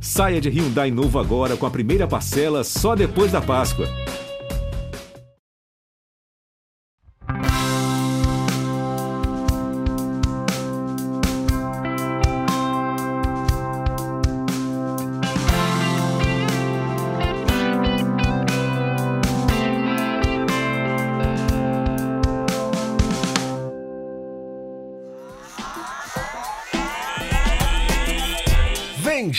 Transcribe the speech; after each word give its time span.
Saia 0.00 0.40
de 0.40 0.48
Hyundai 0.48 0.90
novo 0.90 1.18
agora 1.18 1.56
com 1.56 1.66
a 1.66 1.70
primeira 1.70 2.06
parcela 2.06 2.62
só 2.62 2.94
depois 2.94 3.32
da 3.32 3.40
Páscoa. 3.40 3.86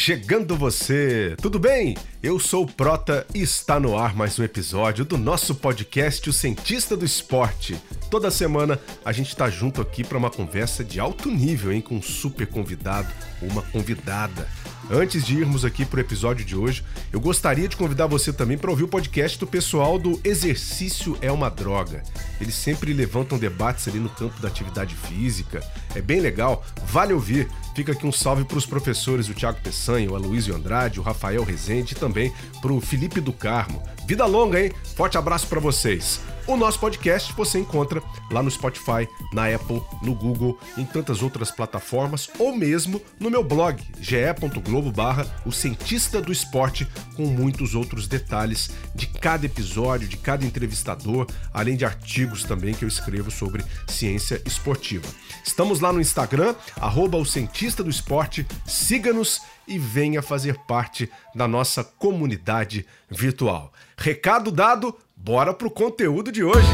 Chegando 0.07 0.55
você! 0.55 1.35
Tudo 1.41 1.59
bem? 1.59 1.97
Eu 2.23 2.39
sou 2.39 2.63
o 2.63 2.65
Prota 2.65 3.27
e 3.35 3.41
está 3.41 3.77
no 3.77 3.97
ar 3.97 4.15
mais 4.15 4.39
um 4.39 4.43
episódio 4.43 5.03
do 5.03 5.17
nosso 5.17 5.53
podcast 5.53 6.29
O 6.29 6.31
Cientista 6.31 6.95
do 6.95 7.03
Esporte. 7.03 7.75
Toda 8.09 8.31
semana 8.31 8.79
a 9.03 9.11
gente 9.11 9.27
está 9.27 9.49
junto 9.49 9.81
aqui 9.81 10.05
para 10.05 10.17
uma 10.17 10.31
conversa 10.31 10.81
de 10.81 10.97
alto 10.97 11.29
nível, 11.29 11.73
hein, 11.73 11.81
com 11.81 11.95
um 11.95 12.01
super 12.01 12.47
convidado 12.47 13.09
ou 13.41 13.49
uma 13.49 13.61
convidada. 13.63 14.47
Antes 14.89 15.25
de 15.25 15.37
irmos 15.37 15.65
aqui 15.65 15.85
para 15.85 15.97
o 15.97 16.01
episódio 16.01 16.45
de 16.45 16.55
hoje, 16.55 16.81
eu 17.11 17.19
gostaria 17.19 17.67
de 17.67 17.75
convidar 17.75 18.07
você 18.07 18.31
também 18.31 18.57
para 18.57 18.71
ouvir 18.71 18.83
o 18.83 18.87
podcast 18.87 19.37
do 19.37 19.45
pessoal 19.45 19.99
do 19.99 20.17
Exercício 20.23 21.17
é 21.21 21.29
uma 21.29 21.49
Droga. 21.49 22.01
Eles 22.39 22.55
sempre 22.55 22.93
levantam 22.93 23.37
debates 23.37 23.85
ali 23.89 23.99
no 23.99 24.09
campo 24.09 24.39
da 24.39 24.47
atividade 24.47 24.95
física. 24.95 25.61
É 25.93 26.01
bem 26.01 26.21
legal, 26.21 26.63
vale 26.85 27.11
ouvir. 27.11 27.49
Fica 27.75 27.91
aqui 27.91 28.07
um 28.07 28.11
salve 28.11 28.45
para 28.45 28.57
os 28.57 28.65
professores, 28.65 29.27
o 29.27 29.33
Thiago 29.33 29.59
Peçanha, 29.97 30.11
o 30.11 30.15
Aloysio 30.15 30.55
Andrade, 30.55 30.99
o 30.99 31.03
Rafael 31.03 31.43
Rezende 31.43 31.93
e 31.93 31.95
também 31.95 32.31
para 32.61 32.71
o 32.71 32.79
Felipe 32.79 33.19
do 33.19 33.33
Carmo. 33.33 33.81
Vida 34.05 34.25
longa, 34.25 34.61
hein? 34.61 34.71
Forte 34.95 35.17
abraço 35.17 35.47
para 35.47 35.59
vocês. 35.59 36.21
O 36.47 36.55
nosso 36.55 36.79
podcast 36.79 37.33
você 37.33 37.59
encontra 37.59 38.01
lá 38.31 38.41
no 38.41 38.49
Spotify, 38.49 39.05
na 39.33 39.53
Apple, 39.53 39.83
no 40.01 40.15
Google, 40.15 40.57
em 40.77 40.85
tantas 40.85 41.21
outras 41.21 41.51
plataformas 41.51 42.29
ou 42.39 42.55
mesmo 42.55 43.01
no 43.19 43.29
meu 43.29 43.43
blog 43.43 43.83
ge.globo 43.99 44.89
barra 44.89 45.27
o 45.45 45.51
cientista 45.51 46.21
do 46.21 46.31
esporte 46.31 46.87
com 47.17 47.25
muitos 47.25 47.75
outros 47.75 48.07
detalhes 48.07 48.71
de 48.95 49.07
cada 49.07 49.45
episódio, 49.45 50.07
de 50.07 50.15
cada 50.15 50.45
entrevistador, 50.45 51.27
além 51.53 51.75
de 51.75 51.83
artigos 51.83 52.45
também 52.45 52.73
que 52.73 52.85
eu 52.85 52.87
escrevo 52.87 53.29
sobre 53.29 53.65
ciência 53.85 54.41
esportiva. 54.45 55.07
Estamos 55.43 55.81
lá 55.81 55.91
no 55.91 55.99
Instagram, 55.99 56.55
arroba 56.79 57.17
o 57.17 57.25
cientista 57.25 57.83
do 57.83 57.89
esporte, 57.89 58.47
siga-nos 58.65 59.41
e 59.67 59.77
venha 59.77 60.21
fazer 60.21 60.57
parte 60.59 61.11
da 61.35 61.45
nossa 61.45 61.83
comunidade 61.83 62.85
virtual. 63.09 63.73
Recado 63.97 64.51
dado, 64.51 64.95
bora 65.17 65.53
pro 65.53 65.69
conteúdo 65.69 66.31
de 66.31 66.43
hoje. 66.43 66.67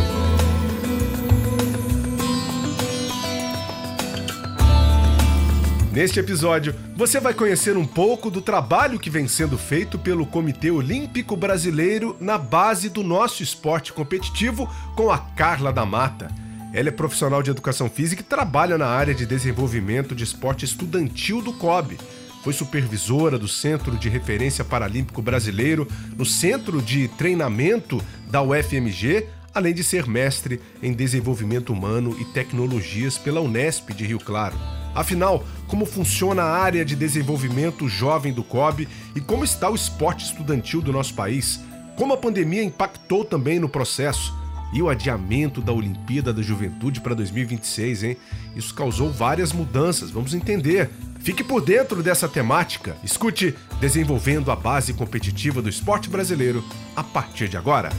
Neste 5.91 6.19
episódio, 6.19 6.73
você 6.95 7.19
vai 7.19 7.35
conhecer 7.35 7.77
um 7.77 7.85
pouco 7.85 8.31
do 8.31 8.41
trabalho 8.41 8.99
que 8.99 9.11
vem 9.11 9.27
sendo 9.27 9.57
feito 9.57 9.97
pelo 9.99 10.25
Comitê 10.25 10.71
Olímpico 10.71 11.37
Brasileiro 11.37 12.17
na 12.19 12.37
base 12.37 12.89
do 12.89 13.03
nosso 13.03 13.43
esporte 13.43 13.93
competitivo 13.93 14.67
com 14.95 15.11
a 15.11 15.19
Carla 15.19 15.71
da 15.71 15.85
Mata. 15.85 16.29
Ela 16.73 16.89
é 16.89 16.91
profissional 16.91 17.43
de 17.43 17.51
educação 17.51 17.87
física 17.89 18.23
e 18.23 18.25
trabalha 18.25 18.75
na 18.75 18.87
área 18.87 19.13
de 19.13 19.27
desenvolvimento 19.27 20.15
de 20.15 20.23
esporte 20.23 20.65
estudantil 20.65 21.43
do 21.43 21.53
COB 21.53 21.97
foi 22.43 22.51
supervisora 22.51 23.39
do 23.39 23.47
Centro 23.47 23.95
de 23.95 24.09
Referência 24.09 24.65
Paralímpico 24.65 25.21
Brasileiro, 25.21 25.87
no 26.17 26.25
Centro 26.25 26.81
de 26.81 27.07
Treinamento 27.07 28.03
da 28.33 28.41
UFMG, 28.41 29.27
além 29.53 29.75
de 29.75 29.83
ser 29.83 30.07
mestre 30.07 30.59
em 30.81 30.91
Desenvolvimento 30.91 31.71
Humano 31.71 32.17
e 32.19 32.25
Tecnologias 32.25 33.15
pela 33.15 33.39
Unesp 33.39 33.91
de 33.91 34.07
Rio 34.07 34.17
Claro. 34.17 34.57
Afinal, 34.95 35.45
como 35.67 35.85
funciona 35.85 36.41
a 36.41 36.57
área 36.57 36.83
de 36.83 36.95
desenvolvimento 36.95 37.87
jovem 37.87 38.33
do 38.33 38.43
COB 38.43 38.87
e 39.15 39.21
como 39.21 39.43
está 39.43 39.69
o 39.69 39.75
esporte 39.75 40.25
estudantil 40.25 40.81
do 40.81 40.91
nosso 40.91 41.13
país? 41.13 41.59
Como 41.95 42.11
a 42.11 42.17
pandemia 42.17 42.63
impactou 42.63 43.23
também 43.23 43.59
no 43.59 43.69
processo? 43.69 44.33
E 44.73 44.81
o 44.81 44.89
adiamento 44.89 45.61
da 45.61 45.71
Olimpíada 45.71 46.33
da 46.33 46.41
Juventude 46.41 47.01
para 47.01 47.13
2026, 47.13 48.03
hein? 48.03 48.17
Isso 48.55 48.73
causou 48.73 49.11
várias 49.11 49.53
mudanças, 49.53 50.09
vamos 50.09 50.33
entender. 50.33 50.89
Fique 51.23 51.41
por 51.41 51.61
dentro 51.61 52.03
dessa 52.03 52.27
temática. 52.27 52.97
Escute 53.01 53.55
Desenvolvendo 53.79 54.51
a 54.51 54.57
Base 54.57 54.93
Competitiva 54.93 55.61
do 55.61 55.69
Esporte 55.69 56.09
Brasileiro 56.09 56.61
a 56.93 57.01
partir 57.01 57.47
de 57.47 57.55
agora. 57.55 57.91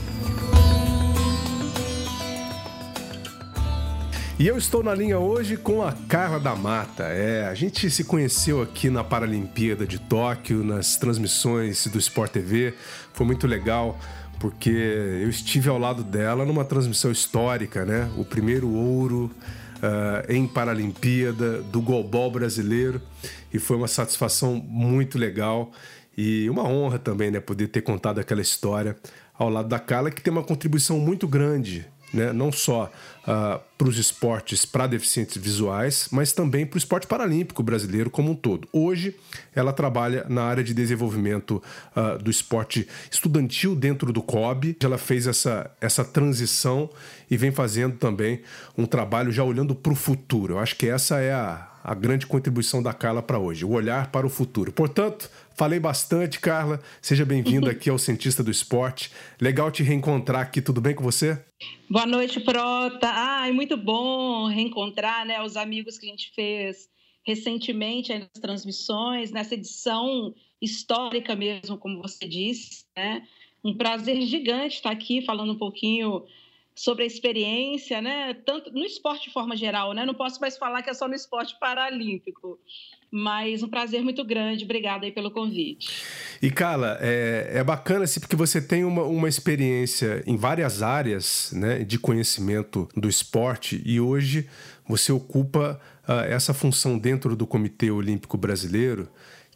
E 4.37 4.45
eu 4.45 4.55
estou 4.55 4.83
na 4.83 4.93
linha 4.93 5.17
hoje 5.17 5.57
com 5.57 5.81
a 5.81 5.91
Carla 6.07 6.39
da 6.39 6.55
Mata. 6.55 7.05
É, 7.05 7.47
a 7.47 7.55
gente 7.55 7.89
se 7.89 8.03
conheceu 8.03 8.61
aqui 8.61 8.91
na 8.91 9.03
Paralimpíada 9.03 9.87
de 9.87 9.97
Tóquio, 9.97 10.63
nas 10.63 10.95
transmissões 10.95 11.87
do 11.87 11.97
Sport 11.97 12.31
TV. 12.31 12.75
Foi 13.11 13.25
muito 13.25 13.47
legal 13.47 13.97
porque 14.39 14.69
eu 14.69 15.29
estive 15.29 15.67
ao 15.67 15.79
lado 15.79 16.03
dela 16.03 16.45
numa 16.45 16.63
transmissão 16.63 17.11
histórica, 17.11 17.85
né? 17.85 18.07
O 18.17 18.23
primeiro 18.23 18.69
ouro 18.69 19.31
uh, 19.85 20.31
em 20.31 20.47
Paralimpíada, 20.47 21.61
do 21.61 21.81
golbol 21.81 22.31
brasileiro, 22.31 23.01
e 23.53 23.59
foi 23.59 23.77
uma 23.77 23.87
satisfação 23.87 24.55
muito 24.55 25.17
legal 25.17 25.71
e 26.17 26.49
uma 26.49 26.63
honra 26.63 26.97
também, 26.97 27.29
né, 27.29 27.39
poder 27.39 27.67
ter 27.67 27.81
contado 27.81 28.19
aquela 28.19 28.41
história 28.41 28.95
ao 29.37 29.49
lado 29.49 29.67
da 29.67 29.79
Carla, 29.79 30.09
que 30.09 30.21
tem 30.21 30.31
uma 30.31 30.43
contribuição 30.43 30.97
muito 30.97 31.27
grande 31.27 31.85
né? 32.13 32.31
não 32.31 32.51
só 32.51 32.91
uh, 33.23 33.59
para 33.77 33.87
os 33.87 33.97
esportes 33.97 34.65
para 34.65 34.87
deficientes 34.87 35.37
visuais, 35.37 36.07
mas 36.11 36.31
também 36.31 36.65
para 36.65 36.77
o 36.77 36.77
esporte 36.77 37.07
paralímpico 37.07 37.61
brasileiro 37.61 38.09
como 38.09 38.31
um 38.31 38.35
todo. 38.35 38.67
Hoje, 38.71 39.15
ela 39.53 39.73
trabalha 39.73 40.25
na 40.29 40.43
área 40.43 40.63
de 40.63 40.73
desenvolvimento 40.73 41.61
uh, 41.95 42.21
do 42.21 42.31
esporte 42.31 42.87
estudantil 43.11 43.75
dentro 43.75 44.13
do 44.13 44.21
COB. 44.21 44.77
Ela 44.81 44.97
fez 44.97 45.27
essa, 45.27 45.69
essa 45.81 46.05
transição 46.05 46.89
e 47.29 47.35
vem 47.35 47.51
fazendo 47.51 47.97
também 47.97 48.41
um 48.77 48.85
trabalho 48.85 49.31
já 49.31 49.43
olhando 49.43 49.75
para 49.75 49.91
o 49.91 49.95
futuro. 49.95 50.53
Eu 50.53 50.59
acho 50.59 50.75
que 50.75 50.87
essa 50.87 51.19
é 51.19 51.33
a, 51.33 51.67
a 51.85 51.93
grande 51.93 52.25
contribuição 52.25 52.81
da 52.81 52.93
Carla 52.93 53.21
para 53.21 53.37
hoje, 53.37 53.63
o 53.63 53.71
olhar 53.71 54.11
para 54.11 54.25
o 54.25 54.29
futuro. 54.29 54.71
Portanto, 54.71 55.29
Falei 55.55 55.79
bastante, 55.79 56.37
Carla. 56.37 56.81
Seja 57.01 57.23
bem-vinda 57.23 57.71
aqui 57.71 57.89
ao 57.89 57.97
Cientista 57.97 58.43
do 58.43 58.51
Esporte. 58.51 59.09
Legal 59.39 59.71
te 59.71 59.83
reencontrar 59.83 60.41
aqui. 60.41 60.61
Tudo 60.61 60.81
bem 60.81 60.93
com 60.93 61.01
você? 61.01 61.41
Boa 61.89 62.05
noite, 62.05 62.41
Prota. 62.41 63.07
Ai, 63.07 63.53
muito 63.53 63.77
bom 63.77 64.47
reencontrar 64.47 65.25
né, 65.25 65.41
os 65.41 65.55
amigos 65.55 65.97
que 65.97 66.07
a 66.07 66.09
gente 66.09 66.33
fez 66.35 66.89
recentemente 67.25 68.13
nas 68.13 68.41
transmissões, 68.41 69.31
nessa 69.31 69.53
edição 69.53 70.35
histórica 70.61 71.37
mesmo, 71.37 71.77
como 71.77 72.01
você 72.01 72.27
disse. 72.27 72.83
Né? 72.97 73.25
Um 73.63 73.73
prazer 73.73 74.21
gigante 74.23 74.75
estar 74.75 74.91
aqui 74.91 75.21
falando 75.21 75.53
um 75.53 75.57
pouquinho 75.57 76.25
sobre 76.75 77.03
a 77.05 77.07
experiência, 77.07 78.01
né? 78.01 78.33
Tanto 78.45 78.71
no 78.71 78.83
esporte 78.83 79.29
de 79.29 79.33
forma 79.33 79.55
geral, 79.55 79.93
né? 79.93 80.05
Não 80.05 80.13
posso 80.13 80.41
mais 80.41 80.57
falar 80.57 80.83
que 80.83 80.89
é 80.89 80.93
só 80.93 81.07
no 81.07 81.15
esporte 81.15 81.57
paralímpico, 81.57 82.59
mas 83.09 83.63
um 83.63 83.69
prazer 83.69 84.03
muito 84.03 84.25
grande. 84.25 84.65
Obrigada 84.65 85.05
aí 85.05 85.11
pelo 85.11 85.31
convite. 85.31 85.89
E, 86.41 86.51
Carla, 86.51 86.97
é, 86.99 87.51
é 87.55 87.63
bacana 87.63 88.03
assim, 88.03 88.19
porque 88.19 88.35
você 88.35 88.61
tem 88.61 88.83
uma, 88.83 89.03
uma 89.03 89.29
experiência 89.29 90.21
em 90.27 90.35
várias 90.35 90.83
áreas 90.83 91.53
né, 91.53 91.79
de 91.85 91.97
conhecimento 91.97 92.89
do 92.93 93.07
esporte 93.07 93.81
e 93.85 94.01
hoje 94.01 94.49
você 94.85 95.13
ocupa 95.13 95.79
uh, 96.07 96.11
essa 96.27 96.53
função 96.53 96.97
dentro 96.97 97.37
do 97.37 97.47
Comitê 97.47 97.89
Olímpico 97.89 98.37
Brasileiro, 98.37 99.09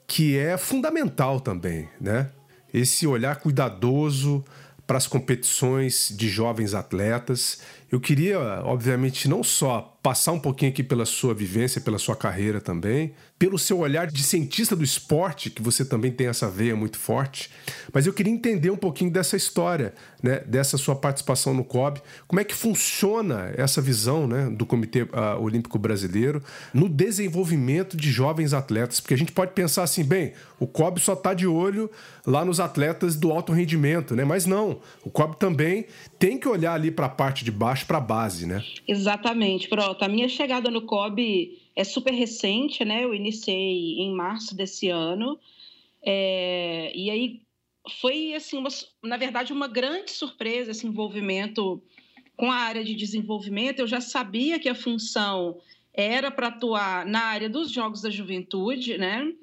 que 0.08 0.38
é 0.38 0.58
fundamental 0.58 1.40
também, 1.42 1.88
né? 2.00 2.32
Esse 2.74 3.06
olhar 3.06 3.36
cuidadoso 3.38 4.44
para 4.90 4.98
as 4.98 5.06
competições 5.06 6.12
de 6.18 6.28
jovens 6.28 6.74
atletas. 6.74 7.62
Eu 7.92 8.00
queria, 8.00 8.40
obviamente, 8.64 9.30
não 9.30 9.44
só 9.44 9.96
passar 10.02 10.32
um 10.32 10.40
pouquinho 10.40 10.72
aqui 10.72 10.82
pela 10.82 11.06
sua 11.06 11.32
vivência, 11.32 11.80
pela 11.80 12.00
sua 12.00 12.16
carreira 12.16 12.60
também, 12.60 13.14
pelo 13.40 13.58
seu 13.58 13.80
olhar 13.80 14.06
de 14.06 14.22
cientista 14.22 14.76
do 14.76 14.84
esporte, 14.84 15.50
que 15.50 15.62
você 15.62 15.86
também 15.86 16.12
tem 16.12 16.28
essa 16.28 16.50
veia 16.50 16.76
muito 16.76 17.00
forte, 17.00 17.50
mas 17.94 18.06
eu 18.06 18.12
queria 18.12 18.34
entender 18.34 18.70
um 18.70 18.76
pouquinho 18.76 19.10
dessa 19.10 19.38
história, 19.38 19.94
né, 20.22 20.42
dessa 20.42 20.78
sua 20.78 20.94
participação 20.94 21.54
no 21.54 21.64
COB, 21.64 22.02
como 22.28 22.42
é 22.42 22.44
que 22.44 22.54
funciona 22.54 23.54
essa 23.56 23.82
visão 23.82 24.28
né, 24.28 24.50
do 24.50 24.66
Comitê 24.66 25.04
uh, 25.04 25.42
Olímpico 25.42 25.80
Brasileiro 25.80 26.44
no 26.74 26.90
desenvolvimento 26.90 27.96
de 27.96 28.12
jovens 28.12 28.54
atletas, 28.54 29.00
porque 29.00 29.14
a 29.14 29.18
gente 29.18 29.32
pode 29.32 29.54
pensar 29.54 29.84
assim, 29.84 30.04
bem, 30.04 30.34
o 30.60 30.68
COB 30.68 31.00
só 31.00 31.14
está 31.14 31.34
de 31.34 31.48
olho 31.48 31.90
lá 32.28 32.44
nos 32.44 32.60
atletas 32.60 33.16
do 33.16 33.32
alto 33.32 33.54
rendimento, 33.54 34.18
né? 34.18 34.26
Mas 34.26 34.46
não, 34.46 34.82
o 35.06 35.10
COB 35.10 35.38
também 35.38 35.86
tem 36.20 36.38
que 36.38 36.48
olhar 36.48 36.74
ali 36.74 36.92
para 36.92 37.06
a 37.06 37.10
parte 37.10 37.46
de 37.46 37.52
baixo, 37.52 37.86
para 37.86 38.00
a 38.00 38.02
base, 38.02 38.46
né? 38.46 38.62
Exatamente, 38.86 39.70
Prota. 39.70 40.06
A 40.06 40.10
minha 40.10 40.28
chegada 40.28 40.70
no 40.70 40.82
COB 40.82 41.58
é 41.80 41.84
super 41.86 42.14
recente, 42.14 42.84
né? 42.84 43.06
Eu 43.06 43.16
iniciei 43.16 44.00
em 44.00 44.14
março 44.14 44.54
desse 44.54 44.90
ano. 44.90 45.40
É, 46.04 46.92
e 46.94 47.10
aí 47.10 47.42
foi, 48.02 48.34
assim, 48.34 48.58
uma, 48.58 48.68
na 49.02 49.16
verdade, 49.16 49.54
uma 49.54 49.66
grande 49.66 50.12
surpresa 50.12 50.72
esse 50.72 50.86
envolvimento 50.86 51.82
com 52.36 52.52
a 52.52 52.56
área 52.56 52.84
de 52.84 52.94
desenvolvimento. 52.94 53.80
Eu 53.80 53.88
já 53.88 54.02
sabia 54.02 54.60
que 54.60 54.68
a 54.68 54.76
função 54.76 55.62
era 55.94 56.30
para 56.30 56.48
atuar 56.48 57.06
na 57.06 57.22
área 57.22 57.50
dos 57.50 57.72
jogos 57.72 58.02
da 58.02 58.10
juventude, 58.10 58.98
né? 58.98 59.34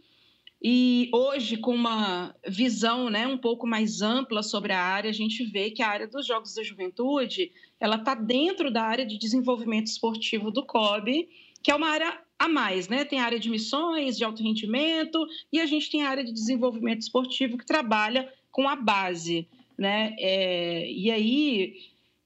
E 0.62 1.08
hoje, 1.14 1.56
com 1.56 1.74
uma 1.74 2.34
visão 2.46 3.08
né, 3.08 3.26
um 3.26 3.38
pouco 3.38 3.66
mais 3.66 4.02
ampla 4.02 4.42
sobre 4.42 4.74
a 4.74 4.82
área, 4.82 5.08
a 5.08 5.14
gente 5.14 5.42
vê 5.44 5.70
que 5.70 5.82
a 5.82 5.88
área 5.88 6.06
dos 6.06 6.26
Jogos 6.26 6.54
da 6.54 6.62
Juventude 6.62 7.52
ela 7.78 7.96
está 7.96 8.14
dentro 8.14 8.70
da 8.70 8.82
área 8.82 9.06
de 9.06 9.18
desenvolvimento 9.18 9.86
esportivo 9.86 10.50
do 10.50 10.64
COB, 10.64 11.28
que 11.62 11.70
é 11.70 11.74
uma 11.74 11.90
área 11.90 12.25
a 12.38 12.48
mais, 12.48 12.88
né? 12.88 13.04
Tem 13.04 13.18
a 13.18 13.24
área 13.24 13.38
de 13.38 13.48
missões, 13.48 14.16
de 14.16 14.24
alto 14.24 14.42
rendimento, 14.42 15.26
e 15.52 15.60
a 15.60 15.66
gente 15.66 15.90
tem 15.90 16.02
a 16.02 16.10
área 16.10 16.24
de 16.24 16.32
desenvolvimento 16.32 17.00
esportivo 17.00 17.56
que 17.56 17.66
trabalha 17.66 18.30
com 18.50 18.68
a 18.68 18.76
base, 18.76 19.48
né? 19.76 20.14
É, 20.18 20.90
e 20.90 21.10
aí 21.10 21.76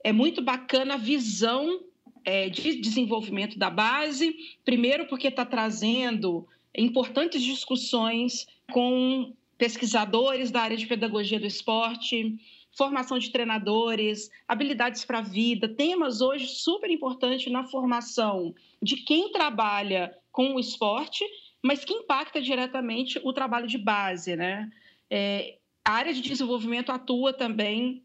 é 0.03 0.13
muito 0.13 0.43
bacana 0.43 0.95
a 0.95 0.99
visão 0.99 1.81
é, 2.25 2.49
de 2.49 2.81
desenvolvimento 2.81 3.59
da 3.59 3.71
base, 3.71 4.37
primeiro 4.65 5.07
porque 5.07 5.29
está 5.29 5.45
trazendo 5.45 6.47
importantes 6.77 7.43
discussões 7.43 8.47
com 8.73 9.33
pesquisadores 9.59 10.51
da 10.51 10.63
área 10.63 10.77
de 10.77 10.87
pedagogia 10.87 11.39
do 11.39 11.47
esporte, 11.47 12.39
formação 12.77 13.19
de 13.19 13.31
treinadores, 13.31 14.31
habilidades 14.47 15.05
para 15.05 15.19
a 15.19 15.23
vida, 15.23 15.69
temas 15.69 16.21
hoje 16.21 16.47
super 16.47 16.91
importantes 16.91 17.51
na 17.51 17.65
formação 17.65 18.55
de 18.83 18.97
quem 18.97 19.33
trabalha 19.33 20.17
com 20.31 20.55
o 20.55 20.61
esporte, 20.61 21.25
mas 21.63 21.85
que 21.85 21.93
impacta 21.93 22.41
diretamente 22.41 23.21
o 23.25 23.33
trabalho 23.33 23.67
de 23.67 23.79
base, 23.79 24.37
né? 24.37 24.71
É, 25.11 25.59
a 25.85 25.93
área 25.93 26.15
de 26.15 26.21
desenvolvimento 26.21 26.91
atua 26.91 27.33
também 27.33 28.05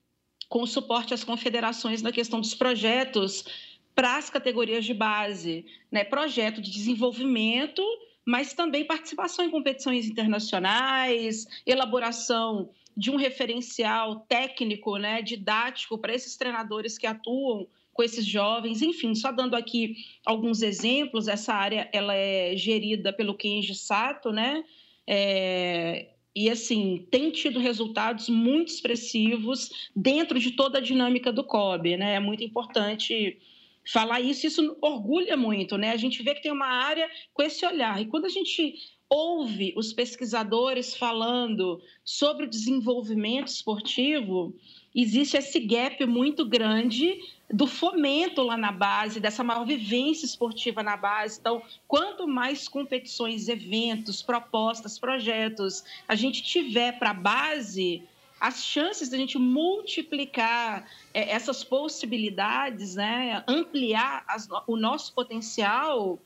com 0.49 0.65
suporte 0.65 1.13
às 1.13 1.23
confederações 1.23 2.01
na 2.01 2.11
questão 2.11 2.39
dos 2.39 2.53
projetos 2.53 3.45
para 3.93 4.17
as 4.17 4.29
categorias 4.29 4.83
de 4.83 4.93
base, 4.93 5.65
né? 5.91 6.03
Projeto 6.03 6.61
de 6.61 6.71
desenvolvimento 6.71 7.81
mas 8.25 8.53
também 8.53 8.83
participação 8.83 9.45
em 9.45 9.51
competições 9.51 10.07
internacionais, 10.07 11.45
elaboração 11.65 12.71
de 12.95 13.11
um 13.11 13.15
referencial 13.15 14.21
técnico, 14.21 14.97
né, 14.97 15.21
didático 15.21 15.97
para 15.97 16.13
esses 16.13 16.37
treinadores 16.37 16.97
que 16.97 17.05
atuam 17.05 17.67
com 17.93 18.03
esses 18.03 18.25
jovens, 18.25 18.81
enfim, 18.81 19.15
só 19.15 19.31
dando 19.31 19.55
aqui 19.55 19.95
alguns 20.25 20.61
exemplos, 20.61 21.27
essa 21.27 21.53
área 21.53 21.89
ela 21.93 22.13
é 22.13 22.55
gerida 22.55 23.13
pelo 23.13 23.33
Kenji 23.33 23.73
Sato, 23.73 24.31
né, 24.31 24.63
é, 25.07 26.07
e 26.35 26.49
assim 26.49 27.07
tem 27.09 27.31
tido 27.31 27.59
resultados 27.59 28.27
muito 28.27 28.69
expressivos 28.69 29.89
dentro 29.95 30.39
de 30.39 30.51
toda 30.51 30.79
a 30.79 30.81
dinâmica 30.81 31.31
do 31.31 31.43
COB, 31.43 31.95
né, 31.97 32.15
é 32.15 32.19
muito 32.19 32.43
importante 32.43 33.39
falar 33.87 34.19
isso, 34.19 34.47
isso 34.47 34.77
orgulha 34.81 35.37
muito, 35.37 35.77
né? 35.77 35.91
A 35.91 35.97
gente 35.97 36.23
vê 36.23 36.33
que 36.33 36.41
tem 36.41 36.51
uma 36.51 36.65
área 36.65 37.09
com 37.33 37.43
esse 37.43 37.65
olhar. 37.65 38.01
E 38.01 38.07
quando 38.07 38.25
a 38.25 38.29
gente 38.29 38.75
ouve 39.09 39.73
os 39.77 39.93
pesquisadores 39.93 40.95
falando 40.95 41.81
sobre 42.03 42.45
o 42.45 42.49
desenvolvimento 42.49 43.47
esportivo, 43.47 44.53
existe 44.93 45.37
esse 45.37 45.59
gap 45.59 46.05
muito 46.05 46.45
grande 46.45 47.19
do 47.51 47.67
fomento 47.67 48.41
lá 48.41 48.57
na 48.57 48.71
base, 48.71 49.19
dessa 49.19 49.43
maior 49.43 49.65
vivência 49.65 50.25
esportiva 50.25 50.81
na 50.81 50.97
base. 50.97 51.39
Então, 51.39 51.61
quanto 51.87 52.27
mais 52.27 52.67
competições, 52.67 53.47
eventos, 53.47 54.21
propostas, 54.21 54.97
projetos 54.97 55.83
a 56.07 56.15
gente 56.15 56.41
tiver 56.41 56.97
para 56.97 57.11
a 57.11 57.13
base, 57.13 58.03
as 58.39 58.65
chances 58.65 59.09
da 59.09 59.17
gente 59.17 59.37
multiplicar 59.37 60.89
é, 61.13 61.31
essas 61.31 61.63
possibilidades, 61.63 62.95
né, 62.95 63.43
ampliar 63.47 64.23
as, 64.27 64.47
o 64.67 64.75
nosso 64.75 65.13
potencial, 65.13 66.19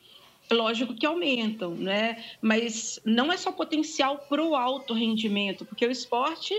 lógico 0.51 0.93
que 0.93 1.05
aumentam, 1.05 1.75
né? 1.75 2.23
Mas 2.41 2.99
não 3.05 3.31
é 3.31 3.37
só 3.37 3.51
potencial 3.51 4.17
para 4.29 4.43
o 4.43 4.55
alto 4.55 4.93
rendimento, 4.93 5.65
porque 5.65 5.85
o 5.85 5.91
esporte 5.91 6.53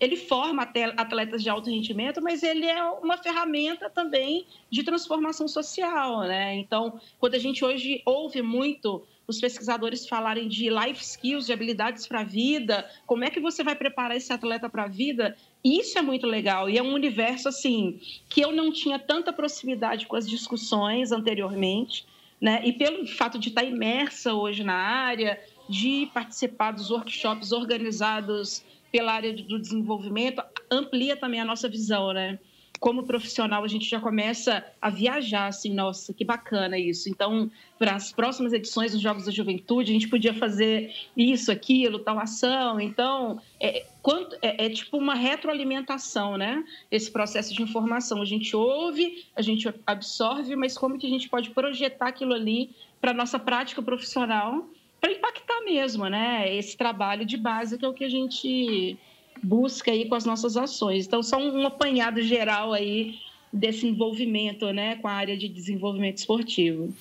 ele 0.00 0.16
forma 0.16 0.68
atletas 0.96 1.44
de 1.44 1.48
alto 1.48 1.70
rendimento, 1.70 2.20
mas 2.20 2.42
ele 2.42 2.66
é 2.66 2.82
uma 2.82 3.16
ferramenta 3.16 3.88
também 3.88 4.44
de 4.68 4.82
transformação 4.82 5.46
social, 5.46 6.22
né? 6.22 6.56
Então, 6.56 7.00
quando 7.20 7.36
a 7.36 7.38
gente 7.38 7.64
hoje 7.64 8.02
ouve 8.04 8.42
muito 8.42 9.06
os 9.28 9.40
pesquisadores 9.40 10.08
falarem 10.08 10.48
de 10.48 10.68
life 10.68 11.00
skills, 11.02 11.46
de 11.46 11.52
habilidades 11.52 12.06
para 12.06 12.20
a 12.20 12.24
vida, 12.24 12.90
como 13.06 13.24
é 13.24 13.30
que 13.30 13.38
você 13.38 13.62
vai 13.62 13.76
preparar 13.76 14.16
esse 14.16 14.32
atleta 14.32 14.68
para 14.68 14.84
a 14.84 14.88
vida? 14.88 15.36
Isso 15.64 15.96
é 15.96 16.02
muito 16.02 16.26
legal 16.26 16.68
e 16.68 16.76
é 16.76 16.82
um 16.82 16.92
universo 16.92 17.48
assim 17.48 18.00
que 18.28 18.40
eu 18.40 18.50
não 18.50 18.72
tinha 18.72 18.98
tanta 18.98 19.32
proximidade 19.32 20.06
com 20.06 20.16
as 20.16 20.28
discussões 20.28 21.12
anteriormente, 21.12 22.04
né? 22.42 22.60
E 22.64 22.72
pelo 22.72 23.06
fato 23.06 23.38
de 23.38 23.50
estar 23.50 23.62
imersa 23.62 24.34
hoje 24.34 24.64
na 24.64 24.74
área, 24.74 25.40
de 25.68 26.10
participar 26.12 26.72
dos 26.72 26.90
workshops 26.90 27.52
organizados 27.52 28.64
pela 28.90 29.12
área 29.12 29.32
do 29.32 29.60
desenvolvimento, 29.60 30.42
amplia 30.68 31.16
também 31.16 31.40
a 31.40 31.44
nossa 31.44 31.68
visão, 31.68 32.12
né? 32.12 32.40
Como 32.82 33.04
profissional, 33.04 33.62
a 33.62 33.68
gente 33.68 33.88
já 33.88 34.00
começa 34.00 34.66
a 34.82 34.90
viajar, 34.90 35.46
assim, 35.46 35.72
nossa, 35.72 36.12
que 36.12 36.24
bacana 36.24 36.76
isso. 36.76 37.08
Então, 37.08 37.48
para 37.78 37.94
as 37.94 38.12
próximas 38.12 38.52
edições 38.52 38.90
dos 38.90 39.00
Jogos 39.00 39.24
da 39.24 39.30
Juventude, 39.30 39.92
a 39.92 39.94
gente 39.94 40.08
podia 40.08 40.34
fazer 40.34 40.92
isso, 41.16 41.52
aquilo, 41.52 42.00
tal 42.00 42.18
ação. 42.18 42.80
Então, 42.80 43.40
é, 43.60 43.86
quanto, 44.02 44.36
é, 44.42 44.66
é 44.66 44.68
tipo 44.68 44.98
uma 44.98 45.14
retroalimentação, 45.14 46.36
né? 46.36 46.64
Esse 46.90 47.08
processo 47.08 47.54
de 47.54 47.62
informação. 47.62 48.20
A 48.20 48.24
gente 48.24 48.56
ouve, 48.56 49.26
a 49.36 49.42
gente 49.42 49.72
absorve, 49.86 50.56
mas 50.56 50.76
como 50.76 50.98
que 50.98 51.06
a 51.06 51.10
gente 51.10 51.28
pode 51.28 51.50
projetar 51.50 52.08
aquilo 52.08 52.34
ali 52.34 52.70
para 53.00 53.12
a 53.12 53.14
nossa 53.14 53.38
prática 53.38 53.80
profissional 53.80 54.66
para 55.00 55.12
impactar 55.12 55.60
mesmo, 55.64 56.08
né? 56.08 56.52
Esse 56.52 56.76
trabalho 56.76 57.24
de 57.24 57.36
base 57.36 57.78
que 57.78 57.84
é 57.84 57.88
o 57.88 57.94
que 57.94 58.04
a 58.04 58.10
gente 58.10 58.98
busca 59.42 59.90
aí 59.90 60.08
com 60.08 60.14
as 60.14 60.24
nossas 60.24 60.56
ações. 60.56 61.06
Então, 61.06 61.22
só 61.22 61.38
um 61.38 61.66
apanhado 61.66 62.22
geral 62.22 62.72
aí 62.72 63.16
desse 63.52 63.86
envolvimento 63.86 64.72
né, 64.72 64.96
com 64.96 65.08
a 65.08 65.12
área 65.12 65.36
de 65.36 65.48
desenvolvimento 65.48 66.18
esportivo. 66.18 66.92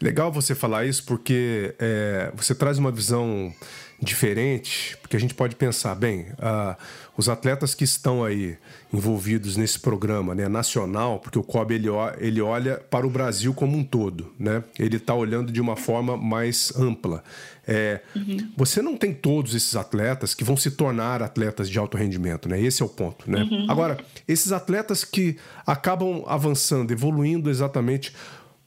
Legal 0.00 0.32
você 0.32 0.54
falar 0.54 0.86
isso 0.86 1.04
porque 1.04 1.74
é, 1.78 2.32
você 2.34 2.54
traz 2.54 2.78
uma 2.78 2.90
visão 2.90 3.52
diferente, 4.00 4.96
porque 5.02 5.16
a 5.16 5.20
gente 5.20 5.34
pode 5.34 5.56
pensar, 5.56 5.94
bem, 5.94 6.26
uh, 6.38 6.76
os 7.16 7.28
atletas 7.28 7.74
que 7.74 7.82
estão 7.82 8.22
aí 8.24 8.56
envolvidos 8.92 9.56
nesse 9.56 9.80
programa 9.80 10.34
né, 10.34 10.48
nacional, 10.48 11.18
porque 11.18 11.38
o 11.38 11.42
COB 11.42 11.74
ele, 11.74 11.88
ele 12.18 12.40
olha 12.40 12.76
para 12.76 13.04
o 13.04 13.10
Brasil 13.10 13.52
como 13.52 13.76
um 13.76 13.82
todo, 13.82 14.32
né? 14.38 14.62
ele 14.78 14.96
está 14.98 15.14
olhando 15.14 15.50
de 15.50 15.60
uma 15.60 15.74
forma 15.74 16.16
mais 16.16 16.72
ampla. 16.76 17.24
É, 17.66 18.00
uhum. 18.16 18.50
Você 18.56 18.80
não 18.80 18.96
tem 18.96 19.12
todos 19.12 19.54
esses 19.54 19.76
atletas 19.76 20.32
que 20.32 20.42
vão 20.42 20.56
se 20.56 20.70
tornar 20.70 21.22
atletas 21.22 21.68
de 21.68 21.78
alto 21.78 21.98
rendimento, 21.98 22.48
né? 22.48 22.58
Esse 22.58 22.82
é 22.82 22.86
o 22.86 22.88
ponto, 22.88 23.30
né? 23.30 23.42
Uhum. 23.42 23.66
Agora, 23.68 23.98
esses 24.26 24.52
atletas 24.52 25.04
que 25.04 25.36
acabam 25.66 26.24
avançando, 26.26 26.92
evoluindo 26.92 27.50
exatamente 27.50 28.14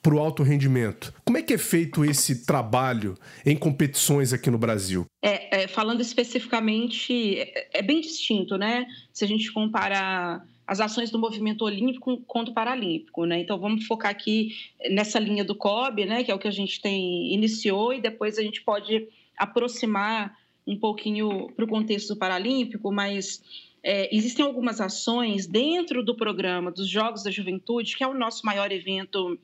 para 0.01 0.15
o 0.15 0.20
alto 0.20 0.41
rendimento. 0.41 1.13
Como 1.24 1.38
é 1.38 1.41
que 1.41 1.53
é 1.53 1.58
feito 1.58 2.03
esse 2.03 2.46
trabalho 2.46 3.15
em 3.46 3.55
competições 3.55 4.34
aqui 4.34 4.50
no 4.50 4.58
Brasil? 4.58 5.05
É, 5.22 5.63
é, 5.63 5.67
falando 5.67 6.01
especificamente, 6.01 7.38
é, 7.38 7.70
é, 7.79 7.81
bem 7.81 8.01
distinto, 8.01 8.58
né? 8.58 8.86
Se 9.13 9.24
a 9.24 9.27
gente 9.27 9.51
comparar 9.53 10.43
as 10.65 10.79
ações 10.79 11.12
do 11.12 11.20
movimento 11.20 11.63
olímpico 11.63 12.17
contra 12.25 12.51
o 12.51 12.55
paralímpico, 12.55 13.25
né? 13.25 13.39
Então 13.39 13.60
vamos 13.60 13.86
focar 13.86 14.10
aqui 14.10 14.55
nessa 14.89 15.20
linha 15.20 15.43
do 15.43 15.55
COB, 15.55 16.05
né? 16.05 16.24
Que 16.24 16.31
é 16.31 16.36
o 16.36 16.39
que 16.39 16.48
a 16.48 16.51
gente 16.51 16.81
tem 16.81 17.34
iniciou 17.34 17.93
e 17.93 18.01
depois 18.01 18.39
a 18.39 18.41
gente 18.41 18.62
pode 18.63 19.08
aproximar 19.38 20.36
um 20.65 20.77
pouquinho 20.77 21.51
para 21.55 21.65
o 21.65 21.67
contexto 21.67 22.13
do 22.13 22.20
paralímpico, 22.20 22.91
mas 22.91 23.41
é, 23.84 24.15
existem 24.15 24.46
algumas 24.46 24.79
ações 24.79 25.48
dentro 25.48 26.03
do 26.03 26.15
programa 26.15 26.72
dos 26.72 26.88
Jogos 26.88 27.24
da 27.24 27.31
Juventude, 27.31 27.96
que 27.96 28.03
é 28.03 28.08
o 28.08 28.13
nosso 28.13 28.46
maior 28.46 28.72
evento 28.72 29.38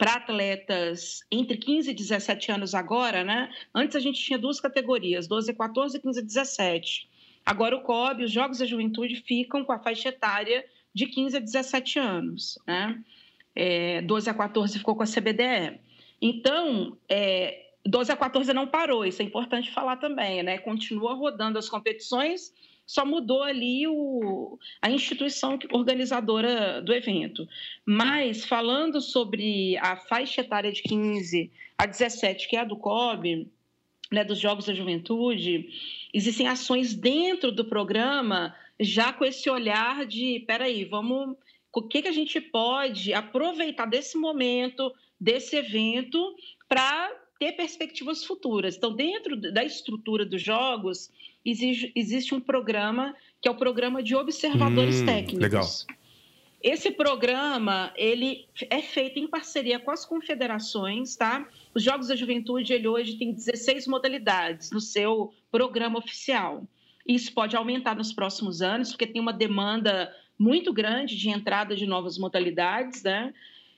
para 0.00 0.14
atletas 0.14 1.20
entre 1.30 1.58
15 1.58 1.90
e 1.90 1.94
17 1.94 2.50
anos 2.50 2.74
agora, 2.74 3.22
né? 3.22 3.52
Antes 3.74 3.94
a 3.94 4.00
gente 4.00 4.18
tinha 4.18 4.38
duas 4.38 4.58
categorias, 4.58 5.28
12 5.28 5.50
a 5.50 5.54
14 5.54 5.98
e 5.98 6.00
15 6.00 6.20
a 6.20 6.22
17. 6.22 7.10
Agora 7.44 7.76
o 7.76 7.82
COB, 7.82 8.24
os 8.24 8.32
Jogos 8.32 8.60
da 8.60 8.64
Juventude, 8.64 9.16
ficam 9.16 9.62
com 9.62 9.72
a 9.72 9.78
faixa 9.78 10.08
etária 10.08 10.64
de 10.94 11.04
15 11.04 11.36
a 11.36 11.40
17 11.40 11.98
anos, 11.98 12.58
né? 12.66 12.98
É, 13.54 14.00
12 14.00 14.30
a 14.30 14.32
14 14.32 14.78
ficou 14.78 14.96
com 14.96 15.02
a 15.02 15.06
CBDE. 15.06 15.78
Então, 16.18 16.96
é, 17.06 17.72
12 17.84 18.10
a 18.10 18.16
14 18.16 18.54
não 18.54 18.66
parou, 18.66 19.04
isso 19.04 19.20
é 19.20 19.24
importante 19.26 19.70
falar 19.70 19.96
também, 19.96 20.42
né? 20.42 20.56
Continua 20.56 21.12
rodando 21.12 21.58
as 21.58 21.68
competições 21.68 22.54
só 22.90 23.06
mudou 23.06 23.44
ali 23.44 23.86
o, 23.86 24.58
a 24.82 24.90
instituição 24.90 25.56
organizadora 25.70 26.82
do 26.82 26.92
evento. 26.92 27.48
Mas, 27.86 28.44
falando 28.44 29.00
sobre 29.00 29.76
a 29.76 29.94
faixa 29.94 30.40
etária 30.40 30.72
de 30.72 30.82
15 30.82 31.52
a 31.78 31.86
17, 31.86 32.48
que 32.48 32.56
é 32.56 32.62
a 32.62 32.64
do 32.64 32.76
COB, 32.76 33.46
né, 34.10 34.24
dos 34.24 34.40
Jogos 34.40 34.66
da 34.66 34.74
Juventude, 34.74 35.68
existem 36.12 36.48
ações 36.48 36.92
dentro 36.92 37.52
do 37.52 37.64
programa 37.64 38.56
já 38.80 39.12
com 39.12 39.24
esse 39.24 39.48
olhar 39.48 40.04
de, 40.04 40.40
peraí, 40.44 40.84
vamos, 40.84 41.36
o 41.72 41.82
que, 41.82 42.02
que 42.02 42.08
a 42.08 42.12
gente 42.12 42.40
pode 42.40 43.14
aproveitar 43.14 43.86
desse 43.86 44.18
momento, 44.18 44.92
desse 45.20 45.54
evento, 45.54 46.34
para 46.68 47.08
ter 47.38 47.52
perspectivas 47.52 48.24
futuras. 48.24 48.76
Então, 48.76 48.92
dentro 48.92 49.36
da 49.36 49.62
estrutura 49.62 50.26
dos 50.26 50.42
jogos, 50.42 51.08
existe, 51.44 51.92
existe 51.94 52.34
um 52.34 52.40
programa 52.40 53.14
que 53.40 53.48
é 53.48 53.50
o 53.50 53.56
programa 53.56 54.02
de 54.02 54.14
observadores 54.14 55.00
hum, 55.00 55.06
técnicos. 55.06 55.40
Legal. 55.40 55.66
Esse 56.62 56.90
programa 56.90 57.90
ele 57.96 58.46
é 58.68 58.82
feito 58.82 59.18
em 59.18 59.26
parceria 59.26 59.78
com 59.78 59.90
as 59.90 60.04
confederações, 60.04 61.16
tá? 61.16 61.48
Os 61.74 61.82
Jogos 61.82 62.08
da 62.08 62.16
Juventude 62.16 62.74
ele 62.74 62.86
hoje 62.86 63.16
tem 63.16 63.32
16 63.32 63.86
modalidades 63.86 64.70
no 64.70 64.80
seu 64.80 65.32
programa 65.50 65.98
oficial. 65.98 66.64
Isso 67.06 67.32
pode 67.32 67.56
aumentar 67.56 67.96
nos 67.96 68.12
próximos 68.12 68.60
anos, 68.60 68.90
porque 68.90 69.06
tem 69.06 69.22
uma 69.22 69.32
demanda 69.32 70.14
muito 70.38 70.72
grande 70.72 71.16
de 71.16 71.30
entrada 71.30 71.74
de 71.74 71.86
novas 71.86 72.18
modalidades, 72.18 73.02
né? 73.02 73.32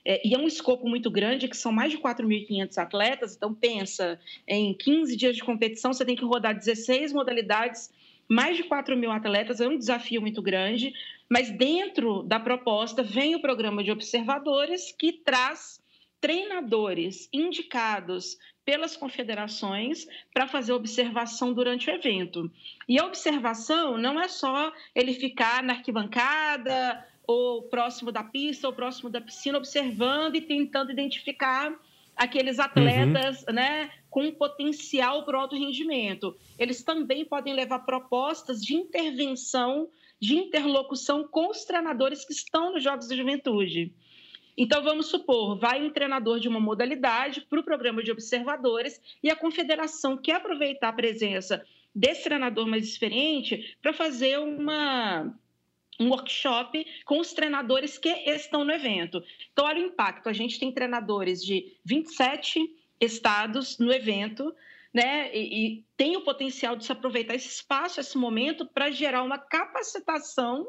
É, 0.05 0.25
e 0.27 0.33
é 0.33 0.37
um 0.37 0.47
escopo 0.47 0.87
muito 0.87 1.09
grande, 1.09 1.47
que 1.47 1.55
são 1.55 1.71
mais 1.71 1.91
de 1.91 1.97
4.500 1.97 2.77
atletas. 2.77 3.35
Então, 3.35 3.53
pensa, 3.53 4.19
em 4.47 4.73
15 4.73 5.15
dias 5.15 5.35
de 5.35 5.43
competição, 5.43 5.93
você 5.93 6.03
tem 6.03 6.15
que 6.15 6.25
rodar 6.25 6.57
16 6.57 7.13
modalidades, 7.13 7.91
mais 8.27 8.57
de 8.57 8.63
4 8.63 8.97
mil 8.97 9.11
atletas, 9.11 9.61
é 9.61 9.67
um 9.67 9.77
desafio 9.77 10.21
muito 10.21 10.41
grande. 10.41 10.93
Mas 11.29 11.49
dentro 11.51 12.23
da 12.23 12.39
proposta 12.39 13.01
vem 13.01 13.35
o 13.35 13.41
programa 13.41 13.83
de 13.83 13.91
observadores, 13.91 14.93
que 14.97 15.13
traz 15.13 15.81
treinadores 16.19 17.27
indicados 17.33 18.37
pelas 18.63 18.95
confederações 18.95 20.07
para 20.33 20.47
fazer 20.47 20.71
observação 20.71 21.53
durante 21.53 21.89
o 21.89 21.93
evento. 21.93 22.49
E 22.87 22.97
a 22.97 23.05
observação 23.05 23.97
não 23.97 24.17
é 24.19 24.29
só 24.29 24.71
ele 24.95 25.13
ficar 25.13 25.61
na 25.61 25.73
arquibancada 25.73 27.05
ou 27.25 27.63
próximo 27.63 28.11
da 28.11 28.23
pista 28.23 28.67
ou 28.67 28.73
próximo 28.73 29.09
da 29.09 29.21
piscina 29.21 29.57
observando 29.57 30.35
e 30.35 30.41
tentando 30.41 30.91
identificar 30.91 31.73
aqueles 32.15 32.59
atletas, 32.59 33.43
uhum. 33.47 33.53
né, 33.53 33.91
com 34.09 34.31
potencial 34.31 35.25
para 35.25 35.39
alto 35.39 35.55
rendimento. 35.55 36.35
Eles 36.57 36.83
também 36.83 37.25
podem 37.25 37.53
levar 37.53 37.79
propostas 37.79 38.61
de 38.61 38.75
intervenção, 38.75 39.89
de 40.19 40.35
interlocução 40.35 41.27
com 41.27 41.49
os 41.49 41.65
treinadores 41.65 42.23
que 42.23 42.33
estão 42.33 42.73
nos 42.73 42.83
Jogos 42.83 43.07
da 43.07 43.15
Juventude. 43.15 43.91
Então, 44.55 44.83
vamos 44.83 45.07
supor, 45.07 45.57
vai 45.57 45.83
um 45.83 45.89
treinador 45.89 46.39
de 46.39 46.47
uma 46.47 46.59
modalidade 46.59 47.41
para 47.41 47.59
o 47.59 47.63
programa 47.63 48.03
de 48.03 48.11
observadores 48.11 49.01
e 49.23 49.31
a 49.31 49.35
confederação 49.35 50.15
quer 50.15 50.35
aproveitar 50.35 50.89
a 50.89 50.93
presença 50.93 51.65
desse 51.95 52.23
treinador 52.23 52.67
mais 52.67 52.87
experiente 52.87 53.75
para 53.81 53.93
fazer 53.93 54.39
uma, 54.39 55.33
um 55.99 56.09
workshop 56.09 56.85
com 57.05 57.19
os 57.19 57.33
treinadores 57.33 57.97
que 57.97 58.09
estão 58.09 58.63
no 58.63 58.71
evento. 58.71 59.23
Então, 59.51 59.65
olha 59.65 59.81
o 59.81 59.87
impacto. 59.87 60.29
A 60.29 60.33
gente 60.33 60.59
tem 60.59 60.71
treinadores 60.71 61.43
de 61.43 61.77
27 61.85 62.59
estados 62.99 63.77
no 63.79 63.91
evento, 63.91 64.53
né? 64.93 65.35
E, 65.35 65.65
e 65.65 65.85
tem 65.97 66.15
o 66.17 66.21
potencial 66.23 66.75
de 66.75 66.85
se 66.85 66.91
aproveitar 66.91 67.35
esse 67.35 67.49
espaço, 67.49 67.99
esse 67.99 68.17
momento, 68.17 68.65
para 68.65 68.91
gerar 68.91 69.23
uma 69.23 69.37
capacitação 69.37 70.67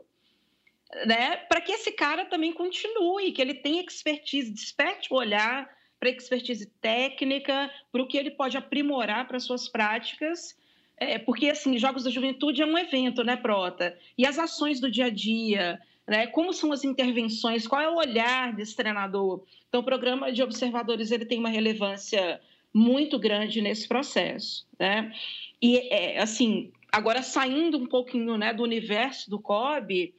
né, 1.07 1.37
para 1.37 1.61
que 1.61 1.73
esse 1.73 1.91
cara 1.93 2.25
também 2.25 2.53
continue, 2.53 3.33
que 3.33 3.43
ele 3.43 3.55
tenha 3.55 3.83
expertise, 3.83 4.51
desperte 4.51 5.13
o 5.13 5.17
olhar 5.17 5.69
para 5.99 6.11
expertise 6.11 6.67
técnica, 6.81 7.71
para 7.91 8.03
o 8.03 8.07
que 8.07 8.17
ele 8.17 8.31
pode 8.31 8.57
aprimorar 8.57 9.27
para 9.27 9.41
suas 9.41 9.69
práticas. 9.69 10.57
É, 10.97 11.19
porque, 11.19 11.49
assim, 11.49 11.77
Jogos 11.79 12.05
da 12.05 12.11
Juventude 12.11 12.63
é 12.63 12.67
um 12.67 12.79
evento, 12.79 13.25
né, 13.25 13.37
Prota? 13.37 13.97
E 14.17 14.27
as 14.27 14.39
ações 14.39 14.81
do 14.81 14.91
dia 14.91 15.07
a 15.07 15.11
dia, 15.11 15.81
né? 16.07 16.27
Como 16.29 16.53
são 16.53 16.73
as 16.73 16.85
intervenções? 16.85 17.67
Qual 17.67 17.81
é 17.81 17.89
o 17.89 17.97
olhar 17.97 18.55
desse 18.55 18.77
treinador? 18.77 19.43
Então, 19.69 19.81
o 19.81 19.85
programa 19.85 20.33
de 20.33 20.43
observadores 20.43 21.11
ele 21.11 21.25
tem 21.25 21.39
uma 21.39 21.49
relevância 21.49 22.41
muito 22.73 23.19
grande 23.19 23.61
nesse 23.61 23.89
processo, 23.89 24.67
né? 24.79 25.13
E, 25.61 25.79
é, 25.93 26.19
assim, 26.21 26.73
agora 26.93 27.23
saindo 27.23 27.79
um 27.79 27.87
pouquinho 27.87 28.37
né, 28.37 28.53
do 28.53 28.63
universo 28.63 29.31
do 29.31 29.39
COB, 29.39 30.15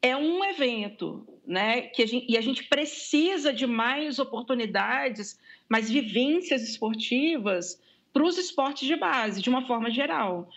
é 0.00 0.16
um 0.16 0.44
evento, 0.44 1.26
né? 1.46 1.82
Que 1.82 2.02
a 2.02 2.06
gente, 2.06 2.26
e 2.30 2.36
a 2.36 2.40
gente 2.40 2.64
precisa 2.64 3.52
de 3.52 3.66
mais 3.66 4.18
oportunidades, 4.18 5.38
mais 5.68 5.90
vivências 5.90 6.62
esportivas 6.62 7.80
para 8.14 8.24
os 8.24 8.38
esportes 8.38 8.86
de 8.86 8.94
base, 8.94 9.42
de 9.42 9.50
uma 9.50 9.66
forma 9.66 9.90
geral. 9.90 10.48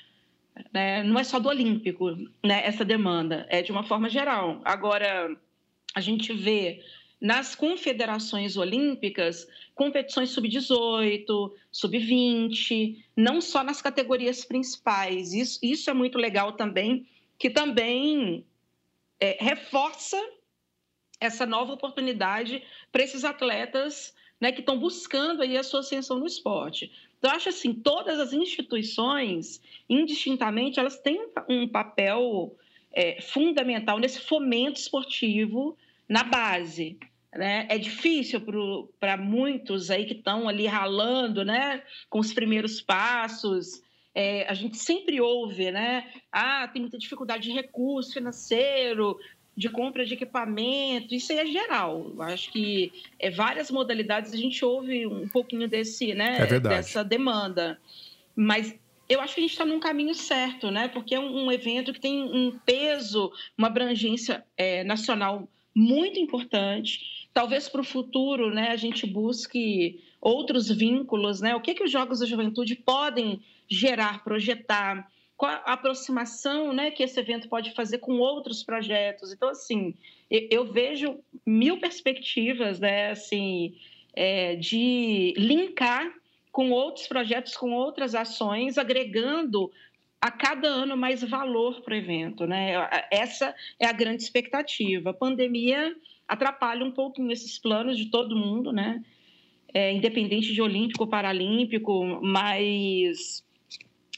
Né? 0.71 1.03
Não 1.03 1.19
é 1.19 1.23
só 1.23 1.39
do 1.39 1.49
Olímpico, 1.49 2.11
né? 2.45 2.61
Essa 2.63 2.85
demanda 2.85 3.47
é 3.49 3.63
de 3.63 3.71
uma 3.71 3.83
forma 3.83 4.07
geral. 4.09 4.61
Agora, 4.63 5.35
a 5.95 5.99
gente 5.99 6.31
vê 6.33 6.83
nas 7.19 7.55
confederações 7.55 8.57
olímpicas 8.57 9.47
competições 9.73 10.29
sub-18, 10.29 11.51
sub-20, 11.71 13.03
não 13.15 13.41
só 13.41 13.63
nas 13.63 13.81
categorias 13.81 14.45
principais. 14.45 15.33
Isso, 15.33 15.59
isso 15.63 15.89
é 15.89 15.93
muito 15.93 16.19
legal 16.19 16.53
também, 16.53 17.07
que 17.39 17.49
também 17.49 18.45
é, 19.19 19.35
reforça 19.39 20.17
essa 21.19 21.45
nova 21.45 21.73
oportunidade 21.73 22.63
para 22.91 23.03
esses 23.03 23.25
atletas 23.25 24.15
né, 24.39 24.51
que 24.51 24.59
estão 24.59 24.77
buscando 24.77 25.41
aí 25.41 25.57
a 25.57 25.63
sua 25.63 25.79
ascensão 25.79 26.19
no 26.19 26.27
esporte. 26.27 26.91
Então, 27.17 27.31
acho 27.31 27.49
assim, 27.49 27.73
todas 27.73 28.19
as 28.19 28.33
instituições, 28.33 29.61
indistintamente, 29.89 30.79
elas 30.79 30.99
têm 30.99 31.27
um 31.49 31.67
papel 31.67 32.55
é, 32.93 33.21
fundamental 33.21 33.99
nesse 33.99 34.19
fomento 34.19 34.79
esportivo 34.79 35.77
na 36.07 36.23
base. 36.23 36.97
Né? 37.33 37.67
É 37.69 37.77
difícil 37.77 38.41
para 38.99 39.17
muitos 39.17 39.91
aí 39.91 40.05
que 40.05 40.13
estão 40.13 40.47
ali 40.47 40.65
ralando 40.65 41.43
né, 41.43 41.83
com 42.09 42.19
os 42.19 42.33
primeiros 42.33 42.81
passos, 42.81 43.81
é, 44.19 44.47
a 44.49 44.55
gente 44.55 44.77
sempre 44.77 45.21
ouve, 45.21 45.69
né? 45.69 46.11
Ah, 46.31 46.67
tem 46.67 46.81
muita 46.81 46.97
dificuldade 46.97 47.43
de 47.43 47.51
recurso 47.51 48.13
financeiro, 48.13 49.15
de 49.57 49.69
compra 49.69 50.05
de 50.05 50.13
equipamento, 50.13 51.15
isso 51.15 51.31
aí 51.31 51.39
é 51.39 51.45
geral. 51.47 52.11
Eu 52.15 52.21
acho 52.21 52.51
que 52.51 52.93
é, 53.19 53.31
várias 53.31 53.71
modalidades 53.71 54.31
a 54.31 54.37
gente 54.37 54.63
ouve 54.63 55.07
um 55.07 55.27
pouquinho 55.27 55.67
desse, 55.67 56.13
né, 56.13 56.37
é 56.39 56.59
dessa 56.59 57.03
demanda. 57.03 57.79
Mas 58.35 58.77
eu 59.09 59.19
acho 59.19 59.33
que 59.33 59.39
a 59.39 59.43
gente 59.43 59.51
está 59.53 59.65
num 59.65 59.79
caminho 59.79 60.13
certo, 60.13 60.69
né? 60.69 60.87
Porque 60.89 61.15
é 61.15 61.19
um, 61.19 61.45
um, 61.45 61.51
evento 61.51 61.91
que 61.91 61.99
tem 61.99 62.21
um 62.21 62.59
peso, 62.65 63.31
uma 63.57 63.67
abrangência 63.67 64.45
é, 64.55 64.83
nacional 64.83 65.47
muito 65.73 66.19
importante. 66.19 67.27
Talvez 67.33 67.67
para 67.67 67.81
o 67.81 67.85
futuro, 67.85 68.53
né, 68.53 68.69
a 68.69 68.75
gente 68.75 69.07
busque 69.07 69.99
outros 70.21 70.69
vínculos, 70.69 71.41
né? 71.41 71.55
O 71.55 71.61
que 71.61 71.73
que 71.73 71.83
os 71.83 71.91
Jogos 71.91 72.19
da 72.19 72.27
Juventude 72.27 72.75
podem 72.75 73.41
gerar, 73.67 74.23
projetar, 74.23 75.09
qual 75.37 75.51
a 75.51 75.73
aproximação 75.73 76.73
né, 76.73 76.89
que 76.89 77.03
esse 77.03 77.19
evento 77.19 77.47
pode 77.47 77.71
fazer 77.75 77.99
com 77.99 78.13
outros 78.13 78.63
projetos. 78.63 79.31
Então, 79.31 79.49
assim, 79.49 79.93
eu, 80.29 80.65
vejo 80.65 81.19
mil 81.45 81.79
perspectivas 81.79 82.79
né, 82.79 83.11
assim, 83.11 83.75
é, 84.15 84.55
de 84.55 85.35
linkar 85.37 86.11
com 86.51 86.71
outros 86.71 87.05
projetos, 87.07 87.55
com 87.55 87.71
outras 87.71 88.15
ações, 88.15 88.79
agregando 88.79 89.71
a 90.19 90.31
cada 90.31 90.67
ano 90.67 90.97
mais 90.97 91.23
valor 91.23 91.81
para 91.81 91.93
o 91.93 91.97
evento. 91.97 92.47
Né? 92.47 92.73
Essa 93.11 93.55
é 93.79 93.85
a 93.85 93.93
grande 93.93 94.23
expectativa. 94.23 95.11
A 95.11 95.13
pandemia 95.13 95.95
atrapalha 96.27 96.83
um 96.83 96.91
pouquinho 96.91 97.31
esses 97.31 97.59
planos 97.59 97.95
de 97.95 98.07
todo 98.07 98.35
mundo, 98.35 98.73
né? 98.73 99.03
É, 99.73 99.93
independente 99.93 100.53
de 100.53 100.61
olímpico 100.61 101.05
paralímpico, 101.05 102.19
mas 102.23 103.45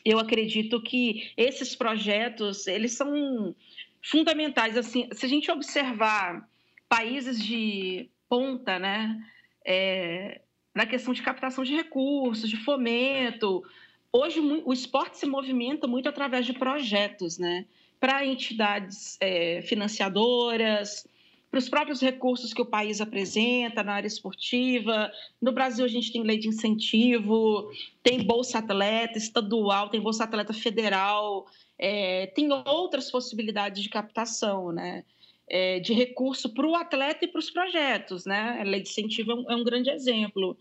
eu 0.03 0.19
acredito 0.19 0.81
que 0.81 1.31
esses 1.35 1.75
projetos 1.75 2.67
eles 2.67 2.93
são 2.93 3.55
fundamentais. 4.01 4.77
Assim, 4.77 5.07
se 5.11 5.25
a 5.25 5.29
gente 5.29 5.51
observar 5.51 6.47
países 6.87 7.43
de 7.43 8.09
ponta, 8.27 8.79
né, 8.79 9.19
é, 9.65 10.41
na 10.73 10.85
questão 10.85 11.13
de 11.13 11.21
captação 11.21 11.63
de 11.63 11.75
recursos, 11.75 12.49
de 12.49 12.57
fomento, 12.57 13.63
hoje 14.11 14.39
o 14.39 14.73
esporte 14.73 15.17
se 15.17 15.25
movimenta 15.25 15.87
muito 15.87 16.07
através 16.07 16.45
de 16.45 16.53
projetos, 16.53 17.37
né, 17.37 17.65
para 17.99 18.25
entidades 18.25 19.17
é, 19.19 19.61
financiadoras, 19.61 21.05
para 21.49 21.57
os 21.57 21.67
próprios 21.67 21.99
recursos 21.99 22.53
que 22.53 22.61
o 22.61 22.65
país 22.65 23.01
apresenta 23.01 23.83
na 23.83 23.93
área 23.93 24.07
esportiva. 24.07 25.11
No 25.41 25.51
Brasil, 25.51 25.83
a 25.83 25.87
gente 25.87 26.11
tem 26.11 26.21
lei 26.21 26.37
de 26.37 26.47
incentivo, 26.47 27.71
tem 28.03 28.23
Bolsa 28.23 28.59
Atleta 28.59 29.17
estadual, 29.17 29.89
tem 29.89 29.99
Bolsa 29.99 30.25
Atleta 30.25 30.53
federal, 30.53 31.47
é, 31.77 32.27
tem 32.27 32.51
outras 32.51 33.09
possibilidades 33.09 33.81
de 33.81 33.89
captação, 33.89 34.71
né? 34.71 35.03
É, 35.51 35.79
de 35.79 35.93
recurso 35.93 36.53
para 36.53 36.67
o 36.67 36.75
atleta 36.75 37.25
e 37.25 37.27
para 37.27 37.39
os 37.39 37.49
projetos, 37.49 38.23
né? 38.23 38.59
A 38.59 38.63
lei 38.63 38.81
de 38.81 38.89
incentivo 38.89 39.31
é 39.31 39.35
um, 39.35 39.51
é 39.51 39.55
um 39.55 39.63
grande 39.63 39.89
exemplo. 39.89 40.55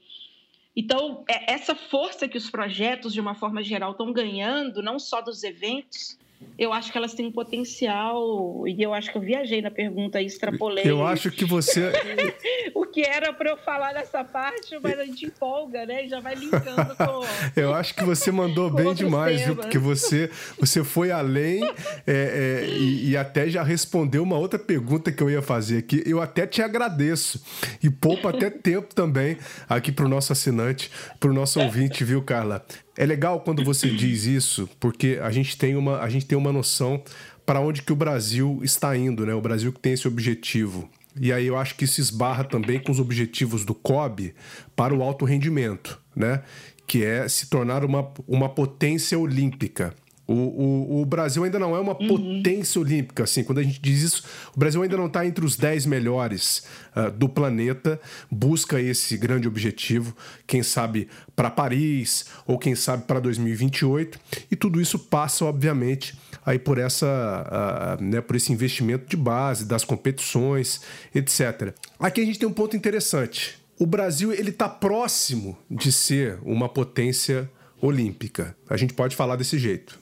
Então, 0.75 1.25
é 1.29 1.53
essa 1.53 1.75
força 1.75 2.27
que 2.27 2.39
os 2.39 2.49
projetos, 2.49 3.13
de 3.13 3.21
uma 3.21 3.35
forma 3.35 3.63
geral, 3.63 3.91
estão 3.91 4.11
ganhando, 4.13 4.83
não 4.83 4.99
só 4.99 5.21
dos 5.21 5.43
eventos, 5.43 6.17
eu 6.59 6.73
acho 6.73 6.91
que 6.91 6.99
elas 6.99 7.15
têm 7.15 7.27
um 7.27 7.33
potencial, 7.33 8.67
e 8.67 8.83
eu 8.83 8.93
acho 8.93 9.13
que 9.13 9.17
eu 9.17 9.23
viajei 9.23 9.63
na 9.63 9.71
pergunta 9.71 10.21
extrapolei. 10.21 10.85
Eu 10.85 11.07
acho 11.07 11.31
que 11.31 11.45
você. 11.45 11.93
o 12.75 12.85
que 12.85 13.03
era 13.03 13.33
para 13.33 13.51
eu 13.51 13.57
falar 13.57 13.93
nessa 13.93 14.25
parte, 14.25 14.77
mas 14.83 14.99
a 14.99 15.05
gente 15.05 15.27
empolga, 15.27 15.87
né? 15.87 16.07
E 16.07 16.09
já 16.09 16.19
vai 16.19 16.35
linkando 16.35 16.97
com. 16.97 17.25
eu 17.55 17.73
acho 17.75 17.95
que 17.95 18.05
você 18.05 18.33
mandou 18.33 18.71
bem 18.71 18.93
demais, 18.93 19.43
viu? 19.43 19.55
Porque 19.55 19.79
você, 19.79 20.31
você 20.59 20.83
foi 20.83 21.13
além 21.13 21.63
é, 21.65 21.73
é, 22.07 22.67
e, 22.69 23.11
e, 23.11 23.17
até 23.17 23.49
já 23.49 23.63
respondeu 23.63 24.25
uma 24.25 24.37
outra 24.37 24.59
pergunta 24.59 25.13
que 25.13 25.23
eu 25.23 25.31
ia 25.31 25.43
fazer 25.43 25.79
aqui. 25.79 26.03
Eu 26.05 26.21
até 26.21 26.45
te 26.45 26.61
agradeço 26.61 27.41
e 27.83 27.89
poupa 27.89 28.31
até 28.31 28.51
tempo 28.51 28.95
também 28.95 29.39
aqui 29.69 29.93
para 29.93 30.07
o 30.07 30.09
nosso 30.09 30.33
assinante, 30.33 30.91
para 31.21 31.31
o 31.31 31.33
nosso 31.33 31.61
ouvinte, 31.61 32.03
viu, 32.03 32.21
Carla? 32.21 32.65
É 33.01 33.07
legal 33.07 33.39
quando 33.43 33.65
você 33.65 33.89
diz 33.89 34.25
isso, 34.25 34.69
porque 34.81 35.21
a 35.23 35.31
gente 35.31 35.57
tem 35.57 35.77
uma, 35.77 36.01
a 36.01 36.11
gente 36.11 36.27
tem 36.27 36.37
uma 36.37 36.53
noção 36.53 37.01
para 37.47 37.61
onde 37.61 37.81
que 37.81 37.93
o 37.93 37.97
Brasil 37.97 38.59
está 38.65 38.97
indo, 38.97 39.25
né? 39.25 39.33
O 39.35 39.41
Brasil 39.41 39.73
que 39.73 39.79
tem 39.79 39.93
esse 39.93 40.09
objetivo. 40.09 40.91
E 41.21 41.33
aí 41.33 41.47
eu 41.47 41.57
acho 41.57 41.77
que 41.77 41.85
isso 41.85 42.01
esbarra 42.01 42.43
também 42.43 42.81
com 42.81 42.91
os 42.91 42.99
objetivos 42.99 43.65
do 43.65 43.73
COB 43.73 44.35
para 44.75 44.93
o 44.93 45.01
alto 45.01 45.25
rendimento, 45.25 46.03
né? 46.15 46.43
Que 46.89 47.05
é 47.05 47.29
se 47.29 47.49
tornar 47.49 47.85
uma, 47.85 48.13
uma 48.27 48.49
potência 48.49 49.17
olímpica. 49.17 49.95
O, 50.29 50.35
o, 50.35 51.01
o, 51.01 51.07
Brasil 51.07 51.43
ainda 51.43 51.59
não 51.59 51.75
é 51.75 51.81
uma 51.81 51.99
uhum. 51.99 52.07
potência 52.07 52.79
olímpica, 52.79 53.25
assim. 53.25 53.43
Quando 53.43 53.61
a 53.61 53.63
gente 53.63 53.81
diz 53.81 54.03
isso, 54.03 54.25
o 54.55 54.59
Brasil 54.61 54.83
ainda 54.83 54.95
não 54.95 55.07
está 55.07 55.25
entre 55.25 55.43
os 55.43 55.57
10 55.57 55.87
melhores 55.87 56.65
uh, 56.95 57.11
do 57.11 57.31
planeta, 57.31 57.99
busca 58.31 58.79
esse 58.79 59.17
grande 59.17 59.49
objetivo, 59.49 60.15
quem 60.47 60.63
sabe 60.63 61.09
para 61.35 61.51
Paris 61.51 62.27
ou 62.47 62.59
quem 62.59 62.75
sabe 62.75 63.05
para 63.05 63.21
2028. 63.21 64.21
E 64.51 64.55
tudo 64.55 64.83
isso 64.83 64.99
passa, 64.99 65.47
obviamente, 65.47 66.15
aí 66.45 66.59
por 66.59 66.77
essa, 66.77 67.97
uh, 67.99 68.05
né, 68.05 68.21
por 68.21 68.37
esse 68.37 68.53
investimento 68.53 69.09
de 69.09 69.17
base 69.17 69.65
das 69.65 69.83
competições, 69.83 70.83
etc. 71.15 71.73
Aqui 71.99 72.21
a 72.21 72.25
gente 72.27 72.39
tem 72.39 72.47
um 72.47 72.53
ponto 72.53 72.77
interessante. 72.77 73.57
O 73.79 73.87
Brasil 73.87 74.31
ele 74.31 74.51
está 74.51 74.69
próximo 74.69 75.57
de 75.71 75.91
ser 75.91 76.39
uma 76.43 76.69
potência 76.69 77.51
olímpica. 77.81 78.55
A 78.69 78.77
gente 78.77 78.93
pode 78.93 79.17
falar 79.17 79.37
desse 79.37 79.59
jeito 79.59 79.99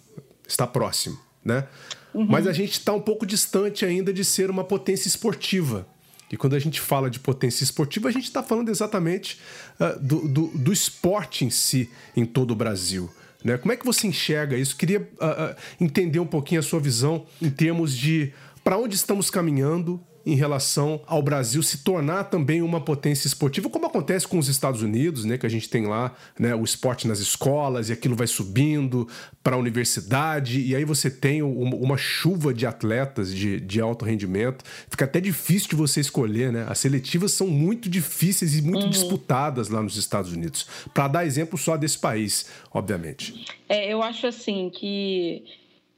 está 0.47 0.67
próximo, 0.67 1.19
né? 1.45 1.67
Uhum. 2.15 2.27
Mas 2.27 2.47
a 2.47 2.53
gente 2.53 2.73
está 2.73 2.93
um 2.93 3.01
pouco 3.01 3.27
distante 3.27 3.85
ainda 3.85 4.13
de 4.13 4.25
ser 4.25 4.51
uma 4.51 4.65
potência 4.65 5.07
esportiva. 5.07 5.87
E 6.31 6.37
quando 6.37 6.57
a 6.57 6.59
gente 6.59 6.81
fala 6.81 7.09
de 7.09 7.21
potência 7.21 7.63
esportiva, 7.63 8.09
a 8.09 8.13
gente 8.13 8.25
está 8.25 8.43
falando 8.43 8.69
exatamente 8.71 9.39
uh, 9.79 10.01
do, 10.01 10.27
do, 10.27 10.47
do, 10.49 10.73
esporte 10.73 11.45
em 11.45 11.51
si, 11.51 11.91
em 12.17 12.25
todo 12.25 12.51
o 12.51 12.55
Brasil. 12.57 13.09
Né? 13.45 13.57
Como 13.59 13.71
é 13.71 13.77
que 13.77 13.85
você 13.85 14.07
enxerga 14.07 14.57
isso? 14.57 14.77
Queria 14.77 15.01
uh, 15.01 15.53
uh, 15.53 15.57
entender 15.81 16.19
um 16.19 16.27
pouquinho 16.27 16.61
a 16.61 16.65
sua 16.65 16.81
visão 16.81 17.27
em 17.41 17.51
termos 17.51 17.97
de 17.97 18.33
para 18.65 18.77
onde 18.77 18.97
estamos 18.97 19.31
caminhando 19.31 20.01
em 20.27 20.35
relação 20.35 21.01
ao 21.07 21.23
Brasil 21.23 21.63
se 21.63 21.79
tornar 21.79 22.25
também 22.25 22.61
uma 22.61 22.81
potência 22.81 23.29
esportiva, 23.29 23.71
como 23.71 23.87
acontece 23.87 24.27
com 24.27 24.39
os 24.39 24.49
Estados 24.49 24.83
Unidos, 24.83 25.25
né, 25.25 25.39
que 25.39 25.47
a 25.47 25.49
gente 25.49 25.71
tem 25.71 25.87
lá 25.87 26.13
né, 26.37 26.53
o 26.53 26.65
esporte 26.65 27.07
nas 27.07 27.21
escolas 27.21 27.89
e 27.89 27.93
aquilo 27.93 28.17
vai 28.17 28.27
subindo 28.27 29.07
para 29.41 29.55
a 29.55 29.59
universidade, 29.59 30.61
e 30.61 30.75
aí 30.75 30.85
você 30.85 31.09
tem 31.09 31.41
uma 31.43 31.97
chuva 31.97 32.53
de 32.53 32.67
atletas 32.67 33.33
de, 33.33 33.61
de 33.61 33.81
alto 33.81 34.05
rendimento. 34.05 34.65
Fica 34.91 35.05
até 35.05 35.21
difícil 35.21 35.69
de 35.71 35.77
você 35.77 36.01
escolher, 36.01 36.53
né? 36.53 36.67
As 36.69 36.81
seletivas 36.81 37.31
são 37.31 37.47
muito 37.47 37.89
difíceis 37.89 38.57
e 38.57 38.63
muito 38.63 38.85
uhum. 38.85 38.91
disputadas 38.91 39.69
lá 39.69 39.81
nos 39.81 39.97
Estados 39.97 40.33
Unidos. 40.33 40.67
Para 40.93 41.07
dar 41.07 41.27
exemplo 41.27 41.57
só 41.57 41.77
desse 41.77 41.99
país, 41.99 42.47
obviamente. 42.73 43.47
É, 43.69 43.93
eu 43.93 44.03
acho 44.03 44.27
assim 44.27 44.69
que 44.71 45.45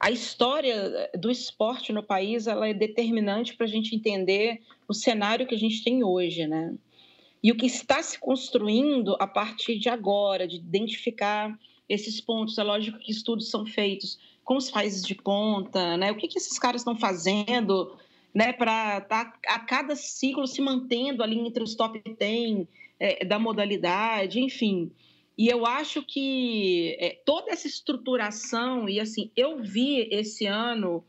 a 0.01 0.11
história 0.11 1.11
do 1.19 1.31
esporte 1.31 1.93
no 1.93 2.03
país 2.03 2.47
ela 2.47 2.69
é 2.69 2.75
determinante 2.75 3.57
para 3.57 3.67
a 3.67 3.69
gente 3.69 3.97
entender 3.97 4.63
o 4.87 4.95
cenário 4.95 5.47
que 5.47 5.55
a 5.55 5.59
gente 5.59 5.83
tem 5.83 6.05
hoje, 6.05 6.47
né? 6.47 6.75
E 7.43 7.51
o 7.51 7.57
que 7.57 7.67
está 7.67 8.03
se 8.03 8.19
construindo 8.19 9.17
a 9.19 9.27
partir 9.27 9.79
de 9.79 9.89
agora, 9.89 10.47
de 10.47 10.57
identificar 10.57 11.59
esses 11.89 12.21
pontos. 12.21 12.59
É 12.59 12.63
lógico 12.63 12.99
que 12.99 13.11
estudos 13.11 13.51
são 13.51 13.65
feitos 13.65 14.19
com 14.45 14.57
os 14.57 14.71
países 14.71 15.03
de 15.03 15.15
ponta, 15.15 15.97
né? 15.97 16.13
O 16.13 16.17
que, 16.17 16.29
que 16.29 16.39
esses 16.39 16.59
caras 16.59 16.83
estão 16.83 16.97
fazendo, 16.97 17.97
né? 18.33 18.53
Para 18.53 19.01
tá 19.01 19.35
a 19.49 19.59
cada 19.61 19.97
ciclo 19.97 20.47
se 20.47 20.61
mantendo 20.61 21.23
ali 21.23 21.39
entre 21.39 21.63
os 21.63 21.75
top 21.75 22.01
10 22.19 22.67
é, 23.01 23.25
da 23.25 23.39
modalidade, 23.39 24.41
enfim. 24.41 24.93
E 25.39 25.49
eu 25.49 25.65
acho 25.65 26.03
que 26.03 26.97
é, 26.99 27.17
toda 27.25 27.53
essa 27.53 27.69
estruturação, 27.69 28.89
e 28.89 28.99
assim, 28.99 29.31
eu 29.37 29.63
vi 29.63 30.09
esse 30.11 30.47
ano, 30.47 31.05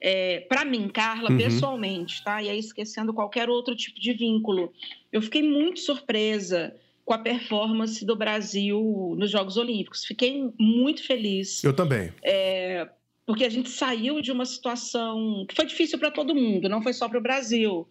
é, 0.00 0.40
para 0.48 0.64
mim, 0.64 0.88
Carla, 0.88 1.30
uhum. 1.30 1.36
pessoalmente, 1.36 2.22
tá? 2.22 2.40
E 2.40 2.48
aí 2.48 2.60
esquecendo 2.60 3.12
qualquer 3.12 3.50
outro 3.50 3.74
tipo 3.74 3.98
de 3.98 4.12
vínculo, 4.12 4.72
eu 5.12 5.20
fiquei 5.20 5.42
muito 5.42 5.80
surpresa 5.80 6.72
com 7.04 7.12
a 7.12 7.18
performance 7.18 8.04
do 8.04 8.14
Brasil 8.14 9.16
nos 9.18 9.32
Jogos 9.32 9.56
Olímpicos. 9.56 10.04
Fiquei 10.04 10.48
muito 10.56 11.04
feliz. 11.04 11.64
Eu 11.64 11.74
também. 11.74 12.12
É, 12.22 12.88
porque 13.26 13.44
a 13.44 13.50
gente 13.50 13.68
saiu 13.68 14.20
de 14.20 14.30
uma 14.30 14.44
situação 14.44 15.44
que 15.48 15.56
foi 15.56 15.66
difícil 15.66 15.98
para 15.98 16.12
todo 16.12 16.36
mundo, 16.36 16.68
não 16.68 16.82
foi 16.82 16.92
só 16.92 17.08
para 17.08 17.18
o 17.18 17.22
Brasil. 17.22 17.88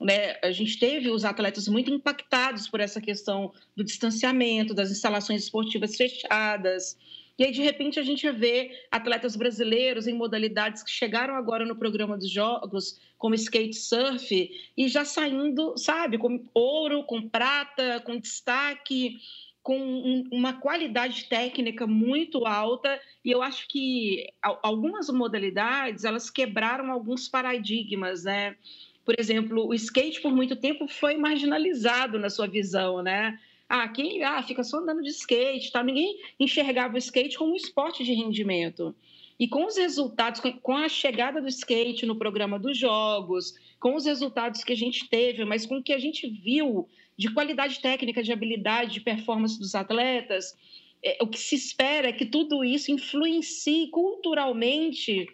Né, 0.00 0.36
a 0.42 0.50
gente 0.50 0.78
teve 0.78 1.08
os 1.08 1.24
atletas 1.24 1.68
muito 1.68 1.90
impactados 1.90 2.68
por 2.68 2.80
essa 2.80 3.00
questão 3.00 3.52
do 3.76 3.84
distanciamento, 3.84 4.74
das 4.74 4.90
instalações 4.90 5.44
esportivas 5.44 5.96
fechadas. 5.96 6.98
E 7.38 7.44
aí, 7.44 7.50
de 7.50 7.62
repente, 7.62 7.98
a 7.98 8.02
gente 8.02 8.30
vê 8.30 8.86
atletas 8.90 9.34
brasileiros 9.34 10.06
em 10.06 10.14
modalidades 10.14 10.82
que 10.82 10.90
chegaram 10.90 11.34
agora 11.34 11.64
no 11.64 11.76
programa 11.76 12.16
dos 12.16 12.30
Jogos, 12.30 13.00
como 13.18 13.34
skate 13.34 13.74
surf, 13.74 14.50
e 14.76 14.88
já 14.88 15.04
saindo, 15.04 15.76
sabe, 15.76 16.16
com 16.16 16.44
ouro, 16.54 17.02
com 17.04 17.28
prata, 17.28 18.00
com 18.04 18.18
destaque, 18.18 19.16
com 19.64 19.78
um, 19.78 20.28
uma 20.30 20.60
qualidade 20.60 21.24
técnica 21.24 21.86
muito 21.88 22.46
alta. 22.46 23.00
E 23.24 23.32
eu 23.32 23.42
acho 23.42 23.66
que 23.66 24.26
algumas 24.62 25.08
modalidades, 25.08 26.04
elas 26.04 26.30
quebraram 26.30 26.92
alguns 26.92 27.28
paradigmas, 27.28 28.22
né? 28.22 28.56
Por 29.04 29.14
exemplo, 29.18 29.66
o 29.66 29.74
skate 29.74 30.20
por 30.20 30.32
muito 30.32 30.56
tempo 30.56 30.88
foi 30.88 31.16
marginalizado 31.16 32.18
na 32.18 32.30
sua 32.30 32.46
visão, 32.46 33.02
né? 33.02 33.38
Ah, 33.68 33.88
quem 33.88 34.22
ah, 34.22 34.42
fica 34.42 34.62
só 34.62 34.78
andando 34.78 35.02
de 35.02 35.10
skate, 35.10 35.72
tá? 35.72 35.82
Ninguém 35.82 36.18
enxergava 36.38 36.94
o 36.94 36.98
skate 36.98 37.36
como 37.36 37.52
um 37.52 37.56
esporte 37.56 38.04
de 38.04 38.12
rendimento. 38.12 38.94
E 39.38 39.48
com 39.48 39.66
os 39.66 39.76
resultados, 39.76 40.40
com 40.62 40.76
a 40.76 40.88
chegada 40.88 41.40
do 41.40 41.48
skate 41.48 42.06
no 42.06 42.16
programa 42.16 42.58
dos 42.58 42.78
jogos, 42.78 43.54
com 43.80 43.96
os 43.96 44.06
resultados 44.06 44.62
que 44.62 44.72
a 44.72 44.76
gente 44.76 45.08
teve, 45.08 45.44
mas 45.44 45.66
com 45.66 45.78
o 45.78 45.82
que 45.82 45.92
a 45.92 45.98
gente 45.98 46.28
viu 46.28 46.88
de 47.16 47.32
qualidade 47.32 47.80
técnica, 47.80 48.22
de 48.22 48.32
habilidade, 48.32 48.94
de 48.94 49.00
performance 49.00 49.58
dos 49.58 49.74
atletas, 49.74 50.56
é, 51.02 51.18
o 51.20 51.26
que 51.26 51.38
se 51.38 51.54
espera 51.54 52.08
é 52.08 52.12
que 52.12 52.26
tudo 52.26 52.64
isso 52.64 52.90
influencie 52.90 53.88
culturalmente 53.88 55.28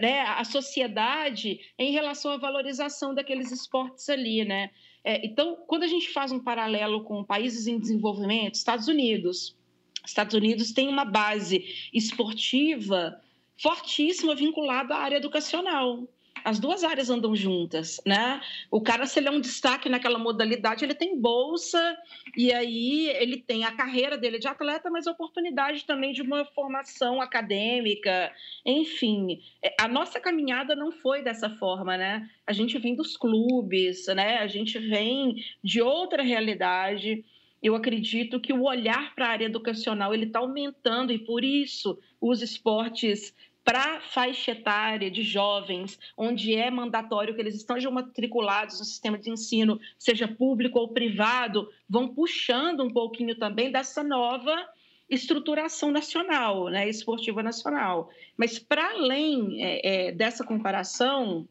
né, 0.00 0.20
a 0.20 0.44
sociedade 0.44 1.60
em 1.78 1.92
relação 1.92 2.32
à 2.32 2.36
valorização 2.36 3.14
daqueles 3.14 3.50
esportes 3.52 4.08
ali, 4.08 4.44
né? 4.44 4.70
É, 5.04 5.24
então, 5.26 5.56
quando 5.66 5.82
a 5.82 5.86
gente 5.86 6.10
faz 6.10 6.32
um 6.32 6.40
paralelo 6.40 7.04
com 7.04 7.22
países 7.22 7.66
em 7.66 7.78
desenvolvimento, 7.78 8.54
Estados 8.54 8.88
Unidos, 8.88 9.56
Estados 10.04 10.34
Unidos 10.34 10.72
tem 10.72 10.88
uma 10.88 11.04
base 11.04 11.90
esportiva 11.92 13.20
fortíssima 13.56 14.34
vinculada 14.34 14.94
à 14.94 14.98
área 14.98 15.16
educacional 15.16 16.08
as 16.44 16.58
duas 16.58 16.84
áreas 16.84 17.08
andam 17.08 17.34
juntas, 17.34 18.00
né? 18.04 18.40
O 18.70 18.80
cara, 18.80 19.06
se 19.06 19.18
ele 19.18 19.28
é 19.28 19.30
um 19.30 19.40
destaque 19.40 19.88
naquela 19.88 20.18
modalidade, 20.18 20.84
ele 20.84 20.94
tem 20.94 21.18
bolsa, 21.18 21.96
e 22.36 22.52
aí 22.52 23.08
ele 23.16 23.38
tem 23.38 23.64
a 23.64 23.72
carreira 23.72 24.18
dele 24.18 24.38
de 24.38 24.46
atleta, 24.46 24.90
mas 24.90 25.06
a 25.06 25.12
oportunidade 25.12 25.86
também 25.86 26.12
de 26.12 26.20
uma 26.20 26.44
formação 26.44 27.20
acadêmica, 27.22 28.30
enfim. 28.64 29.40
É, 29.62 29.74
a 29.80 29.88
nossa 29.88 30.20
caminhada 30.20 30.76
não 30.76 30.92
foi 30.92 31.22
dessa 31.22 31.48
forma, 31.48 31.96
né? 31.96 32.28
A 32.46 32.52
gente 32.52 32.78
vem 32.78 32.94
dos 32.94 33.16
clubes, 33.16 34.06
né? 34.08 34.38
A 34.38 34.46
gente 34.46 34.78
vem 34.78 35.42
de 35.62 35.80
outra 35.80 36.22
realidade. 36.22 37.24
Eu 37.62 37.74
acredito 37.74 38.38
que 38.38 38.52
o 38.52 38.64
olhar 38.64 39.14
para 39.14 39.28
a 39.28 39.30
área 39.30 39.46
educacional 39.46 40.12
ele 40.12 40.26
está 40.26 40.40
aumentando 40.40 41.10
e 41.10 41.18
por 41.18 41.42
isso 41.42 41.98
os 42.20 42.42
esportes 42.42 43.34
para 43.64 44.00
faixa 44.00 44.50
etária 44.50 45.10
de 45.10 45.22
jovens, 45.22 45.98
onde 46.16 46.54
é 46.54 46.70
mandatório 46.70 47.34
que 47.34 47.40
eles 47.40 47.54
estejam 47.54 47.90
matriculados 47.90 48.78
no 48.78 48.84
sistema 48.84 49.18
de 49.18 49.30
ensino, 49.30 49.80
seja 49.98 50.28
público 50.28 50.78
ou 50.78 50.88
privado, 50.88 51.68
vão 51.88 52.08
puxando 52.08 52.84
um 52.84 52.90
pouquinho 52.90 53.34
também 53.36 53.72
dessa 53.72 54.04
nova 54.04 54.54
estruturação 55.08 55.90
nacional, 55.90 56.68
né, 56.68 56.88
esportiva 56.88 57.42
nacional. 57.42 58.10
Mas, 58.36 58.58
para 58.58 58.90
além 58.90 59.62
é, 59.62 60.08
é, 60.08 60.12
dessa 60.12 60.44
comparação, 60.44 61.48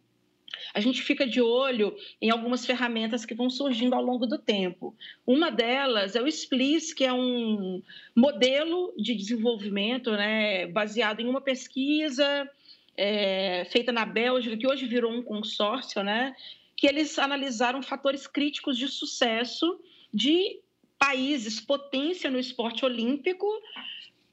a 0.74 0.80
gente 0.80 1.02
fica 1.02 1.26
de 1.26 1.42
olho 1.42 1.96
em 2.22 2.30
algumas 2.30 2.66
ferramentas 2.66 3.26
que 3.26 3.34
vão 3.34 3.50
surgindo 3.50 3.96
ao 3.96 4.04
longo 4.04 4.26
do 4.26 4.38
tempo. 4.38 4.96
Uma 5.26 5.52
delas 5.52 6.16
é 6.16 6.22
o 6.22 6.28
SPLIS, 6.28 6.94
que 6.94 7.04
é 7.04 7.14
um 7.14 7.82
modelo 8.16 8.94
de 8.98 9.16
desenvolvimento 9.16 10.12
né, 10.12 10.68
baseado 10.68 11.20
em 11.20 11.28
uma 11.28 11.42
pesquisa 11.42 12.50
é, 12.96 13.66
feita 13.72 13.92
na 13.92 14.06
Bélgica, 14.06 14.58
que 14.58 14.68
hoje 14.68 14.86
virou 14.86 15.12
um 15.12 15.24
consórcio, 15.24 16.04
né, 16.04 16.36
que 16.76 16.88
eles 16.88 17.18
analisaram 17.18 17.82
fatores 17.82 18.28
críticos 18.28 18.78
de 18.78 18.88
sucesso 18.88 19.80
de 20.14 20.60
países 21.00 21.60
potência 21.60 22.30
no 22.32 22.40
esporte 22.40 22.86
olímpico 22.86 23.46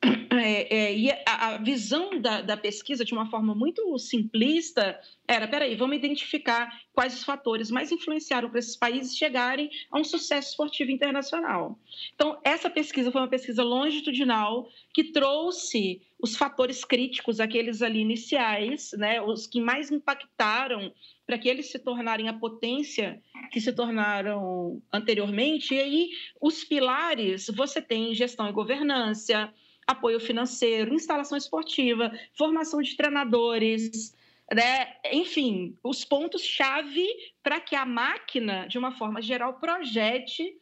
é, 0.03 0.75
é, 0.75 0.97
e 0.97 1.11
a, 1.11 1.49
a 1.49 1.59
visão 1.59 2.21
da, 2.21 2.41
da, 2.41 2.57
pesquisa, 2.57 3.05
de 3.05 3.13
uma 3.13 3.29
forma 3.29 3.55
muito 3.55 3.99
simplista, 3.99 4.99
era: 5.29 5.47
peraí, 5.47 5.75
vamos 5.75 5.97
identificar 5.97 6.81
quais 6.93 7.15
os 7.15 7.25
fatores 7.25 7.71
mais 7.71 7.93
influenciaram 7.93 8.49
para 8.49 8.59
esses 8.59 8.77
países 8.77 9.17
chegarem 9.17 9.71
a 9.91 9.99
um 9.99 10.05
sucesso 10.05 10.51
esportivo 10.51 10.91
internacional. 10.91 11.79
Então, 12.15 12.41
essa 12.43 12.71
pesquisa 12.71 13.13
foi 13.13 13.21
uma 13.21 13.29
pesquisa 13.29 13.63
longitudinal 13.63 14.69
que 14.95 15.05
trouxe 15.05 16.01
os 16.19 16.37
fatores 16.37 16.85
críticos, 16.85 17.39
aqueles 17.39 17.83
ali 17.83 18.01
iniciais, 18.01 18.93
né, 18.93 19.21
os 19.21 19.47
que 19.47 19.61
mais 19.61 19.91
impactaram 19.91 20.93
para 21.27 21.39
que 21.39 21.49
eles 21.49 21.71
se 21.71 21.79
tornarem 21.79 22.29
a 22.29 22.33
potência 22.33 23.23
que 23.53 23.61
se 23.61 23.73
tornaram 23.73 24.83
anteriormente. 24.93 25.75
E 25.75 25.81
aí, 25.81 26.11
os 26.41 26.65
pilares, 26.65 27.47
você 27.55 27.81
tem 27.81 28.15
gestão 28.15 28.49
e 28.49 28.53
governança 28.53 29.53
apoio 29.91 30.21
financeiro, 30.21 30.95
instalação 30.95 31.37
esportiva, 31.37 32.13
formação 32.37 32.81
de 32.81 32.97
treinadores, 32.97 34.15
né? 34.53 34.95
enfim, 35.13 35.77
os 35.83 36.05
pontos-chave 36.05 37.07
para 37.43 37.61
que 37.61 37.75
a 37.75 37.85
máquina, 37.85 38.67
de 38.67 38.79
uma 38.79 38.93
forma 38.93 39.21
geral, 39.21 39.55
projete 39.55 40.57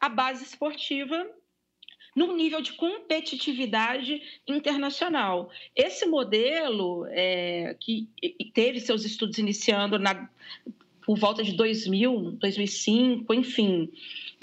a 0.00 0.08
base 0.08 0.44
esportiva 0.44 1.26
num 2.14 2.36
nível 2.36 2.60
de 2.60 2.74
competitividade 2.74 4.22
internacional. 4.46 5.50
Esse 5.74 6.06
modelo, 6.06 7.06
é, 7.08 7.76
que 7.80 8.08
teve 8.54 8.80
seus 8.80 9.04
estudos 9.04 9.38
iniciando 9.38 9.98
na, 9.98 10.28
por 11.04 11.18
volta 11.18 11.42
de 11.42 11.52
2000, 11.52 12.32
2005, 12.32 13.34
enfim, 13.34 13.90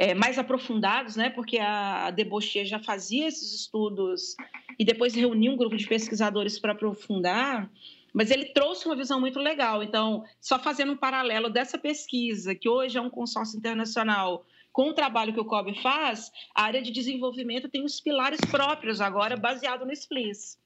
é, 0.01 0.15
mais 0.15 0.39
aprofundados, 0.39 1.15
né? 1.15 1.29
Porque 1.29 1.59
a 1.59 2.09
Debochier 2.09 2.65
já 2.65 2.79
fazia 2.79 3.27
esses 3.27 3.53
estudos 3.53 4.35
e 4.79 4.83
depois 4.83 5.13
reuniu 5.13 5.51
um 5.51 5.55
grupo 5.55 5.77
de 5.77 5.85
pesquisadores 5.85 6.57
para 6.57 6.71
aprofundar. 6.71 7.71
Mas 8.11 8.31
ele 8.31 8.45
trouxe 8.45 8.87
uma 8.87 8.95
visão 8.95 9.19
muito 9.19 9.37
legal. 9.37 9.83
Então, 9.83 10.23
só 10.39 10.57
fazendo 10.57 10.93
um 10.93 10.97
paralelo 10.97 11.51
dessa 11.51 11.77
pesquisa, 11.77 12.55
que 12.55 12.67
hoje 12.67 12.97
é 12.97 13.01
um 13.01 13.11
consórcio 13.11 13.59
internacional, 13.59 14.43
com 14.71 14.89
o 14.89 14.93
trabalho 14.93 15.33
que 15.33 15.39
o 15.39 15.45
COB 15.45 15.79
faz, 15.83 16.31
a 16.55 16.63
área 16.63 16.81
de 16.81 16.89
desenvolvimento 16.89 17.69
tem 17.69 17.85
os 17.85 18.01
pilares 18.01 18.41
próprios 18.49 19.01
agora, 19.01 19.37
baseado 19.37 19.85
no 19.85 19.93
SPLIS. 19.93 20.57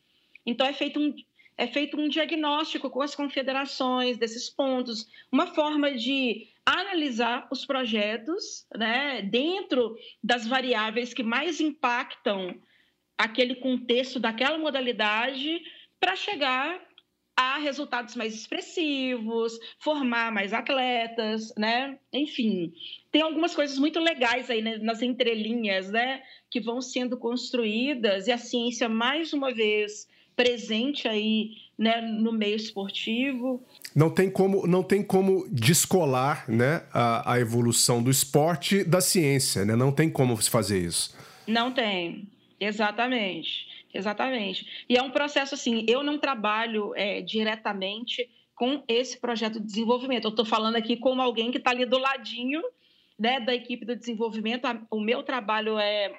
Então, 0.45 0.65
é 0.65 0.71
feito 0.71 0.98
um, 0.98 1.13
é 1.58 1.67
feito 1.67 2.00
um 2.00 2.08
diagnóstico 2.08 2.89
com 2.89 3.02
as 3.02 3.13
confederações 3.13 4.17
desses 4.17 4.50
pontos, 4.50 5.06
uma 5.30 5.48
forma 5.48 5.93
de 5.93 6.48
analisar 6.65 7.47
os 7.51 7.65
projetos 7.65 8.65
né, 8.75 9.21
dentro 9.21 9.95
das 10.23 10.47
variáveis 10.47 11.13
que 11.13 11.23
mais 11.23 11.60
impactam 11.60 12.60
aquele 13.17 13.56
contexto 13.56 14.19
daquela 14.19 14.58
modalidade 14.58 15.62
para 15.99 16.15
chegar 16.15 16.82
a 17.38 17.58
resultados 17.58 18.15
mais 18.15 18.34
expressivos, 18.34 19.60
formar 19.80 20.32
mais 20.32 20.54
atletas, 20.54 21.54
né? 21.58 21.99
Enfim, 22.13 22.73
tem 23.12 23.21
algumas 23.21 23.54
coisas 23.54 23.78
muito 23.78 23.99
legais 23.99 24.49
aí 24.49 24.62
né, 24.62 24.78
nas 24.78 25.01
entrelinhas, 25.01 25.91
né? 25.91 26.23
Que 26.49 26.62
vão 26.62 26.82
sendo 26.82 27.17
construídas 27.17 28.28
e 28.28 28.32
a 28.32 28.38
ciência 28.38 28.88
mais 28.88 29.34
uma 29.34 29.54
vez 29.54 30.08
presente 30.34 31.08
aí 31.08 31.51
né, 31.77 32.01
no 32.01 32.31
meio 32.31 32.55
esportivo. 32.55 33.63
Não 33.95 34.09
tem 34.09 34.29
como, 34.29 34.65
não 34.65 34.83
tem 34.83 35.03
como 35.03 35.47
descolar 35.49 36.49
né, 36.49 36.83
a, 36.93 37.33
a 37.33 37.39
evolução 37.39 38.01
do 38.01 38.09
esporte 38.09 38.83
da 38.83 39.01
ciência, 39.01 39.65
né? 39.65 39.75
Não 39.75 39.91
tem 39.91 40.09
como 40.09 40.39
se 40.41 40.49
fazer 40.49 40.79
isso. 40.79 41.15
Não 41.47 41.71
tem, 41.71 42.27
exatamente. 42.59 43.73
Exatamente. 43.93 44.85
E 44.89 44.97
é 44.97 45.01
um 45.01 45.09
processo 45.09 45.55
assim, 45.55 45.85
eu 45.88 46.03
não 46.03 46.17
trabalho 46.17 46.91
é, 46.97 47.21
diretamente 47.21 48.29
com 48.53 48.83
esse 48.89 49.17
projeto 49.17 49.57
de 49.57 49.65
desenvolvimento. 49.65 50.25
Eu 50.25 50.31
estou 50.31 50.43
falando 50.43 50.75
aqui 50.75 50.97
como 50.97 51.21
alguém 51.21 51.49
que 51.49 51.57
está 51.57 51.71
ali 51.71 51.85
do 51.85 51.97
ladinho 51.97 52.61
né, 53.17 53.39
da 53.39 53.55
equipe 53.55 53.85
do 53.85 53.95
desenvolvimento. 53.95 54.67
O 54.91 54.99
meu 54.99 55.23
trabalho 55.23 55.79
é 55.79 56.13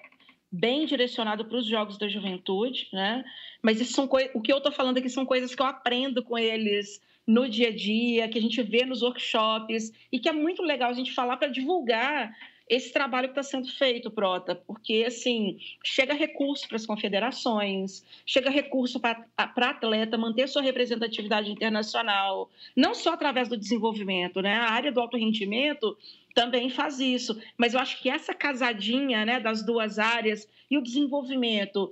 bem 0.51 0.87
direcionado 0.87 1.45
para 1.45 1.59
os 1.59 1.67
jogos 1.67 1.99
da 1.99 2.09
juventude, 2.09 2.89
né? 2.93 3.25
Mas 3.63 3.81
isso 3.81 3.93
são 3.93 4.09
o 4.35 4.41
que 4.41 4.53
eu 4.53 4.59
estou 4.59 4.73
falando 4.73 4.99
aqui 4.99 5.09
são 5.09 5.27
coisas 5.27 5.55
que 5.55 5.61
eu 5.61 5.67
aprendo 5.67 6.23
com 6.23 6.39
eles 6.39 7.01
no 7.27 7.49
dia 7.49 7.69
a 7.69 7.75
dia, 7.75 8.29
que 8.29 8.39
a 8.39 8.43
gente 8.43 8.63
vê 8.63 8.85
nos 8.85 9.03
workshops 9.03 9.93
e 10.13 10.19
que 10.19 10.29
é 10.29 10.33
muito 10.33 10.63
legal 10.63 10.91
a 10.91 10.95
gente 10.95 11.13
falar 11.13 11.37
para 11.37 11.49
divulgar 11.49 12.33
esse 12.69 12.93
trabalho 12.93 13.29
que 13.29 13.39
está 13.39 13.45
sendo 13.45 13.69
feito, 13.69 14.11
Prota, 14.11 14.55
porque 14.55 15.05
assim 15.07 15.57
chega 15.85 16.13
recurso 16.13 16.67
para 16.67 16.77
as 16.77 16.85
confederações, 16.85 18.05
chega 18.27 18.51
recurso 18.51 18.99
para 18.99 19.25
atleta 19.37 20.19
manter 20.19 20.49
sua 20.49 20.63
representatividade 20.63 21.51
internacional, 21.51 22.51
não 22.75 22.93
só 22.93 23.13
através 23.13 23.49
do 23.49 23.57
desenvolvimento, 23.57 24.43
né? 24.43 24.55
A 24.55 24.71
área 24.71 24.91
do 24.91 25.01
alto 25.01 25.17
rendimento 25.17 25.97
também 26.37 26.68
faz 26.68 27.01
isso. 27.01 27.40
Mas 27.57 27.72
eu 27.72 27.81
acho 27.81 28.01
que 28.03 28.11
essa 28.11 28.35
casadinha 28.35 29.25
né, 29.25 29.40
das 29.40 29.64
duas 29.64 29.99
áreas 29.99 30.46
e 30.70 30.77
o 30.77 30.83
desenvolvimento 30.83 31.90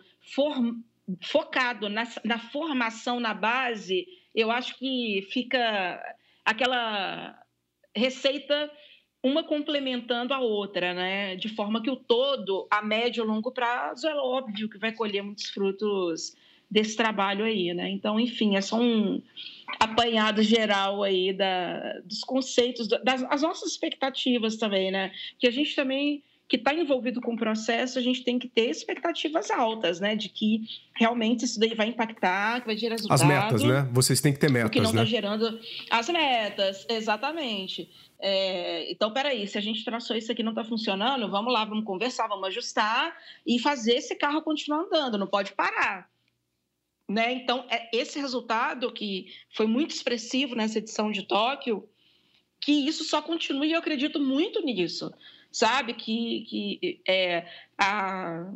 focado 1.22 1.88
na, 1.88 2.04
na 2.22 2.38
formação 2.38 3.18
na 3.18 3.32
base, 3.32 4.06
eu 4.34 4.50
acho 4.50 4.78
que 4.78 5.26
fica 5.30 5.58
aquela 6.44 7.42
receita 7.96 8.70
uma 9.22 9.42
complementando 9.42 10.34
a 10.34 10.40
outra, 10.40 10.92
né? 10.92 11.36
De 11.36 11.48
forma 11.48 11.82
que 11.82 11.90
o 11.90 11.96
todo, 11.96 12.68
a 12.70 12.82
médio 12.82 13.24
e 13.24 13.26
longo 13.26 13.50
prazo, 13.50 14.06
é 14.06 14.14
óbvio 14.14 14.68
que 14.68 14.76
vai 14.76 14.92
colher 14.92 15.22
muitos 15.22 15.48
frutos 15.48 16.36
desse 16.74 16.96
trabalho 16.96 17.44
aí, 17.44 17.72
né? 17.72 17.88
Então, 17.88 18.18
enfim, 18.18 18.56
é 18.56 18.60
só 18.60 18.76
um 18.80 19.22
apanhado 19.78 20.42
geral 20.42 21.04
aí 21.04 21.32
da, 21.32 22.00
dos 22.04 22.24
conceitos, 22.24 22.88
das 22.88 23.22
as 23.30 23.42
nossas 23.42 23.70
expectativas 23.70 24.56
também, 24.56 24.90
né? 24.90 25.12
Que 25.38 25.46
a 25.46 25.52
gente 25.52 25.76
também 25.76 26.24
que 26.48 26.56
está 26.56 26.74
envolvido 26.74 27.20
com 27.20 27.34
o 27.34 27.36
processo, 27.36 27.98
a 27.98 28.02
gente 28.02 28.22
tem 28.22 28.38
que 28.38 28.48
ter 28.48 28.68
expectativas 28.68 29.52
altas, 29.52 30.00
né? 30.00 30.16
De 30.16 30.28
que 30.28 30.62
realmente 30.96 31.44
isso 31.44 31.60
daí 31.60 31.74
vai 31.74 31.86
impactar, 31.86 32.60
que 32.60 32.66
vai 32.66 32.76
gerar 32.76 32.96
resultado. 32.96 33.22
As 33.22 33.26
metas, 33.26 33.62
né? 33.62 33.88
Vocês 33.92 34.20
têm 34.20 34.32
que 34.32 34.40
ter 34.40 34.50
metas, 34.50 34.70
que 34.72 34.80
não 34.80 34.90
está 34.90 35.02
né? 35.02 35.06
gerando 35.06 35.60
as 35.90 36.08
metas, 36.08 36.84
exatamente. 36.90 37.88
É, 38.20 38.90
então, 38.90 39.12
peraí, 39.12 39.46
se 39.46 39.56
a 39.56 39.60
gente 39.60 39.84
traçou 39.84 40.16
isso 40.16 40.32
aqui 40.32 40.42
não 40.42 40.50
está 40.50 40.64
funcionando, 40.64 41.30
vamos 41.30 41.52
lá, 41.52 41.64
vamos 41.64 41.84
conversar, 41.84 42.26
vamos 42.26 42.48
ajustar 42.48 43.16
e 43.46 43.60
fazer 43.60 43.94
esse 43.94 44.16
carro 44.16 44.42
continuar 44.42 44.80
andando, 44.80 45.16
não 45.16 45.28
pode 45.28 45.52
parar. 45.52 46.12
Né? 47.08 47.34
Então, 47.34 47.66
é 47.68 47.90
esse 47.92 48.18
resultado 48.18 48.90
que 48.90 49.32
foi 49.54 49.66
muito 49.66 49.90
expressivo 49.90 50.54
nessa 50.54 50.78
edição 50.78 51.10
de 51.10 51.22
Tóquio, 51.22 51.86
que 52.60 52.72
isso 52.72 53.04
só 53.04 53.20
continue, 53.20 53.72
eu 53.72 53.78
acredito 53.78 54.18
muito 54.18 54.64
nisso, 54.64 55.12
sabe? 55.52 55.92
Que, 55.92 56.40
que 56.48 57.02
é, 57.06 57.46
a, 57.76 58.50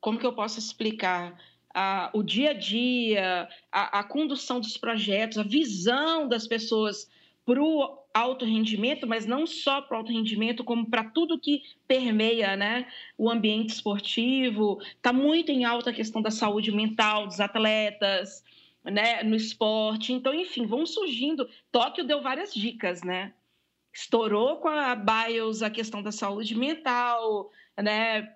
como 0.00 0.18
que 0.18 0.26
eu 0.26 0.32
posso 0.32 0.58
explicar? 0.58 1.36
A, 1.74 2.10
o 2.14 2.22
dia 2.22 2.50
a 2.50 2.54
dia, 2.54 3.48
a, 3.72 3.98
a 3.98 4.04
condução 4.04 4.60
dos 4.60 4.76
projetos, 4.76 5.38
a 5.38 5.42
visão 5.42 6.28
das 6.28 6.46
pessoas 6.46 7.10
para 7.44 7.62
o 7.62 7.98
alto 8.12 8.44
rendimento, 8.44 9.06
mas 9.06 9.26
não 9.26 9.46
só 9.46 9.80
para 9.80 9.96
o 9.96 9.98
alto 9.98 10.12
rendimento, 10.12 10.64
como 10.64 10.88
para 10.88 11.04
tudo 11.04 11.38
que 11.38 11.62
permeia 11.86 12.56
né, 12.56 12.86
o 13.18 13.30
ambiente 13.30 13.70
esportivo. 13.70 14.80
Está 14.96 15.12
muito 15.12 15.50
em 15.50 15.64
alta 15.64 15.90
a 15.90 15.94
questão 15.94 16.22
da 16.22 16.30
saúde 16.30 16.72
mental 16.72 17.26
dos 17.26 17.40
atletas, 17.40 18.44
né, 18.84 19.22
no 19.22 19.34
esporte. 19.34 20.12
Então, 20.12 20.32
enfim, 20.32 20.66
vão 20.66 20.86
surgindo. 20.86 21.48
Tóquio 21.70 22.04
deu 22.04 22.22
várias 22.22 22.54
dicas, 22.54 23.02
né? 23.02 23.34
Estourou 23.92 24.56
com 24.56 24.68
a 24.68 24.94
BIOS 24.94 25.62
a 25.62 25.70
questão 25.70 26.02
da 26.02 26.10
saúde 26.10 26.56
mental, 26.56 27.50
né? 27.76 28.34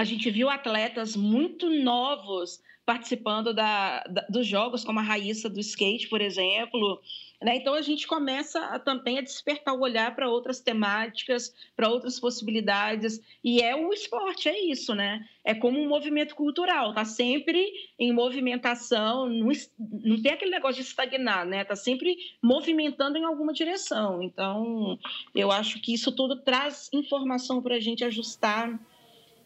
a 0.00 0.04
gente 0.04 0.30
viu 0.30 0.48
atletas 0.48 1.14
muito 1.14 1.68
novos 1.68 2.62
participando 2.86 3.52
da, 3.52 4.02
da, 4.04 4.22
dos 4.30 4.46
jogos, 4.46 4.82
como 4.82 4.98
a 4.98 5.02
Raíssa 5.02 5.46
do 5.46 5.60
skate, 5.60 6.08
por 6.08 6.22
exemplo. 6.22 7.02
Né? 7.42 7.56
Então 7.56 7.72
a 7.74 7.80
gente 7.80 8.06
começa 8.06 8.60
a, 8.66 8.78
também 8.78 9.18
a 9.18 9.22
despertar 9.22 9.74
o 9.74 9.80
olhar 9.80 10.14
para 10.14 10.28
outras 10.28 10.60
temáticas, 10.60 11.54
para 11.74 11.88
outras 11.88 12.20
possibilidades. 12.20 13.20
E 13.42 13.62
é 13.62 13.74
o 13.74 13.92
esporte, 13.92 14.48
é 14.48 14.70
isso, 14.70 14.94
né? 14.94 15.26
É 15.42 15.54
como 15.54 15.80
um 15.80 15.88
movimento 15.88 16.34
cultural, 16.34 16.90
está 16.90 17.04
sempre 17.04 17.66
em 17.98 18.12
movimentação, 18.12 19.28
não, 19.28 19.50
não 19.78 20.20
tem 20.20 20.32
aquele 20.32 20.50
negócio 20.50 20.82
de 20.82 20.88
estagnar, 20.88 21.46
né? 21.46 21.62
Está 21.62 21.74
sempre 21.74 22.14
movimentando 22.42 23.16
em 23.16 23.24
alguma 23.24 23.54
direção. 23.54 24.22
Então, 24.22 24.98
eu 25.34 25.50
acho 25.50 25.80
que 25.80 25.94
isso 25.94 26.12
tudo 26.12 26.36
traz 26.36 26.90
informação 26.92 27.62
para 27.62 27.76
a 27.76 27.80
gente 27.80 28.04
ajustar 28.04 28.78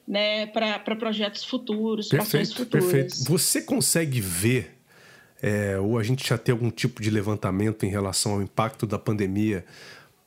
né, 0.06 0.46
para 0.46 0.96
projetos 0.96 1.44
futuros, 1.44 2.08
perfeito, 2.08 2.56
futuras. 2.56 2.84
Perfeito. 2.84 3.24
Você 3.24 3.62
consegue 3.62 4.20
ver, 4.20 4.76
é, 5.46 5.78
ou 5.78 5.98
a 5.98 6.02
gente 6.02 6.26
já 6.26 6.38
tem 6.38 6.54
algum 6.54 6.70
tipo 6.70 7.02
de 7.02 7.10
levantamento 7.10 7.84
em 7.84 7.90
relação 7.90 8.32
ao 8.32 8.42
impacto 8.42 8.86
da 8.86 8.98
pandemia 8.98 9.62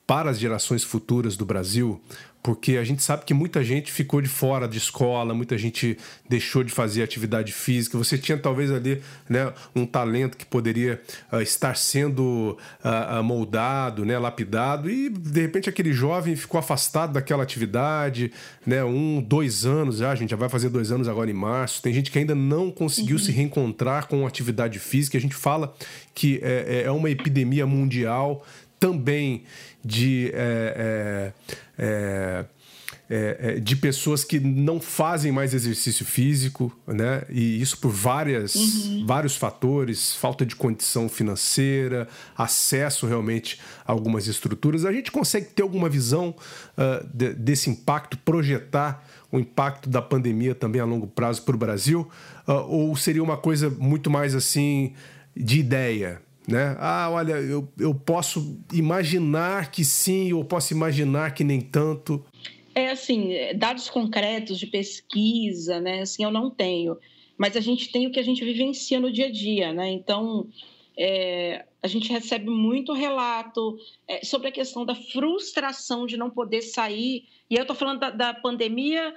para 0.08 0.30
as 0.30 0.40
gerações 0.40 0.82
futuras 0.82 1.36
do 1.36 1.44
Brasil? 1.44 2.00
porque 2.42 2.76
a 2.76 2.84
gente 2.84 3.02
sabe 3.02 3.24
que 3.24 3.34
muita 3.34 3.62
gente 3.64 3.92
ficou 3.92 4.22
de 4.22 4.28
fora 4.28 4.68
de 4.68 4.78
escola, 4.78 5.34
muita 5.34 5.58
gente 5.58 5.98
deixou 6.28 6.62
de 6.62 6.72
fazer 6.72 7.02
atividade 7.02 7.52
física. 7.52 7.98
Você 7.98 8.16
tinha 8.16 8.38
talvez 8.38 8.70
ali 8.70 9.02
né, 9.28 9.52
um 9.74 9.84
talento 9.84 10.36
que 10.36 10.46
poderia 10.46 10.98
uh, 11.32 11.42
estar 11.42 11.76
sendo 11.76 12.56
uh, 12.82 13.22
moldado, 13.22 14.04
né, 14.04 14.18
lapidado, 14.18 14.88
e 14.88 15.10
de 15.10 15.40
repente 15.40 15.68
aquele 15.68 15.92
jovem 15.92 16.36
ficou 16.36 16.58
afastado 16.58 17.12
daquela 17.12 17.42
atividade, 17.42 18.32
né, 18.64 18.84
um, 18.84 19.20
dois 19.20 19.66
anos 19.66 19.98
já, 19.98 20.12
a 20.12 20.14
gente 20.14 20.30
já 20.30 20.36
vai 20.36 20.48
fazer 20.48 20.68
dois 20.70 20.92
anos 20.92 21.08
agora 21.08 21.30
em 21.30 21.34
março. 21.34 21.82
Tem 21.82 21.92
gente 21.92 22.10
que 22.10 22.18
ainda 22.18 22.34
não 22.34 22.70
conseguiu 22.70 23.16
uhum. 23.16 23.22
se 23.22 23.32
reencontrar 23.32 24.06
com 24.06 24.26
atividade 24.26 24.78
física. 24.78 25.18
A 25.18 25.20
gente 25.20 25.34
fala 25.34 25.74
que 26.14 26.40
é, 26.42 26.82
é, 26.82 26.82
é 26.84 26.90
uma 26.90 27.10
epidemia 27.10 27.66
mundial 27.66 28.46
também 28.78 29.42
de. 29.88 30.30
É, 30.34 31.32
é, 31.78 32.44
é, 33.10 33.54
é, 33.56 33.58
de 33.58 33.74
pessoas 33.74 34.22
que 34.22 34.38
não 34.38 34.78
fazem 34.78 35.32
mais 35.32 35.54
exercício 35.54 36.04
físico, 36.04 36.70
né? 36.86 37.22
E 37.30 37.58
isso 37.58 37.78
por 37.78 37.90
várias, 37.90 38.54
uhum. 38.54 39.06
vários 39.06 39.34
fatores, 39.34 40.14
falta 40.14 40.44
de 40.44 40.54
condição 40.54 41.08
financeira, 41.08 42.06
acesso 42.36 43.06
realmente 43.06 43.58
a 43.86 43.92
algumas 43.92 44.26
estruturas. 44.26 44.84
A 44.84 44.92
gente 44.92 45.10
consegue 45.10 45.46
ter 45.46 45.62
alguma 45.62 45.88
visão 45.88 46.34
uh, 46.76 47.06
de, 47.10 47.32
desse 47.32 47.70
impacto, 47.70 48.18
projetar 48.18 49.02
o 49.32 49.38
impacto 49.38 49.88
da 49.88 50.02
pandemia 50.02 50.54
também 50.54 50.80
a 50.80 50.84
longo 50.84 51.06
prazo 51.06 51.42
para 51.44 51.54
o 51.54 51.58
Brasil? 51.58 52.06
Uh, 52.46 52.52
ou 52.68 52.94
seria 52.94 53.22
uma 53.22 53.38
coisa 53.38 53.70
muito 53.70 54.10
mais 54.10 54.34
assim 54.34 54.92
de 55.34 55.60
ideia? 55.60 56.20
Né? 56.48 56.74
Ah, 56.78 57.10
olha, 57.10 57.34
eu, 57.34 57.70
eu 57.78 57.94
posso 57.94 58.58
imaginar 58.72 59.70
que 59.70 59.84
sim, 59.84 60.32
ou 60.32 60.42
posso 60.42 60.72
imaginar 60.72 61.34
que 61.34 61.44
nem 61.44 61.60
tanto. 61.60 62.24
É 62.74 62.90
assim, 62.90 63.34
dados 63.54 63.90
concretos 63.90 64.58
de 64.58 64.66
pesquisa, 64.66 65.78
né? 65.78 66.00
Assim, 66.00 66.24
eu 66.24 66.30
não 66.30 66.48
tenho, 66.48 66.96
mas 67.36 67.54
a 67.54 67.60
gente 67.60 67.92
tem 67.92 68.06
o 68.06 68.10
que 68.10 68.18
a 68.18 68.22
gente 68.22 68.42
vivencia 68.42 68.98
no 68.98 69.12
dia 69.12 69.26
a 69.26 69.30
dia, 69.30 69.74
né? 69.74 69.90
Então, 69.90 70.48
é, 70.98 71.66
a 71.82 71.86
gente 71.86 72.10
recebe 72.10 72.48
muito 72.48 72.94
relato 72.94 73.76
é, 74.08 74.24
sobre 74.24 74.48
a 74.48 74.52
questão 74.52 74.86
da 74.86 74.94
frustração 74.94 76.06
de 76.06 76.16
não 76.16 76.30
poder 76.30 76.62
sair. 76.62 77.26
E 77.50 77.56
eu 77.56 77.62
estou 77.62 77.76
falando 77.76 78.00
da, 78.00 78.10
da 78.10 78.32
pandemia 78.32 79.14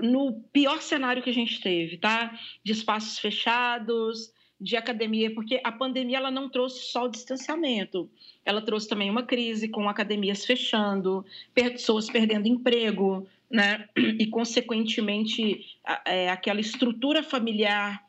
no 0.00 0.42
pior 0.52 0.82
cenário 0.82 1.22
que 1.22 1.30
a 1.30 1.34
gente 1.34 1.60
teve, 1.60 1.96
tá? 1.96 2.36
De 2.64 2.72
espaços 2.72 3.20
fechados, 3.20 4.32
de 4.62 4.76
academia, 4.76 5.34
porque 5.34 5.60
a 5.64 5.72
pandemia 5.72 6.18
ela 6.18 6.30
não 6.30 6.48
trouxe 6.48 6.84
só 6.84 7.04
o 7.06 7.08
distanciamento, 7.08 8.08
ela 8.44 8.62
trouxe 8.62 8.88
também 8.88 9.10
uma 9.10 9.24
crise 9.24 9.68
com 9.68 9.88
academias 9.88 10.44
fechando, 10.44 11.26
pessoas 11.52 12.08
perdendo 12.08 12.46
emprego, 12.46 13.26
né? 13.50 13.88
E 14.18 14.26
consequentemente 14.26 15.76
é, 16.06 16.30
aquela 16.30 16.60
estrutura 16.60 17.22
familiar 17.22 18.04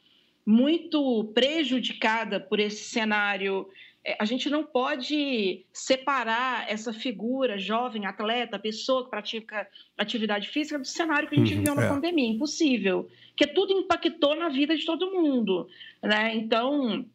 muito 0.45 1.31
prejudicada 1.33 2.39
por 2.39 2.59
esse 2.59 2.83
cenário 2.83 3.67
a 4.19 4.25
gente 4.25 4.49
não 4.49 4.63
pode 4.63 5.65
separar 5.71 6.69
essa 6.69 6.91
figura 6.91 7.57
jovem, 7.57 8.05
atleta, 8.05 8.59
pessoa 8.59 9.05
que 9.05 9.09
pratica 9.09 9.67
atividade 9.97 10.49
física 10.49 10.77
do 10.77 10.85
cenário 10.85 11.29
que 11.29 11.35
a 11.35 11.37
gente 11.37 11.53
uhum, 11.53 11.59
viveu 11.59 11.75
na 11.75 11.85
é. 11.85 11.89
pandemia. 11.89 12.29
Impossível. 12.29 13.09
Porque 13.29 13.47
tudo 13.47 13.71
impactou 13.71 14.35
na 14.35 14.49
vida 14.49 14.75
de 14.75 14.85
todo 14.85 15.11
mundo. 15.11 15.67
Né? 16.01 16.35
Então, 16.35 17.05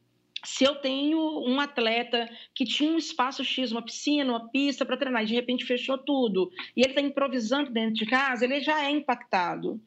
se 0.44 0.64
eu 0.64 0.77
tenho 0.77 1.18
um 1.46 1.61
atleta 1.61 2.29
que 2.55 2.64
tinha 2.64 2.90
um 2.90 2.98
espaço 2.98 3.44
X, 3.44 3.70
uma 3.70 3.83
piscina, 3.83 4.33
uma 4.33 4.48
pista 4.48 4.87
para 4.87 4.96
treinar, 4.96 5.22
e 5.24 5.27
de 5.27 5.35
repente 5.35 5.66
fechou 5.66 5.98
tudo, 5.98 6.51
e 6.74 6.81
ele 6.81 6.90
está 6.90 7.03
improvisando 7.03 7.70
dentro 7.70 7.94
de 7.94 8.07
casa, 8.07 8.46
ele 8.46 8.61
já 8.61 8.83
é 8.83 8.90
impactado. 8.90 9.79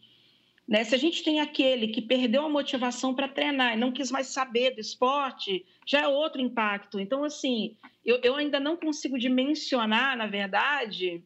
Né? 0.68 0.84
Se 0.84 0.96
a 0.96 0.98
gente 0.98 1.24
tem 1.24 1.40
aquele 1.40 1.88
que 1.88 2.02
perdeu 2.02 2.46
a 2.46 2.50
motivação 2.50 3.14
para 3.14 3.28
treinar 3.28 3.74
e 3.74 3.80
não 3.80 3.92
quis 3.92 4.12
mais 4.12 4.28
saber 4.28 4.72
do 4.72 4.80
esporte, 4.80 5.66
já 5.86 6.02
é 6.02 6.08
outro 6.08 6.42
impacto. 6.42 7.00
Então, 7.00 7.24
assim, 7.24 7.76
eu, 8.06 8.20
eu 8.24 8.36
ainda 8.36 8.60
não 8.60 8.78
consigo 8.78 9.18
dimensionar, 9.18 10.18
na 10.18 10.28
verdade, 10.28 11.24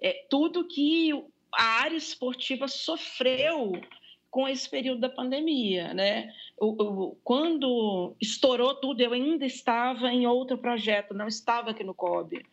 é, 0.00 0.26
tudo 0.28 0.66
que 0.66 1.12
a 1.52 1.82
área 1.82 1.96
esportiva 1.96 2.68
sofreu 2.68 3.72
com 4.30 4.48
esse 4.48 4.68
período 4.68 5.00
da 5.00 5.08
pandemia, 5.08 5.94
né? 5.94 6.34
O, 6.58 6.66
o, 6.82 7.16
quando 7.22 8.16
estourou 8.20 8.74
tudo, 8.74 9.00
eu 9.00 9.12
ainda 9.12 9.46
estava 9.46 10.12
em 10.12 10.26
outro 10.26 10.58
projeto, 10.58 11.14
não 11.14 11.28
estava 11.28 11.70
aqui 11.70 11.84
no 11.84 11.94
COB. 11.94 12.44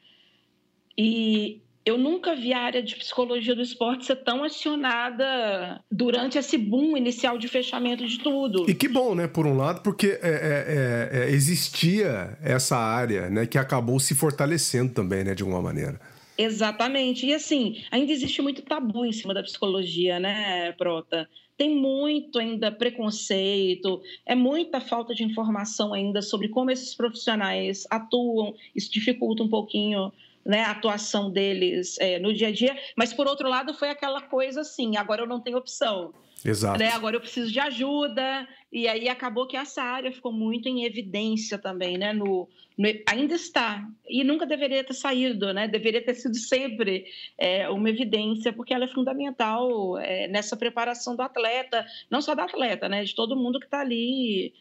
E 0.95 1.61
eu 1.85 1.97
nunca 1.97 2.35
vi 2.35 2.53
a 2.53 2.59
área 2.59 2.83
de 2.83 2.95
psicologia 2.95 3.55
do 3.55 3.61
esporte 3.61 4.05
ser 4.05 4.17
tão 4.17 4.43
acionada 4.43 5.83
durante 5.91 6.37
esse 6.37 6.57
boom 6.57 6.95
inicial 6.95 7.37
de 7.37 7.47
fechamento 7.47 8.05
de 8.05 8.19
tudo. 8.19 8.69
E 8.69 8.75
que 8.75 8.87
bom, 8.87 9.15
né? 9.15 9.27
Por 9.27 9.47
um 9.47 9.57
lado, 9.57 9.81
porque 9.81 10.07
é, 10.07 10.19
é, 10.21 11.17
é, 11.17 11.23
é, 11.23 11.31
existia 11.31 12.37
essa 12.43 12.77
área, 12.77 13.29
né? 13.29 13.47
Que 13.47 13.57
acabou 13.57 13.99
se 13.99 14.13
fortalecendo 14.13 14.93
também, 14.93 15.23
né? 15.23 15.33
De 15.33 15.41
alguma 15.41 15.61
maneira. 15.61 15.99
Exatamente. 16.37 17.25
E 17.25 17.33
assim, 17.33 17.83
ainda 17.91 18.11
existe 18.11 18.41
muito 18.41 18.61
tabu 18.61 19.05
em 19.05 19.11
cima 19.11 19.33
da 19.33 19.43
psicologia, 19.43 20.19
né, 20.19 20.71
Prota? 20.73 21.27
Tem 21.57 21.75
muito 21.75 22.39
ainda 22.39 22.71
preconceito, 22.71 24.01
é 24.25 24.33
muita 24.33 24.81
falta 24.81 25.13
de 25.13 25.23
informação 25.23 25.93
ainda 25.93 26.21
sobre 26.21 26.47
como 26.47 26.71
esses 26.71 26.95
profissionais 26.95 27.85
atuam. 27.89 28.55
Isso 28.75 28.91
dificulta 28.91 29.43
um 29.43 29.47
pouquinho 29.47 30.11
né, 30.45 30.63
a 30.63 30.71
atuação 30.71 31.31
deles 31.31 31.97
é, 31.99 32.19
no 32.19 32.33
dia 32.33 32.49
a 32.49 32.51
dia, 32.51 32.77
mas 32.95 33.13
por 33.13 33.27
outro 33.27 33.47
lado 33.47 33.73
foi 33.73 33.89
aquela 33.89 34.21
coisa 34.21 34.61
assim, 34.61 34.97
agora 34.97 35.21
eu 35.21 35.27
não 35.27 35.39
tenho 35.39 35.57
opção. 35.57 36.13
Exato. 36.43 36.79
Né? 36.79 36.89
Agora 36.89 37.15
eu 37.15 37.21
preciso 37.21 37.51
de 37.51 37.59
ajuda, 37.59 38.47
e 38.71 38.87
aí 38.87 39.07
acabou 39.07 39.47
que 39.47 39.55
essa 39.55 39.81
área 39.83 40.11
ficou 40.11 40.31
muito 40.31 40.67
em 40.67 40.85
evidência 40.85 41.57
também, 41.57 41.97
né? 41.97 42.13
No, 42.13 42.49
no 42.75 42.87
ainda 43.07 43.35
está, 43.35 43.87
e 44.09 44.23
nunca 44.23 44.45
deveria 44.45 44.83
ter 44.83 44.93
saído, 44.93 45.53
né? 45.53 45.67
Deveria 45.67 46.03
ter 46.03 46.15
sido 46.15 46.35
sempre 46.35 47.05
é, 47.37 47.69
uma 47.69 47.89
evidência, 47.89 48.51
porque 48.51 48.73
ela 48.73 48.85
é 48.85 48.87
fundamental 48.87 49.97
é, 49.99 50.27
nessa 50.27 50.57
preparação 50.57 51.15
do 51.15 51.21
atleta, 51.21 51.85
não 52.09 52.21
só 52.21 52.33
do 52.33 52.41
atleta, 52.41 52.89
né? 52.89 53.03
De 53.03 53.13
todo 53.13 53.35
mundo 53.35 53.59
que 53.59 53.65
está 53.65 53.81
ali 53.81 54.53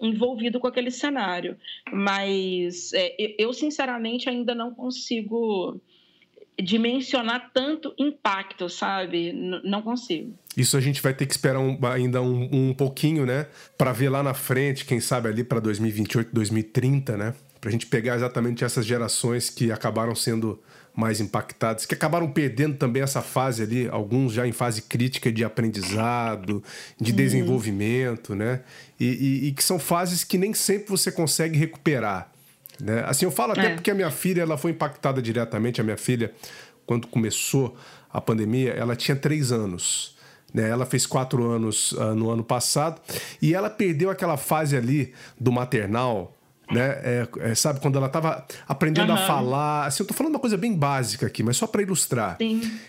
envolvido 0.00 0.60
com 0.60 0.66
aquele 0.66 0.90
cenário. 0.90 1.56
Mas 1.92 2.92
é, 2.92 3.14
eu, 3.38 3.52
sinceramente, 3.52 4.28
ainda 4.28 4.54
não 4.54 4.74
consigo 4.74 5.80
dimensionar 6.60 7.50
tanto 7.52 7.94
impacto, 7.98 8.68
sabe? 8.68 9.30
N 9.30 9.60
não 9.64 9.82
consigo. 9.82 10.38
Isso 10.56 10.76
a 10.76 10.80
gente 10.80 11.02
vai 11.02 11.12
ter 11.12 11.26
que 11.26 11.32
esperar 11.32 11.58
um, 11.58 11.78
ainda 11.86 12.22
um, 12.22 12.48
um 12.52 12.74
pouquinho, 12.74 13.26
né? 13.26 13.48
Para 13.76 13.92
ver 13.92 14.08
lá 14.08 14.22
na 14.22 14.34
frente, 14.34 14.84
quem 14.84 15.00
sabe 15.00 15.28
ali 15.28 15.42
para 15.42 15.58
2028, 15.58 16.30
2030, 16.32 17.16
né? 17.16 17.34
Para 17.60 17.70
a 17.70 17.72
gente 17.72 17.86
pegar 17.86 18.14
exatamente 18.14 18.62
essas 18.62 18.86
gerações 18.86 19.50
que 19.50 19.72
acabaram 19.72 20.14
sendo 20.14 20.62
mais 20.94 21.20
impactados, 21.20 21.86
que 21.86 21.94
acabaram 21.94 22.30
perdendo 22.30 22.76
também 22.76 23.02
essa 23.02 23.20
fase 23.20 23.62
ali, 23.62 23.88
alguns 23.88 24.32
já 24.32 24.46
em 24.46 24.52
fase 24.52 24.82
crítica 24.82 25.32
de 25.32 25.44
aprendizado, 25.44 26.62
de 27.00 27.10
uhum. 27.10 27.16
desenvolvimento, 27.16 28.34
né? 28.34 28.60
E, 28.98 29.06
e, 29.06 29.48
e, 29.48 29.52
que 29.52 29.64
são 29.64 29.78
fases 29.78 30.22
que 30.22 30.38
nem 30.38 30.54
sempre 30.54 30.90
você 30.90 31.10
consegue 31.10 31.58
recuperar. 31.58 32.30
Né? 32.80 33.02
Assim, 33.06 33.24
eu 33.24 33.30
falo 33.32 33.52
até 33.52 33.66
é. 33.66 33.74
porque 33.74 33.90
a 33.90 33.94
minha 33.94 34.10
filha 34.10 34.42
ela 34.42 34.56
foi 34.56 34.70
impactada 34.70 35.20
diretamente. 35.20 35.80
A 35.80 35.84
minha 35.84 35.96
filha, 35.96 36.32
quando 36.86 37.08
começou 37.08 37.76
a 38.12 38.20
pandemia, 38.20 38.70
ela 38.70 38.94
tinha 38.94 39.16
três 39.16 39.50
anos. 39.50 40.16
Né? 40.52 40.68
Ela 40.68 40.86
fez 40.86 41.06
quatro 41.06 41.50
anos 41.50 41.90
uh, 41.92 42.14
no 42.14 42.30
ano 42.30 42.44
passado 42.44 43.00
e 43.42 43.52
ela 43.52 43.68
perdeu 43.68 44.10
aquela 44.10 44.36
fase 44.36 44.76
ali 44.76 45.12
do 45.38 45.50
maternal 45.50 46.32
né? 46.70 46.98
É, 47.02 47.28
é, 47.40 47.54
sabe, 47.54 47.80
quando 47.80 47.96
ela 47.96 48.06
estava 48.06 48.46
aprendendo 48.66 49.10
uhum. 49.10 49.16
a 49.16 49.26
falar. 49.26 49.86
Assim, 49.86 50.02
eu 50.02 50.06
tô 50.06 50.14
falando 50.14 50.34
uma 50.34 50.40
coisa 50.40 50.56
bem 50.56 50.74
básica 50.74 51.26
aqui, 51.26 51.42
mas 51.42 51.56
só 51.56 51.66
para 51.66 51.82
ilustrar. 51.82 52.36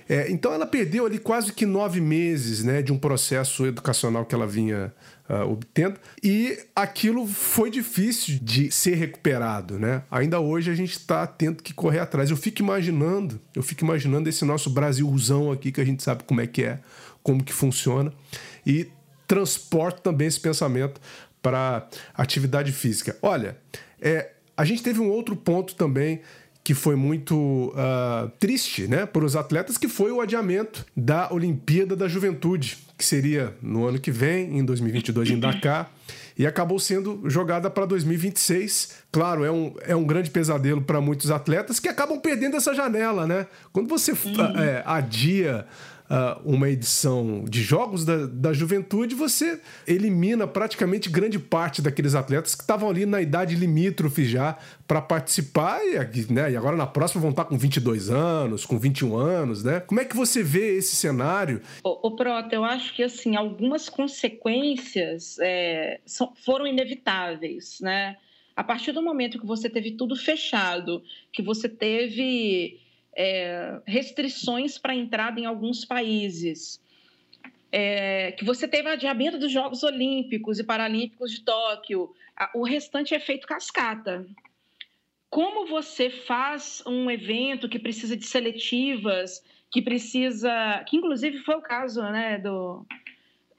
É, 0.08 0.32
então 0.32 0.54
ela 0.54 0.66
perdeu 0.66 1.06
ali 1.06 1.20
quase 1.20 1.52
que 1.52 1.66
nove 1.66 2.00
meses 2.00 2.64
né, 2.64 2.82
de 2.82 2.94
um 2.94 2.98
processo 2.98 3.66
educacional 3.66 4.26
que 4.26 4.34
ela 4.34 4.48
vinha 4.48 4.94
uh, 5.30 5.50
obtendo. 5.52 6.00
E 6.24 6.58
aquilo 6.76 7.28
foi 7.28 7.70
difícil 7.70 8.40
de 8.42 8.72
ser 8.72 8.96
recuperado, 8.96 9.80
né? 9.80 10.04
Ainda 10.10 10.40
hoje 10.40 10.72
a 10.72 10.76
gente 10.76 10.94
está 10.94 11.26
tendo 11.28 11.62
que 11.62 11.74
correr 11.74 12.00
atrás. 12.00 12.30
Eu 12.30 12.38
fico 12.38 12.62
imaginando, 12.62 13.40
eu 13.54 13.64
fico 13.64 13.84
imaginando 13.84 14.30
esse 14.30 14.46
nosso 14.46 14.70
Brasilzão 14.70 15.52
aqui, 15.52 15.72
que 15.72 15.82
a 15.82 15.86
gente 15.86 16.04
sabe 16.04 16.24
como 16.24 16.42
é 16.42 16.48
que 16.48 16.64
é, 16.64 16.80
como 17.22 17.44
que 17.44 17.54
funciona. 17.54 18.14
E 18.66 18.90
transporto 19.28 20.02
também 20.02 20.28
esse 20.28 20.40
pensamento 20.40 21.02
para 21.46 21.88
atividade 22.16 22.72
física. 22.72 23.16
Olha, 23.22 23.56
é, 24.02 24.32
a 24.58 24.66
gente 24.66 24.82
teve 24.82 25.00
um 25.00 25.12
outro 25.12 25.36
ponto 25.36 25.76
também 25.76 26.22
que 26.64 26.74
foi 26.74 26.96
muito 26.96 27.36
uh, 27.36 28.28
triste 28.40 28.88
né, 28.88 29.06
para 29.06 29.24
os 29.24 29.36
atletas, 29.36 29.78
que 29.78 29.88
foi 29.88 30.12
o 30.12 30.20
adiamento 30.20 30.84
da 30.98 31.32
Olimpíada 31.32 31.96
da 31.96 32.08
Juventude, 32.08 32.80
que 32.98 33.06
seria 33.06 33.56
no 33.62 33.86
ano 33.86 34.00
que 34.00 34.10
vem, 34.10 34.58
em 34.58 34.66
2022, 34.66 35.30
em 35.30 35.40
Dakar, 35.40 35.92
e 36.36 36.48
acabou 36.48 36.80
sendo 36.80 37.22
jogada 37.30 37.70
para 37.70 37.86
2026. 37.86 38.96
Claro, 39.12 39.46
é 39.46 39.52
um, 39.52 39.76
é 39.82 39.96
um 39.96 40.04
grande 40.04 40.32
pesadelo 40.32 40.82
para 40.82 41.00
muitos 41.00 41.30
atletas 41.30 41.80
que 41.80 41.88
acabam 41.88 42.20
perdendo 42.20 42.58
essa 42.58 42.74
janela, 42.74 43.28
né? 43.28 43.46
Quando 43.72 43.88
você 43.88 44.14
é, 44.14 44.82
adia 44.84 45.68
uh, 46.10 46.42
uma 46.44 46.70
edição 46.70 47.44
de 47.48 47.62
jogos 47.62 48.06
da, 48.06 48.26
da 48.26 48.54
juventude, 48.54 49.16
você 49.16 49.60
elimina 49.88 50.48
praticamente 50.48 51.10
grande 51.10 51.40
parte 51.40 51.82
daqueles 51.82 52.16
atletas 52.16 52.56
que 52.56 52.62
estavam 52.62 52.90
ali 52.90 53.06
na 53.06 53.22
idade 53.22 53.56
limítrofe 53.56 54.26
já 54.26 54.58
para 54.88 55.02
participar 55.02 55.82
e, 55.84 56.34
né, 56.34 56.52
e 56.52 56.58
agora 56.58 56.76
na 56.76 56.88
próxima 56.88 57.22
vão 57.22 57.32
estar 57.32 57.46
com 57.46 57.58
22 57.58 58.10
anos, 58.10 58.66
com 58.66 58.78
21 58.78 59.16
anos, 59.16 59.64
né? 59.64 59.80
Como 59.80 60.00
é 60.00 60.06
que 60.06 60.16
você 60.16 60.44
vê 60.44 60.78
esse 60.78 60.96
cenário? 60.96 61.62
O, 61.84 62.08
o 62.08 62.12
Prota, 62.16 62.56
eu 62.56 62.64
acho 62.64 62.94
que 62.94 63.04
assim 63.04 63.36
algumas 63.36 63.90
consequências 63.90 65.38
é, 65.40 66.00
são, 66.06 66.34
foram 66.36 66.68
inevitáveis, 66.68 67.80
né? 67.82 68.18
A 68.56 68.64
partir 68.64 68.94
do 68.94 69.02
momento 69.02 69.38
que 69.38 69.46
você 69.46 69.70
teve 69.70 69.92
tudo 69.92 70.16
fechado, 70.16 71.04
que 71.32 71.42
você 71.42 71.68
teve 71.68 72.80
é, 73.16 73.80
restrições 73.86 74.78
para 74.78 74.94
entrada 74.94 75.40
em 75.40 75.46
alguns 75.46 75.86
países, 75.86 76.82
é, 77.72 78.32
que 78.34 78.46
você 78.46 78.68
teve 78.68 78.90
adiamento 78.90 79.38
dos 79.38 79.52
Jogos 79.52 79.84
Olímpicos 79.84 80.60
e 80.60 80.64
Paralímpicos 80.64 81.32
de 81.32 81.42
Tóquio, 81.42 82.14
o 82.54 82.64
restante 82.64 83.14
é 83.14 83.20
feito 83.20 83.48
cascata. 83.48 84.26
Como 85.30 85.68
você 85.68 86.10
faz 86.10 86.84
um 86.86 87.10
evento 87.10 87.68
que 87.68 87.80
precisa 87.80 88.16
de 88.16 88.26
seletivas, 88.26 89.44
que 89.72 89.82
precisa, 89.82 90.84
que 90.88 90.98
inclusive 90.98 91.40
foi 91.40 91.56
o 91.56 91.62
caso, 91.62 92.02
né, 92.02 92.38
do, 92.38 92.86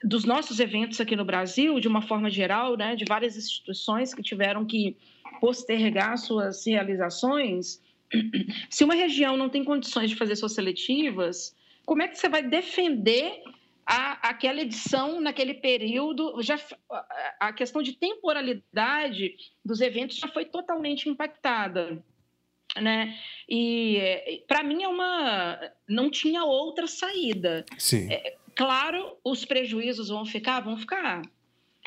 dos 0.03 0.25
nossos 0.25 0.59
eventos 0.59 0.99
aqui 0.99 1.15
no 1.15 1.25
Brasil, 1.25 1.79
de 1.79 1.87
uma 1.87 2.01
forma 2.01 2.29
geral, 2.29 2.75
né, 2.75 2.95
de 2.95 3.05
várias 3.05 3.37
instituições 3.37 4.13
que 4.13 4.23
tiveram 4.23 4.65
que 4.65 4.97
postergar 5.39 6.17
suas 6.17 6.65
realizações, 6.65 7.79
se 8.69 8.83
uma 8.83 8.93
região 8.93 9.37
não 9.37 9.49
tem 9.49 9.63
condições 9.63 10.09
de 10.09 10.15
fazer 10.15 10.35
suas 10.35 10.53
seletivas, 10.53 11.55
como 11.85 12.01
é 12.01 12.07
que 12.07 12.17
você 12.17 12.27
vai 12.27 12.43
defender 12.43 13.41
a, 13.85 14.29
aquela 14.29 14.61
edição 14.61 15.21
naquele 15.21 15.53
período? 15.53 16.41
Já, 16.41 16.59
a 17.39 17.53
questão 17.53 17.81
de 17.81 17.93
temporalidade 17.93 19.35
dos 19.63 19.79
eventos 19.79 20.17
já 20.17 20.27
foi 20.27 20.45
totalmente 20.45 21.07
impactada. 21.07 22.03
Né? 22.75 23.17
E 23.49 24.43
para 24.47 24.61
mim 24.61 24.83
é 24.83 24.87
uma 24.87 25.59
não 25.87 26.11
tinha 26.11 26.43
outra 26.43 26.85
saída. 26.85 27.65
Sim. 27.77 28.11
É, 28.11 28.35
claro, 28.53 29.17
os 29.23 29.45
prejuízos 29.45 30.09
vão 30.09 30.25
ficar, 30.25 30.59
vão 30.59 30.77
ficar. 30.77 31.21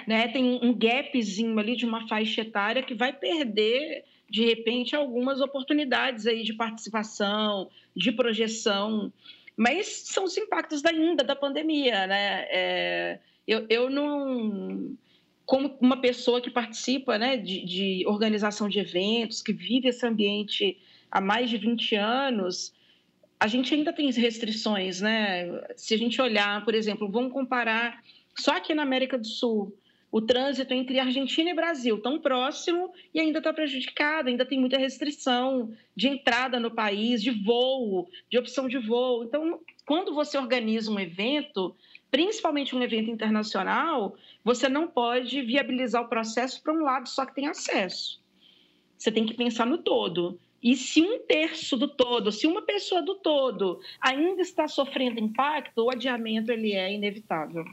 Né? 0.06 0.28
Tem 0.28 0.58
um 0.62 0.72
gapzinho 0.72 1.58
ali 1.58 1.76
de 1.76 1.84
uma 1.84 2.08
faixa 2.08 2.40
etária 2.40 2.82
que 2.82 2.94
vai 2.94 3.12
perder 3.12 4.04
de 4.30 4.44
repente, 4.44 4.94
algumas 4.94 5.40
oportunidades 5.40 6.26
aí 6.26 6.44
de 6.44 6.54
participação, 6.54 7.68
de 7.94 8.12
projeção, 8.12 9.12
mas 9.56 9.86
são 10.06 10.24
os 10.24 10.36
impactos 10.38 10.84
ainda 10.84 11.24
da 11.24 11.34
pandemia, 11.34 12.06
né? 12.06 12.46
É, 12.48 13.18
eu, 13.46 13.66
eu 13.68 13.90
não 13.90 14.96
como 15.44 15.76
uma 15.80 16.00
pessoa 16.00 16.40
que 16.40 16.48
participa 16.48 17.18
né, 17.18 17.36
de, 17.36 17.64
de, 17.64 18.04
organização 18.06 18.68
de 18.68 18.78
eventos, 18.78 19.42
que 19.42 19.52
vive 19.52 19.88
esse 19.88 20.06
ambiente 20.06 20.78
há 21.10 21.20
mais 21.20 21.50
de 21.50 21.58
20 21.58 21.96
anos, 21.96 22.72
a 23.40 23.48
gente 23.48 23.74
ainda 23.74 23.92
tem 23.92 24.08
restrições, 24.12 25.00
né? 25.00 25.46
Se 25.74 25.92
a 25.92 25.98
gente 25.98 26.22
olhar, 26.22 26.64
por 26.64 26.72
exemplo, 26.72 27.10
vamos 27.10 27.32
comparar 27.32 28.00
só 28.38 28.52
aqui 28.52 28.72
na 28.74 28.82
América 28.84 29.18
do 29.18 29.26
Sul, 29.26 29.76
o 30.12 30.20
trânsito 30.20 30.74
entre 30.74 30.98
Argentina 30.98 31.50
e 31.50 31.54
Brasil 31.54 32.00
tão 32.00 32.18
próximo 32.18 32.92
e 33.14 33.20
ainda 33.20 33.38
está 33.38 33.52
prejudicado, 33.52 34.28
ainda 34.28 34.44
tem 34.44 34.58
muita 34.58 34.76
restrição 34.76 35.72
de 35.94 36.08
entrada 36.08 36.58
no 36.58 36.70
país, 36.70 37.22
de 37.22 37.30
voo, 37.30 38.08
de 38.28 38.36
opção 38.36 38.68
de 38.68 38.78
voo. 38.78 39.22
Então, 39.22 39.60
quando 39.86 40.12
você 40.12 40.36
organiza 40.36 40.90
um 40.90 40.98
evento, 40.98 41.76
principalmente 42.10 42.74
um 42.74 42.82
evento 42.82 43.10
internacional, 43.10 44.16
você 44.44 44.68
não 44.68 44.88
pode 44.88 45.42
viabilizar 45.42 46.02
o 46.02 46.08
processo 46.08 46.60
para 46.62 46.72
um 46.72 46.82
lado 46.82 47.08
só 47.08 47.24
que 47.24 47.34
tem 47.34 47.46
acesso. 47.46 48.20
Você 48.98 49.12
tem 49.12 49.24
que 49.24 49.34
pensar 49.34 49.64
no 49.64 49.78
todo. 49.78 50.38
E 50.62 50.76
se 50.76 51.00
um 51.00 51.20
terço 51.20 51.76
do 51.76 51.88
todo, 51.88 52.30
se 52.30 52.46
uma 52.46 52.60
pessoa 52.60 53.00
do 53.00 53.14
todo 53.14 53.80
ainda 54.00 54.42
está 54.42 54.68
sofrendo 54.68 55.18
impacto, 55.18 55.84
o 55.84 55.90
adiamento 55.90 56.52
ele 56.52 56.72
é 56.72 56.92
inevitável. 56.92 57.64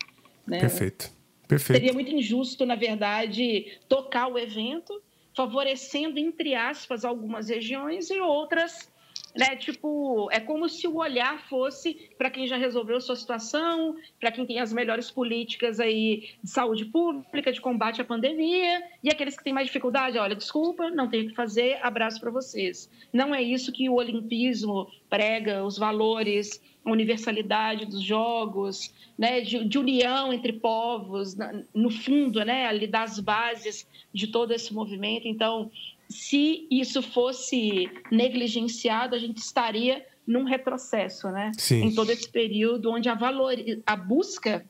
Né? 0.46 0.60
Perfeito. 0.60 1.17
Perfeito. 1.48 1.80
Seria 1.80 1.94
muito 1.94 2.12
injusto, 2.12 2.66
na 2.66 2.76
verdade, 2.76 3.80
tocar 3.88 4.28
o 4.28 4.38
evento, 4.38 5.02
favorecendo, 5.36 6.20
entre 6.20 6.54
aspas, 6.56 7.06
algumas 7.06 7.50
regiões 7.50 8.10
e 8.10 8.20
outras 8.20 8.92
né? 9.38 9.56
Tipo, 9.56 10.30
é 10.32 10.40
como 10.40 10.68
se 10.68 10.88
o 10.88 10.98
olhar 10.98 11.48
fosse 11.48 12.10
para 12.18 12.30
quem 12.30 12.48
já 12.48 12.58
resolveu 12.58 13.00
sua 13.00 13.16
situação, 13.16 13.96
para 14.20 14.32
quem 14.32 14.46
tem 14.46 14.60
as 14.60 14.74
melhores 14.74 15.12
políticas 15.12 15.80
aí 15.80 16.30
de 16.44 16.50
saúde 16.50 16.86
pública, 16.86 17.52
de 17.52 17.62
combate 17.62 18.02
à 18.02 18.06
pandemia, 18.06 18.82
e 19.04 19.10
aqueles 19.10 19.38
que 19.38 19.44
têm 19.44 19.54
mais 19.54 19.68
dificuldade, 19.68 20.18
olha, 20.18 20.36
desculpa, 20.36 20.90
não 20.90 21.08
tenho 21.08 21.26
o 21.26 21.30
que 21.30 21.36
fazer, 21.36 21.78
abraço 21.84 22.20
para 22.20 22.32
vocês. 22.32 22.90
Não 23.14 23.34
é 23.34 23.42
isso 23.42 23.72
que 23.72 23.88
o 23.88 23.96
olimpismo 23.96 24.88
prega, 25.08 25.64
os 25.64 25.78
valores, 25.78 26.60
a 26.84 26.92
universalidade 26.92 27.86
dos 27.86 28.02
jogos, 28.02 28.94
né, 29.18 29.42
de, 29.42 29.64
de 29.66 29.78
união 29.78 30.34
entre 30.34 30.54
povos, 30.54 31.36
no 31.74 31.92
fundo, 31.92 32.44
né, 32.44 32.66
ali 32.66 32.88
das 32.88 33.20
bases 33.20 33.88
de 34.12 34.28
todo 34.28 34.52
esse 34.52 34.74
movimento. 34.74 35.28
Então, 35.28 35.70
se 36.10 36.68
isso 36.72 37.02
fosse 37.02 37.90
negligenciado, 38.12 39.16
a 39.16 39.20
gente 39.20 39.38
estaria 39.38 40.06
num 40.26 40.44
retrocesso, 40.44 41.30
né? 41.30 41.52
Sim. 41.58 41.84
Em 41.84 41.96
todo 41.96 42.10
esse 42.12 42.30
período 42.30 42.92
onde 42.92 43.08
a, 43.10 43.16
valor, 43.16 43.54
a 43.86 43.96
busca 43.96 44.66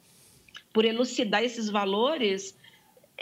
por 0.71 0.85
elucidar 0.85 1.43
esses 1.43 1.69
valores, 1.69 2.55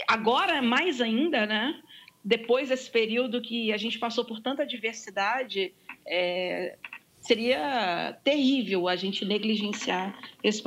agora 0.08 0.62
mais 0.62 1.00
ainda, 1.00 1.46
né? 1.46 1.80
Depois 2.24 2.70
desse 2.70 2.90
período 2.90 3.42
que 3.42 3.72
a 3.72 3.78
gente 3.78 4.00
passou 4.00 4.26
por 4.26 4.42
tanta 4.42 4.66
diversidade, 4.66 5.74
é, 6.06 6.78
seria 7.22 8.18
terrível 8.24 8.88
a 8.88 8.96
gente 8.96 9.24
negligenciar 9.24 10.18
esse 10.44 10.62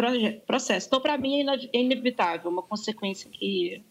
processo. 0.46 0.86
Então, 0.86 1.00
para 1.00 1.18
mim, 1.18 1.44
é 1.72 1.80
inevitável, 1.80 2.50
uma 2.50 2.62
consequência 2.62 3.30
que 3.30 3.82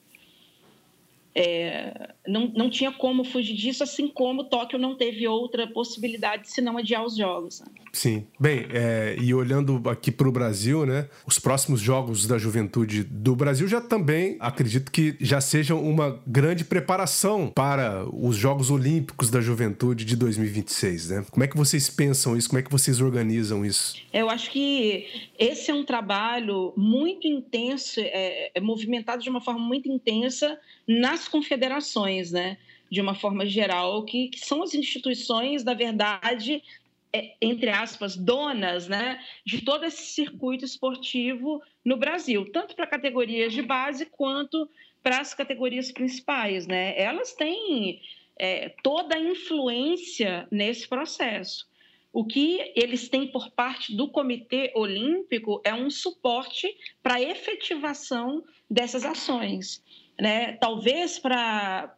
é, 1.39 2.15
não, 2.28 2.47
não 2.47 2.67
tinha 2.67 2.91
como 2.91 3.23
fugir 3.23 3.56
disso, 3.56 3.84
assim 3.84 4.08
como 4.08 4.45
Tóquio 4.45 4.80
não 4.80 4.95
teve 4.95 5.28
outra 5.28 5.67
possibilidade 5.67 6.50
senão 6.50 6.80
adiar 6.80 7.06
os 7.06 7.15
jogos. 7.15 7.62
Né? 7.62 7.67
Sim. 7.93 8.26
Bem, 8.39 8.65
é, 8.73 9.15
e 9.21 9.32
olhando 9.36 9.88
aqui 9.88 10.12
para 10.12 10.28
o 10.28 10.32
Brasil, 10.32 10.84
né? 10.84 11.08
Os 11.28 11.38
próximos 11.38 11.80
Jogos 11.80 12.26
da 12.26 12.39
Juventude 12.39 13.04
do 13.04 13.36
Brasil 13.36 13.67
já 13.67 13.80
também 13.80 14.36
acredito 14.39 14.91
que 14.91 15.15
já 15.19 15.39
sejam 15.39 15.80
uma 15.80 16.19
grande 16.26 16.65
preparação 16.65 17.52
para 17.54 18.04
os 18.12 18.36
Jogos 18.36 18.71
Olímpicos 18.71 19.30
da 19.30 19.39
Juventude 19.39 20.06
de 20.06 20.15
2026, 20.15 21.10
né? 21.10 21.26
Como 21.30 21.43
é 21.43 21.47
que 21.47 21.56
vocês 21.56 21.88
pensam 21.88 22.36
isso? 22.36 22.50
Como 22.50 22.60
é 22.60 22.63
que 22.63 22.71
vocês 22.71 23.00
organizam 23.00 23.63
isso? 23.63 23.95
Eu 24.12 24.28
acho 24.28 24.50
que 24.50 25.30
esse 25.38 25.69
é 25.69 25.73
um 25.73 25.86
trabalho 25.86 26.73
muito 26.76 27.28
intenso, 27.28 28.00
é, 28.00 28.50
é 28.56 28.60
movimentado 28.60 29.21
de 29.21 29.30
uma 29.30 29.39
forma 29.39 29.60
muito 29.60 29.88
intensa 29.88 30.58
nas 30.88 31.28
confederações, 31.28 32.32
né? 32.32 32.58
De 32.89 33.02
uma 33.02 33.13
forma 33.13 33.45
geral, 33.45 34.06
que, 34.06 34.30
que 34.30 34.39
são 34.39 34.63
as 34.63 34.73
instituições, 34.73 35.63
na 35.63 35.73
verdade, 35.73 36.63
é, 37.12 37.36
entre 37.41 37.69
aspas, 37.69 38.15
donas 38.15 38.88
né, 38.88 39.19
de 39.45 39.62
todo 39.62 39.84
esse 39.86 40.04
circuito 40.04 40.63
esportivo 40.63 41.61
no 41.84 41.97
Brasil, 41.97 42.49
tanto 42.51 42.76
para 42.76 42.88
categorias 42.88 43.53
de 43.53 43.61
base 43.61 44.05
quanto 44.05 44.70
para 45.03 45.20
as 45.20 45.34
categorias 45.34 45.91
principais, 45.91 46.68
né? 46.68 46.99
Elas 46.99 47.34
têm 47.34 48.01
é, 48.38 48.70
toda 48.84 49.16
a 49.16 49.20
influência 49.20 50.47
nesse 50.51 50.88
processo. 50.88 51.68
O 52.11 52.26
que 52.26 52.74
eles 52.76 53.09
têm 53.09 53.28
por 53.28 53.51
parte 53.51 53.95
do 53.95 54.07
Comitê 54.09 54.72
Olímpico 54.76 55.61
é 55.64 55.74
um 55.74 55.89
suporte 55.89 56.68
para 57.01 57.16
a 57.16 57.22
efetivação 57.22 58.43
dessas 58.70 59.05
ações. 59.05 59.84
Né? 60.20 60.53
Talvez 60.53 61.20
para 61.20 61.93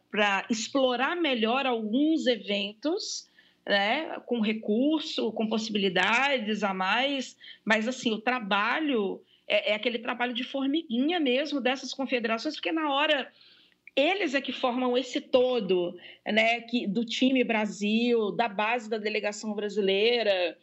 explorar 0.50 1.16
melhor 1.16 1.66
alguns 1.66 2.26
eventos, 2.26 3.28
né? 3.66 4.20
com 4.26 4.40
recurso, 4.40 5.32
com 5.32 5.46
possibilidades 5.46 6.62
a 6.62 6.74
mais, 6.74 7.36
mas 7.64 7.88
assim, 7.88 8.12
o 8.12 8.20
trabalho 8.20 9.22
é, 9.50 9.72
é 9.72 9.74
aquele 9.74 9.98
trabalho 9.98 10.32
de 10.32 10.44
formiguinha 10.44 11.18
mesmo 11.18 11.60
dessas 11.60 11.92
confederações, 11.92 12.54
porque 12.54 12.72
na 12.72 12.92
hora 12.92 13.30
eles 13.96 14.34
é 14.34 14.40
que 14.40 14.52
formam 14.52 14.96
esse 14.96 15.20
todo, 15.20 15.96
né, 16.24 16.60
que, 16.62 16.86
do 16.86 17.04
time 17.04 17.42
Brasil, 17.42 18.30
da 18.32 18.48
base 18.48 18.88
da 18.88 18.98
delegação 18.98 19.52
brasileira. 19.52 20.56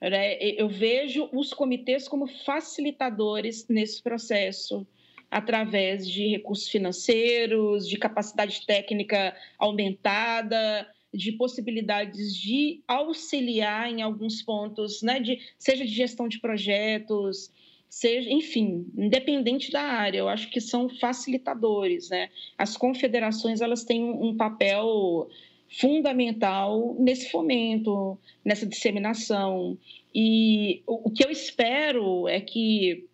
Né? 0.00 0.36
Eu 0.40 0.68
vejo 0.68 1.28
os 1.32 1.54
comitês 1.54 2.08
como 2.08 2.26
facilitadores 2.26 3.68
nesse 3.68 4.02
processo, 4.02 4.86
através 5.32 6.06
de 6.06 6.28
recursos 6.28 6.68
financeiros, 6.68 7.88
de 7.88 7.96
capacidade 7.96 8.66
técnica 8.66 9.34
aumentada, 9.58 10.86
de 11.12 11.32
possibilidades 11.32 12.36
de 12.36 12.82
auxiliar 12.86 13.90
em 13.90 14.02
alguns 14.02 14.42
pontos, 14.42 15.00
né, 15.02 15.18
de, 15.20 15.40
seja 15.58 15.86
de 15.86 15.90
gestão 15.90 16.28
de 16.28 16.38
projetos, 16.38 17.50
seja, 17.88 18.30
enfim, 18.30 18.86
independente 18.94 19.72
da 19.72 19.80
área, 19.80 20.18
eu 20.18 20.28
acho 20.28 20.50
que 20.50 20.60
são 20.60 20.88
facilitadores, 20.88 22.10
né? 22.10 22.28
As 22.56 22.76
confederações 22.76 23.60
elas 23.60 23.84
têm 23.84 24.02
um 24.02 24.36
papel 24.36 25.28
fundamental 25.68 26.94
nesse 26.98 27.30
fomento, 27.30 28.18
nessa 28.44 28.66
disseminação. 28.66 29.78
E 30.14 30.82
o 30.86 31.10
que 31.10 31.24
eu 31.24 31.30
espero 31.30 32.28
é 32.28 32.40
que 32.40 33.06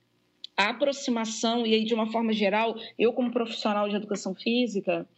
a 0.59 0.71
aproximação, 0.71 1.65
e 1.65 1.73
aí 1.73 1.85
de 1.85 1.95
uma 1.95 2.11
forma 2.11 2.33
geral, 2.33 2.77
eu 2.99 3.13
como 3.13 3.31
profissional 3.31 3.89
de 3.89 3.95
educação 3.95 4.35
física, 4.35 5.09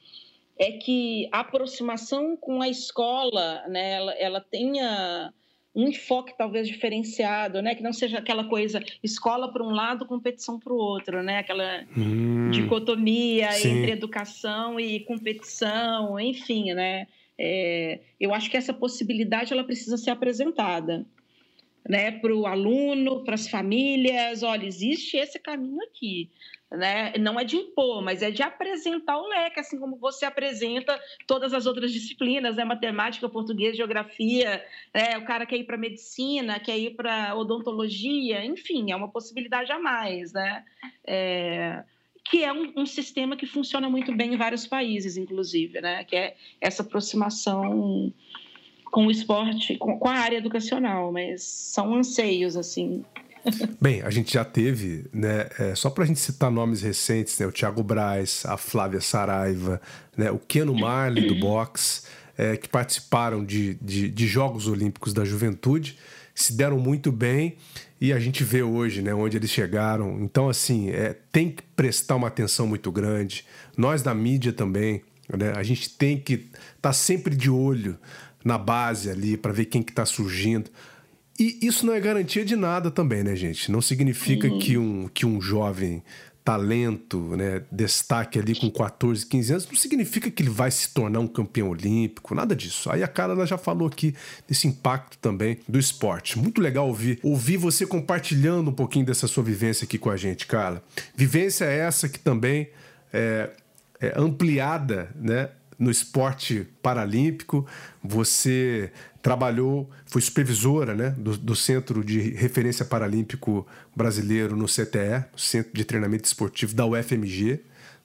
é 0.58 0.72
que 0.72 1.26
a 1.32 1.40
aproximação 1.40 2.36
com 2.36 2.60
a 2.60 2.68
escola, 2.68 3.66
né, 3.66 3.92
ela, 3.92 4.12
ela 4.12 4.40
tenha 4.40 5.32
um 5.74 5.88
enfoque 5.88 6.36
talvez 6.36 6.66
diferenciado, 6.66 7.62
né? 7.62 7.76
Que 7.76 7.82
não 7.82 7.92
seja 7.92 8.18
aquela 8.18 8.44
coisa 8.44 8.82
escola 9.02 9.52
para 9.52 9.62
um 9.62 9.70
lado, 9.70 10.04
competição 10.04 10.58
para 10.58 10.72
o 10.72 10.76
outro, 10.76 11.22
né? 11.22 11.38
Aquela 11.38 11.86
hum, 11.96 12.50
dicotomia 12.50 13.52
sim. 13.52 13.68
entre 13.68 13.92
educação 13.92 14.80
e 14.80 15.00
competição, 15.00 16.18
enfim, 16.18 16.72
né? 16.74 17.06
É, 17.38 18.00
eu 18.18 18.34
acho 18.34 18.50
que 18.50 18.56
essa 18.56 18.74
possibilidade 18.74 19.52
ela 19.52 19.64
precisa 19.64 19.96
ser 19.96 20.10
apresentada, 20.10 21.06
né? 21.90 22.12
Para 22.12 22.34
o 22.34 22.46
aluno, 22.46 23.24
para 23.24 23.34
as 23.34 23.48
famílias, 23.48 24.42
olha, 24.42 24.64
existe 24.64 25.16
esse 25.16 25.38
caminho 25.38 25.82
aqui 25.82 26.30
né? 26.70 27.12
Não 27.18 27.38
é 27.38 27.44
de 27.44 27.56
impor, 27.56 28.00
mas 28.02 28.22
é 28.22 28.30
de 28.30 28.42
apresentar 28.42 29.18
o 29.18 29.26
leque, 29.26 29.58
assim 29.58 29.78
como 29.78 29.96
você 29.96 30.24
apresenta 30.24 30.98
todas 31.26 31.52
as 31.52 31.66
outras 31.66 31.92
disciplinas, 31.92 32.56
né? 32.56 32.64
Matemática, 32.64 33.28
português, 33.28 33.76
geografia, 33.76 34.64
né? 34.94 35.18
o 35.18 35.24
cara 35.24 35.44
quer 35.44 35.56
ir 35.56 35.64
para 35.64 35.76
medicina, 35.76 36.60
quer 36.60 36.78
ir 36.78 36.94
para 36.94 37.34
odontologia, 37.34 38.44
enfim, 38.44 38.92
é 38.92 38.96
uma 38.96 39.08
possibilidade 39.08 39.72
a 39.72 39.80
mais, 39.80 40.32
né? 40.32 40.64
É... 41.04 41.82
que 42.24 42.44
é 42.44 42.52
um, 42.52 42.72
um, 42.76 42.86
sistema 42.86 43.36
que 43.36 43.46
funciona 43.46 43.88
muito 43.90 44.14
bem 44.14 44.34
em 44.34 44.36
vários 44.36 44.66
países, 44.66 45.16
inclusive, 45.16 45.80
né? 45.80 46.04
Que 46.04 46.14
é 46.14 46.36
essa 46.60 46.82
aproximação 46.82 48.12
com 48.90 49.06
o 49.06 49.10
esporte, 49.10 49.76
com, 49.76 49.98
com 49.98 50.08
a 50.08 50.14
área 50.14 50.36
educacional, 50.36 51.12
mas 51.12 51.42
são 51.42 51.94
anseios, 51.94 52.56
assim, 52.56 53.04
Bem, 53.80 54.02
a 54.02 54.10
gente 54.10 54.32
já 54.32 54.44
teve, 54.44 55.06
né, 55.12 55.48
é, 55.58 55.74
só 55.74 55.90
para 55.90 56.04
a 56.04 56.06
gente 56.06 56.20
citar 56.20 56.50
nomes 56.50 56.82
recentes, 56.82 57.38
né, 57.38 57.46
o 57.46 57.52
Thiago 57.52 57.82
Braz, 57.82 58.42
a 58.44 58.56
Flávia 58.56 59.00
Saraiva, 59.00 59.80
né, 60.16 60.30
o 60.30 60.38
Keno 60.38 60.74
Marley 60.74 61.26
do 61.26 61.34
boxe, 61.36 62.02
é, 62.36 62.56
que 62.56 62.68
participaram 62.68 63.44
de, 63.44 63.74
de, 63.74 64.08
de, 64.08 64.26
Jogos 64.26 64.66
Olímpicos 64.66 65.12
da 65.12 65.24
Juventude, 65.24 65.98
se 66.34 66.54
deram 66.54 66.78
muito 66.78 67.12
bem 67.12 67.56
e 68.00 68.12
a 68.12 68.20
gente 68.20 68.42
vê 68.44 68.62
hoje 68.62 69.02
né, 69.02 69.12
onde 69.12 69.36
eles 69.36 69.50
chegaram. 69.50 70.22
Então, 70.22 70.48
assim, 70.48 70.90
é, 70.90 71.16
tem 71.30 71.50
que 71.50 71.62
prestar 71.76 72.16
uma 72.16 72.28
atenção 72.28 72.66
muito 72.66 72.90
grande. 72.90 73.44
Nós 73.76 74.02
da 74.02 74.14
mídia 74.14 74.52
também, 74.52 75.02
né, 75.28 75.52
a 75.54 75.62
gente 75.62 75.90
tem 75.90 76.18
que 76.18 76.34
estar 76.34 76.50
tá 76.80 76.92
sempre 76.94 77.36
de 77.36 77.50
olho 77.50 77.98
na 78.44 78.58
base 78.58 79.10
ali 79.10 79.36
para 79.36 79.52
ver 79.52 79.66
quem 79.66 79.82
que 79.82 79.92
está 79.92 80.04
surgindo. 80.04 80.70
E 81.38 81.58
isso 81.62 81.86
não 81.86 81.94
é 81.94 82.00
garantia 82.00 82.44
de 82.44 82.54
nada 82.54 82.90
também, 82.90 83.22
né, 83.22 83.34
gente? 83.34 83.72
Não 83.72 83.80
significa 83.80 84.46
uhum. 84.46 84.58
que, 84.58 84.76
um, 84.76 85.08
que 85.08 85.24
um 85.24 85.40
jovem 85.40 86.02
talento, 86.44 87.36
né, 87.36 87.62
destaque 87.70 88.38
ali 88.38 88.54
com 88.54 88.70
14, 88.70 89.26
15 89.26 89.52
anos, 89.52 89.66
não 89.66 89.76
significa 89.76 90.30
que 90.30 90.42
ele 90.42 90.50
vai 90.50 90.70
se 90.70 90.92
tornar 90.92 91.20
um 91.20 91.26
campeão 91.26 91.68
olímpico, 91.68 92.34
nada 92.34 92.56
disso. 92.56 92.90
Aí 92.90 93.02
a 93.02 93.08
Carla 93.08 93.46
já 93.46 93.58
falou 93.58 93.86
aqui 93.86 94.14
desse 94.48 94.66
impacto 94.66 95.18
também 95.18 95.58
do 95.68 95.78
esporte. 95.78 96.38
Muito 96.38 96.60
legal 96.60 96.88
ouvir, 96.88 97.18
ouvir 97.22 97.56
você 97.56 97.86
compartilhando 97.86 98.68
um 98.68 98.74
pouquinho 98.74 99.04
dessa 99.04 99.26
sua 99.26 99.44
vivência 99.44 99.84
aqui 99.84 99.98
com 99.98 100.10
a 100.10 100.16
gente, 100.16 100.46
Carla. 100.46 100.82
Vivência 101.14 101.64
essa 101.66 102.08
que 102.08 102.18
também 102.18 102.68
é, 103.12 103.50
é 104.00 104.12
ampliada, 104.18 105.10
né, 105.14 105.50
no 105.80 105.90
esporte 105.90 106.66
paralímpico. 106.82 107.66
Você 108.04 108.92
trabalhou, 109.22 109.90
foi 110.04 110.20
supervisora 110.20 110.94
né, 110.94 111.10
do, 111.16 111.36
do, 111.36 111.56
Centro 111.56 112.04
de 112.04 112.20
Referência 112.20 112.84
Paralímpico 112.84 113.66
Brasileiro 113.96 114.54
no 114.54 114.66
CTE, 114.66 115.24
Centro 115.34 115.72
de 115.72 115.84
Treinamento 115.84 116.26
Esportivo 116.26 116.74
da 116.74 116.84
UFMG, 116.84 117.60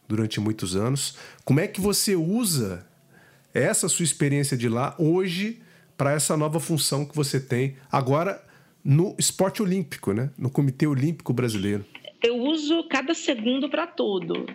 durante 0.08 0.40
muitos 0.40 0.76
anos. 0.76 1.18
Como 1.44 1.60
é 1.60 1.68
que 1.68 1.82
você 1.82 2.16
usa 2.16 2.88
essa 3.54 3.90
sua 3.90 4.04
experiência 4.04 4.56
de 4.56 4.70
lá 4.70 4.96
hoje 4.98 5.62
para 5.98 6.14
essa 6.14 6.36
nova 6.38 6.60
função 6.60 7.06
que 7.06 7.16
você 7.16 7.40
tem 7.40 7.76
agora 7.92 8.42
no 8.84 9.16
esporte 9.18 9.62
olímpico, 9.62 10.14
né, 10.14 10.30
no 10.38 10.50
Comitê 10.50 10.88
Olímpico 10.88 11.34
Brasileiro? 11.34 11.86
Eu 12.22 12.38
uso 12.38 12.88
cada 12.90 13.14
segundo 13.14 13.70
para 13.70 13.88
tudo. 13.88 14.46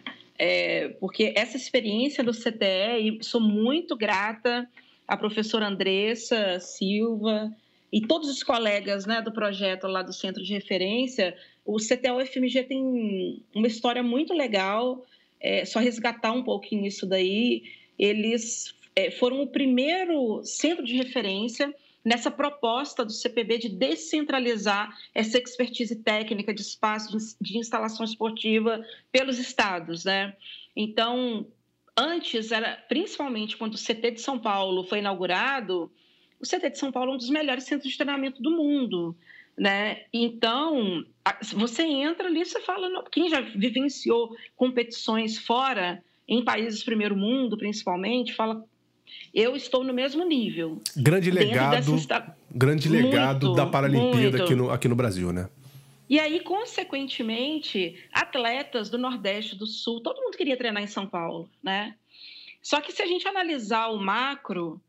É, 0.43 0.89
porque 0.99 1.35
essa 1.37 1.59
experiência 1.59 2.25
do 2.25 2.33
CTE, 2.33 3.19
e 3.21 3.23
sou 3.23 3.43
muito 3.43 3.95
grata 3.95 4.67
a 5.07 5.15
professora 5.15 5.67
Andressa 5.67 6.59
Silva 6.59 7.55
e 7.93 8.01
todos 8.01 8.31
os 8.31 8.43
colegas 8.43 9.05
né, 9.05 9.21
do 9.21 9.33
projeto 9.33 9.87
lá 9.87 10.01
do 10.01 10.15
Centro 10.15 10.43
de 10.43 10.55
Referência, 10.55 11.37
o 11.63 11.77
CTO-FMG 11.77 12.63
tem 12.63 13.45
uma 13.55 13.67
história 13.67 14.03
muito 14.03 14.33
legal, 14.33 15.05
é, 15.39 15.67
só 15.67 15.79
resgatar 15.79 16.33
um 16.33 16.43
pouquinho 16.43 16.87
isso 16.87 17.05
daí. 17.05 17.63
Eles 17.99 18.75
é, 18.97 19.11
foram 19.11 19.43
o 19.43 19.47
primeiro 19.47 20.43
centro 20.43 20.87
de 20.87 20.97
referência 20.97 21.71
nessa 22.05 22.31
proposta 22.31 23.05
do 23.05 23.13
CPB 23.13 23.59
de 23.59 23.69
descentralizar 23.69 24.97
essa 25.15 25.39
expertise 25.39 25.97
técnica 25.97 26.55
de 26.55 26.63
espaço 26.63 27.17
de, 27.41 27.59
instalação 27.59 28.05
esportiva 28.05 28.85
pelos 29.13 29.39
estados, 29.39 30.05
né? 30.05 30.35
Então, 30.75 31.47
Antes, 31.97 32.51
era 32.51 32.77
principalmente 32.89 33.59
quando 33.59 33.75
o 33.75 33.79
CT 33.79 34.13
de 34.13 34.21
São 34.23 34.39
Paulo 34.39 34.85
foi 34.85 35.01
inaugurado, 35.01 35.93
o 36.41 36.47
CT 36.47 36.71
de 36.71 36.79
São 36.79 36.91
Paulo 36.91 37.13
é 37.13 37.15
um 37.15 37.19
dos 37.19 37.29
melhores 37.29 37.65
centros 37.65 37.91
de 37.91 37.99
treinamento 37.99 38.41
do 38.41 38.51
mundo. 38.51 39.15
Né? 39.59 40.05
Então, 40.11 41.05
você 41.53 41.83
entra 41.83 42.29
ali, 42.29 42.43
você 42.43 42.61
fala, 42.61 43.05
quem 43.11 43.29
já 43.29 43.43
vivenciou 43.43 44.35
competições 44.57 45.37
fora, 45.37 46.03
em 46.27 46.43
países 46.43 46.83
primeiro 46.83 47.15
mundo, 47.15 47.59
principalmente, 47.59 48.33
fala, 48.33 48.65
eu 49.33 49.55
estou 49.55 49.85
no 49.85 49.93
mesmo 49.93 50.25
nível. 50.25 50.81
Grande 50.97 51.31
legado, 51.31 51.93
dessa... 51.93 52.37
grande 52.51 52.89
legado 52.89 53.47
muito, 53.47 53.57
da 53.57 53.67
Paralimpíada 53.67 54.43
aqui 54.43 54.55
no, 54.55 54.71
aqui 54.71 54.89
no 54.89 54.97
Brasil, 54.97 55.33
né? 55.33 55.49
E 56.09 56.19
aí, 56.19 56.41
consequentemente, 56.41 58.03
atletas 58.13 58.91
do 58.91 58.99
Nordeste, 58.99 59.55
do 59.55 59.67
Sul, 59.67 60.01
todo 60.01 60.21
mundo 60.21 60.37
queria 60.37 60.57
treinar 60.57 60.83
em 60.83 60.89
São 60.89 61.07
Paulo, 61.07 61.49
né? 61.63 61.95
Só 62.61 62.81
que 62.81 62.93
se 62.93 63.01
a 63.01 63.07
gente 63.07 63.27
analisar 63.29 63.89
o 63.89 63.99
macro, 63.99 64.81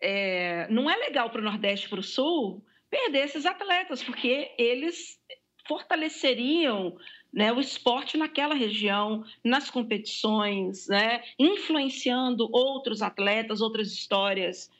é, 0.00 0.66
não 0.70 0.88
é 0.90 0.96
legal 0.96 1.28
para 1.28 1.40
o 1.40 1.44
Nordeste 1.44 1.86
e 1.86 1.88
para 1.90 2.00
o 2.00 2.02
Sul 2.02 2.64
perder 2.90 3.26
esses 3.26 3.44
atletas, 3.44 4.02
porque 4.02 4.52
eles 4.56 5.18
fortaleceriam 5.66 6.96
né, 7.34 7.52
o 7.52 7.60
esporte 7.60 8.16
naquela 8.16 8.54
região, 8.54 9.24
nas 9.42 9.68
competições, 9.68 10.86
né, 10.86 11.22
influenciando 11.38 12.48
outros 12.52 13.02
atletas, 13.02 13.60
outras 13.60 13.92
histórias. 13.92 14.70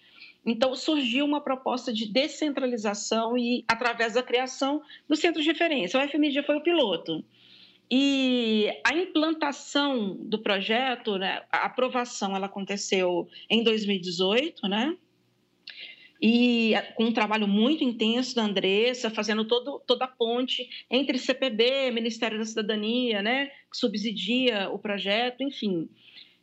Então, 0.47 0.77
surgiu 0.77 1.25
uma 1.25 1.41
proposta 1.41 1.93
de 1.93 2.07
descentralização 2.07 3.37
e 3.37 3.65
através 3.67 4.15
da 4.15 4.23
criação 4.23 4.83
do 5.09 5.17
centro 5.17 5.43
de 5.43 5.49
referência. 5.49 5.99
O 5.99 6.09
FMG 6.09 6.43
foi 6.45 6.57
o 6.57 6.63
piloto. 6.63 7.25
E 7.91 8.71
a 8.85 8.95
implantação 8.95 10.17
do 10.21 10.39
projeto, 10.39 11.19
né, 11.19 11.43
a 11.51 11.67
aprovação, 11.67 12.37
ela 12.37 12.47
aconteceu 12.47 13.29
em 13.51 13.63
2018, 13.63 14.69
né? 14.69 14.97
E 16.21 16.73
com 16.95 17.05
um 17.05 17.13
trabalho 17.13 17.47
muito 17.47 17.85
intenso 17.85 18.35
da 18.35 18.43
Andressa, 18.43 19.11
fazendo 19.11 19.45
todo, 19.45 19.81
toda 19.87 20.05
a 20.05 20.09
ponte 20.09 20.69
entre 20.91 21.19
CPB, 21.19 21.91
Ministério 21.91 22.39
da 22.39 22.45
Cidadania, 22.45 23.21
né, 23.21 23.47
que 23.71 23.77
subsidia 23.77 24.71
o 24.71 24.79
projeto, 24.79 25.43
enfim. 25.43 25.89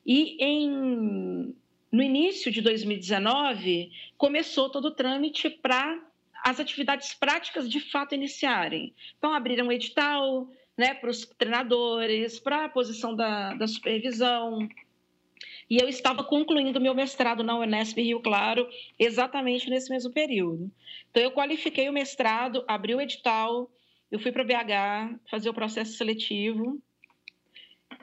E 0.06 0.38
em, 0.44 1.56
no 1.92 2.04
início 2.04 2.52
de 2.52 2.62
2019, 2.62 3.92
começou 4.18 4.70
todo 4.70 4.86
o 4.86 4.96
trâmite 4.96 5.50
para 5.50 6.00
as 6.44 6.60
atividades 6.60 7.14
práticas 7.14 7.70
de 7.70 7.80
fato 7.80 8.16
iniciarem. 8.16 8.94
Então, 9.18 9.34
abriram 9.34 9.68
um 9.68 9.72
edital 9.72 10.50
né, 10.78 10.94
para 10.94 11.10
os 11.10 11.26
treinadores, 11.26 12.40
para 12.40 12.66
a 12.66 12.70
posição 12.70 13.16
da, 13.16 13.54
da 13.54 13.68
supervisão. 13.68 14.68
E 15.72 15.78
eu 15.82 15.88
estava 15.88 16.22
concluindo 16.22 16.82
meu 16.82 16.94
mestrado 16.94 17.46
na 17.46 17.58
Unesp 17.58 17.98
Rio 17.98 18.20
Claro 18.20 18.68
exatamente 19.00 19.70
nesse 19.70 19.90
mesmo 19.90 20.12
período. 20.12 20.70
Então, 21.10 21.24
eu 21.24 21.32
qualifiquei 21.32 21.88
o 21.88 21.94
mestrado, 21.94 22.66
abri 22.68 22.94
o 22.94 23.00
edital, 23.00 23.72
eu 24.12 24.20
fui 24.20 24.34
para 24.34 24.44
BH 24.44 25.18
fazer 25.30 25.50
o 25.50 25.54
processo 25.54 25.94
seletivo, 25.94 26.78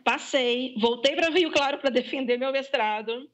passei, 0.03 0.75
voltei 0.79 1.15
para 1.15 1.29
Rio 1.29 1.53
Claro 1.53 1.77
para 1.77 1.91
defender 1.91 2.39
meu 2.39 2.51
mestrado, 2.53 3.29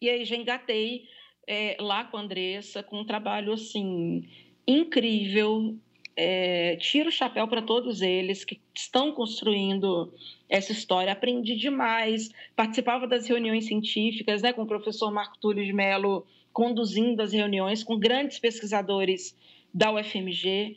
e 0.00 0.08
aí 0.08 0.24
já 0.24 0.34
engatei 0.34 1.04
é, 1.46 1.76
lá 1.78 2.04
com 2.04 2.16
a 2.16 2.20
Andressa, 2.22 2.82
com 2.82 3.00
um 3.00 3.04
trabalho 3.04 3.52
assim 3.52 4.30
incrível. 4.66 5.76
É, 6.14 6.76
tiro 6.76 7.08
o 7.08 7.12
chapéu 7.12 7.48
para 7.48 7.62
todos 7.62 8.02
eles 8.02 8.44
que 8.44 8.60
estão 8.74 9.12
construindo 9.12 10.12
essa 10.48 10.72
história. 10.72 11.12
Aprendi 11.12 11.56
demais, 11.56 12.30
participava 12.54 13.06
das 13.06 13.26
reuniões 13.26 13.66
científicas 13.66 14.42
né, 14.42 14.52
com 14.52 14.62
o 14.62 14.66
professor 14.66 15.10
Marco 15.10 15.38
Túlio 15.38 15.64
de 15.64 15.72
Mello, 15.72 16.26
conduzindo 16.52 17.22
as 17.22 17.32
reuniões 17.32 17.82
com 17.82 17.98
grandes 17.98 18.38
pesquisadores 18.38 19.34
da 19.72 19.90
UFMG. 19.90 20.76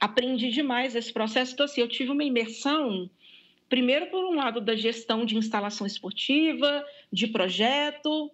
Aprendi 0.00 0.50
demais 0.50 0.96
esse 0.96 1.12
processo. 1.12 1.52
Então, 1.52 1.64
assim, 1.64 1.80
eu 1.80 1.88
tive 1.88 2.10
uma 2.10 2.24
imersão, 2.24 3.08
primeiro, 3.68 4.06
por 4.06 4.24
um 4.24 4.34
lado, 4.34 4.60
da 4.60 4.74
gestão 4.74 5.24
de 5.24 5.36
instalação 5.36 5.86
esportiva, 5.86 6.84
de 7.12 7.28
projeto, 7.28 8.30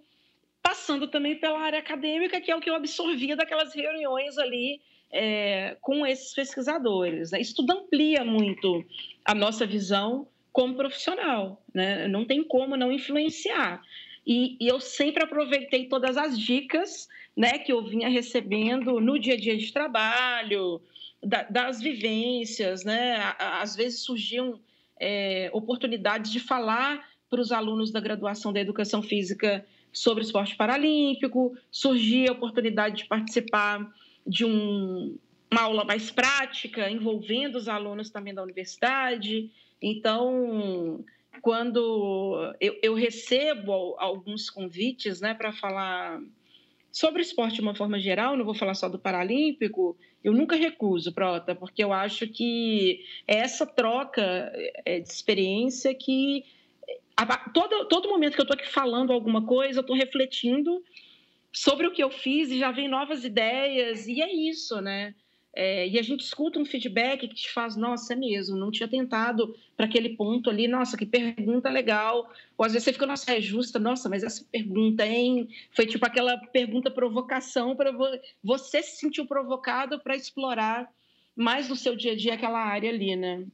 passando 0.63 1.07
também 1.09 1.37
pela 1.37 1.61
área 1.61 1.79
acadêmica, 1.79 2.41
que 2.41 2.51
é 2.51 2.57
o 2.57 2.61
que 2.61 2.71
eu 2.71 2.75
absorvia 2.75 3.37
daquelas 3.37 3.75
reuniões 3.75 4.39
ali 4.39 4.81
é, 5.11 5.77
com 5.81 6.07
esses 6.07 6.35
pesquisadores. 6.35 7.31
Né? 7.31 7.41
Isso 7.41 7.55
tudo 7.57 7.73
amplia 7.73 8.25
muito 8.25 8.85
a 9.25 9.35
nossa 9.35 9.67
visão 9.67 10.27
como 10.53 10.75
profissional, 10.75 11.63
né? 11.73 12.09
não 12.09 12.25
tem 12.25 12.43
como 12.43 12.77
não 12.77 12.93
influenciar. 12.93 13.83
E, 14.27 14.57
e, 14.61 14.69
eu 14.69 14.79
sempre 14.81 15.23
aproveitei 15.23 15.89
todas 15.89 16.17
as 16.19 16.39
dicas 16.39 17.09
né, 17.35 17.59
que 17.59 17.73
eu 17.73 17.83
vinha 17.83 18.09
recebendo 18.09 19.01
no 19.01 19.19
dia 19.19 19.35
a 19.35 19.37
dia 19.39 19.57
de 19.57 19.73
trabalho, 19.73 20.83
da, 21.23 21.43
das 21.45 21.81
vivências, 21.81 22.85
né? 22.85 23.35
Às 23.39 23.75
vezes 23.75 24.01
surgiam 24.01 24.61
é, 25.01 25.51
oportunidades 25.53 26.31
de 26.31 26.41
falar 26.41 27.09
para 27.31 27.41
os 27.41 27.53
alunos 27.53 27.91
da 27.91 28.01
graduação 28.01 28.53
da 28.53 28.61
educação 28.61 29.03
física 29.03 29.65
sobre 29.93 30.23
esporte 30.23 30.57
paralímpico, 30.57 31.57
surgia 31.71 32.31
a 32.31 32.33
oportunidade 32.33 32.99
de 32.99 33.05
participar 33.07 33.89
de 34.29 34.45
um, 34.45 35.17
uma 35.51 35.63
aula 35.63 35.85
mais 35.85 36.11
prática, 36.11 36.91
envolvendo 36.91 37.57
os 37.57 37.69
alunos 37.69 38.11
também 38.11 38.35
da 38.35 38.43
universidade. 38.43 39.51
Então, 39.81 41.05
quando 41.41 42.55
eu, 42.61 42.79
eu 42.83 42.95
recebo 42.95 43.97
alguns 43.99 44.51
convites 44.51 45.21
né, 45.21 45.35
para 45.35 45.53
falar 45.53 46.21
sobre 46.93 47.23
esporte 47.23 47.57
de 47.57 47.61
uma 47.61 47.75
forma 47.75 47.99
geral, 47.99 48.37
não 48.37 48.45
vou 48.45 48.55
falar 48.55 48.75
só 48.75 48.89
do 48.89 48.99
Paralímpico, 48.99 49.97
eu 50.23 50.33
nunca 50.33 50.57
recuso, 50.57 51.13
Prota, 51.13 51.55
porque 51.55 51.83
eu 51.83 51.93
acho 51.93 52.27
que 52.27 53.05
é 53.27 53.37
essa 53.39 53.67
troca 53.67 54.53
é, 54.85 55.01
de 55.01 55.09
experiência 55.09 55.95
que 55.95 56.45
todo, 57.53 57.87
todo 57.87 58.09
momento 58.09 58.35
que 58.35 58.41
eu 58.41 58.45
estou 58.45 58.57
aqui 58.57 58.69
falando 58.69 59.13
alguma 59.13 59.45
coisa, 59.45 59.79
eu 59.79 59.83
estou 59.83 59.97
refletindo 59.97 60.83
sobre 61.53 61.87
o 61.87 61.93
que 61.93 62.03
eu 62.03 62.11
fiz 62.11 62.51
e 62.51 62.59
já 62.59 62.71
vem 62.71 62.89
novas 62.89 63.25
ideias, 63.25 64.07
e 64.07 64.21
é 64.21 64.33
isso, 64.33 64.81
né? 64.81 65.15
É, 65.55 65.89
e 65.89 65.99
a 65.99 66.03
gente 66.03 66.21
escuta 66.21 66.59
um 66.59 66.65
feedback 66.65 67.27
que 67.27 67.35
te 67.35 67.51
faz, 67.51 67.75
nossa, 67.75 68.13
é 68.13 68.17
mesmo, 68.17 68.57
não 68.57 68.71
tinha 68.71 68.87
tentado 68.89 69.57
para 69.77 69.87
aquele 69.87 70.11
ponto 70.11 70.49
ali, 70.51 70.69
nossa, 70.69 70.97
que 70.97 71.07
pergunta 71.07 71.69
legal. 71.69 72.31
Ou 72.57 72.65
às 72.65 72.73
vezes 72.73 72.85
você 72.85 72.93
fica, 72.93 73.07
nossa, 73.07 73.35
é 73.35 73.41
justa, 73.41 73.79
nossa, 73.79 74.09
mas 74.09 74.23
essa 74.23 74.45
pergunta, 74.53 75.05
hein? 75.05 75.49
Foi 75.73 75.85
tipo 75.85 76.07
aquela 76.07 76.39
pergunta 76.39 76.91
provocação 76.91 77.75
para 77.75 77.93
você 78.43 78.83
se 78.83 78.99
sentiu 78.99 79.27
provocado 79.27 79.99
para 79.99 80.15
explorar 80.15 80.89
mais 81.35 81.69
no 81.69 81.77
seu 81.77 81.97
dia 81.97 82.13
a 82.13 82.17
dia 82.17 82.35
aquela 82.35 82.61
área 82.61 82.91
ali, 82.91 83.17
né? 83.17 83.45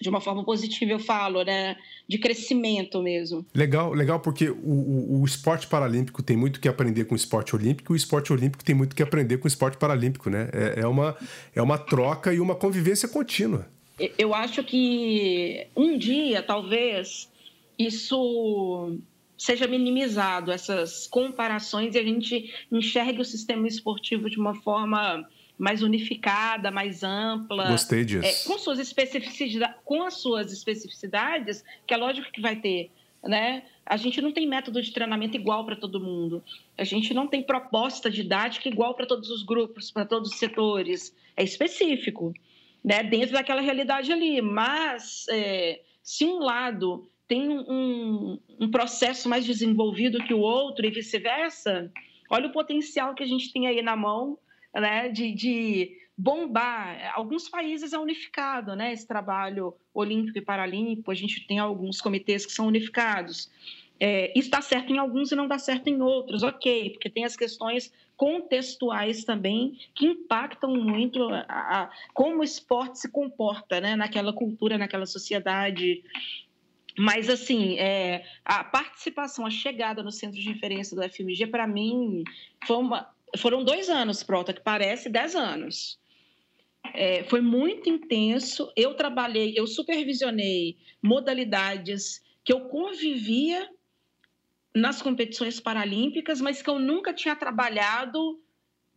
De 0.00 0.08
uma 0.08 0.20
forma 0.20 0.44
positiva, 0.44 0.92
eu 0.92 0.98
falo, 0.98 1.42
né? 1.42 1.76
De 2.08 2.18
crescimento 2.18 3.02
mesmo. 3.02 3.44
Legal, 3.52 3.92
legal, 3.92 4.20
porque 4.20 4.48
o, 4.48 4.54
o, 4.54 5.20
o, 5.20 5.24
esporte 5.24 5.66
paralímpico 5.66 6.22
tem 6.22 6.36
muito 6.36 6.60
que 6.60 6.68
aprender 6.68 7.04
com 7.04 7.14
o 7.14 7.16
esporte 7.16 7.54
olímpico, 7.54 7.92
e 7.92 7.94
o 7.94 7.96
esporte 7.96 8.32
olímpico 8.32 8.64
tem 8.64 8.74
muito 8.74 8.94
que 8.94 9.02
aprender 9.02 9.38
com 9.38 9.46
o 9.46 9.48
esporte 9.48 9.76
paralímpico, 9.76 10.30
né? 10.30 10.48
É, 10.52 10.80
é 10.80 10.86
uma, 10.86 11.16
é 11.54 11.60
uma 11.60 11.78
troca 11.78 12.32
e 12.32 12.38
uma 12.38 12.54
convivência 12.54 13.08
contínua. 13.08 13.66
Eu 14.16 14.32
acho 14.32 14.62
que 14.62 15.66
um 15.76 15.98
dia, 15.98 16.40
talvez, 16.42 17.28
isso 17.76 18.96
seja 19.36 19.66
minimizado, 19.66 20.52
essas 20.52 21.08
comparações, 21.08 21.94
e 21.94 21.98
a 21.98 22.04
gente 22.04 22.52
enxergue 22.70 23.20
o 23.20 23.24
sistema 23.24 23.66
esportivo 23.66 24.30
de 24.30 24.38
uma 24.38 24.54
forma 24.54 25.28
mais 25.58 25.82
unificada, 25.82 26.70
mais 26.70 27.02
ampla. 27.02 27.68
Gostei 27.68 28.04
disso. 28.04 28.24
É, 28.24 28.48
com, 28.48 28.58
suas 28.58 28.78
especificidades, 28.78 29.76
com 29.84 30.02
as 30.04 30.14
suas 30.14 30.52
especificidades, 30.52 31.64
que 31.86 31.92
é 31.92 31.96
lógico 31.96 32.30
que 32.30 32.40
vai 32.40 32.56
ter. 32.56 32.90
Né? 33.22 33.64
A 33.84 33.96
gente 33.96 34.22
não 34.22 34.30
tem 34.30 34.46
método 34.46 34.80
de 34.80 34.92
treinamento 34.92 35.36
igual 35.36 35.66
para 35.66 35.74
todo 35.74 36.00
mundo. 36.00 36.42
A 36.78 36.84
gente 36.84 37.12
não 37.12 37.26
tem 37.26 37.42
proposta 37.42 38.08
didática 38.08 38.68
igual 38.68 38.94
para 38.94 39.06
todos 39.06 39.28
os 39.30 39.42
grupos, 39.42 39.90
para 39.90 40.04
todos 40.04 40.30
os 40.30 40.38
setores. 40.38 41.12
É 41.36 41.42
específico, 41.42 42.32
né? 42.84 43.02
dentro 43.02 43.32
daquela 43.32 43.60
realidade 43.60 44.12
ali. 44.12 44.40
Mas, 44.40 45.26
é, 45.28 45.80
se 46.00 46.24
um 46.24 46.38
lado 46.38 47.10
tem 47.26 47.48
um, 47.48 48.38
um 48.60 48.70
processo 48.70 49.28
mais 49.28 49.44
desenvolvido 49.44 50.24
que 50.24 50.32
o 50.32 50.38
outro 50.38 50.86
e 50.86 50.90
vice-versa, 50.90 51.92
olha 52.30 52.46
o 52.46 52.52
potencial 52.52 53.14
que 53.14 53.24
a 53.24 53.26
gente 53.26 53.52
tem 53.52 53.66
aí 53.66 53.82
na 53.82 53.96
mão 53.96 54.38
né, 54.74 55.08
de, 55.08 55.32
de 55.32 55.98
bombar. 56.16 57.12
Alguns 57.14 57.48
países 57.48 57.92
é 57.92 57.98
unificado, 57.98 58.74
né, 58.74 58.92
esse 58.92 59.06
trabalho 59.06 59.74
olímpico 59.94 60.38
e 60.38 60.42
paralímpico. 60.42 61.10
A 61.10 61.14
gente 61.14 61.46
tem 61.46 61.58
alguns 61.58 62.00
comitês 62.00 62.44
que 62.44 62.52
são 62.52 62.66
unificados. 62.66 63.50
É, 64.00 64.32
isso 64.38 64.50
dá 64.50 64.60
certo 64.60 64.92
em 64.92 64.98
alguns 64.98 65.32
e 65.32 65.36
não 65.36 65.48
dá 65.48 65.58
certo 65.58 65.88
em 65.88 66.00
outros, 66.00 66.44
ok, 66.44 66.90
porque 66.90 67.10
tem 67.10 67.24
as 67.24 67.36
questões 67.36 67.92
contextuais 68.16 69.24
também 69.24 69.76
que 69.92 70.06
impactam 70.06 70.72
muito 70.72 71.22
a, 71.24 71.44
a, 71.48 71.90
como 72.14 72.40
o 72.40 72.44
esporte 72.44 72.98
se 72.98 73.10
comporta 73.10 73.80
né, 73.80 73.96
naquela 73.96 74.32
cultura, 74.32 74.78
naquela 74.78 75.06
sociedade. 75.06 76.04
Mas, 76.96 77.28
assim, 77.28 77.78
é, 77.78 78.24
a 78.44 78.64
participação, 78.64 79.46
a 79.46 79.50
chegada 79.50 80.02
no 80.02 80.10
centro 80.10 80.40
de 80.40 80.48
referência 80.48 80.96
do 80.96 81.02
FMG, 81.08 81.46
para 81.46 81.66
mim, 81.66 82.24
foi 82.66 82.76
uma, 82.76 83.08
foram 83.36 83.64
dois 83.64 83.88
anos, 83.88 84.22
Prota, 84.22 84.52
que 84.52 84.60
parece 84.60 85.08
dez 85.08 85.34
anos. 85.34 85.98
É, 86.94 87.24
foi 87.24 87.40
muito 87.40 87.88
intenso. 87.88 88.72
Eu 88.76 88.94
trabalhei, 88.94 89.54
eu 89.56 89.66
supervisionei 89.66 90.76
modalidades 91.02 92.22
que 92.44 92.52
eu 92.52 92.68
convivia 92.68 93.68
nas 94.74 95.02
competições 95.02 95.60
paralímpicas, 95.60 96.40
mas 96.40 96.62
que 96.62 96.70
eu 96.70 96.78
nunca 96.78 97.12
tinha 97.12 97.34
trabalhado 97.34 98.40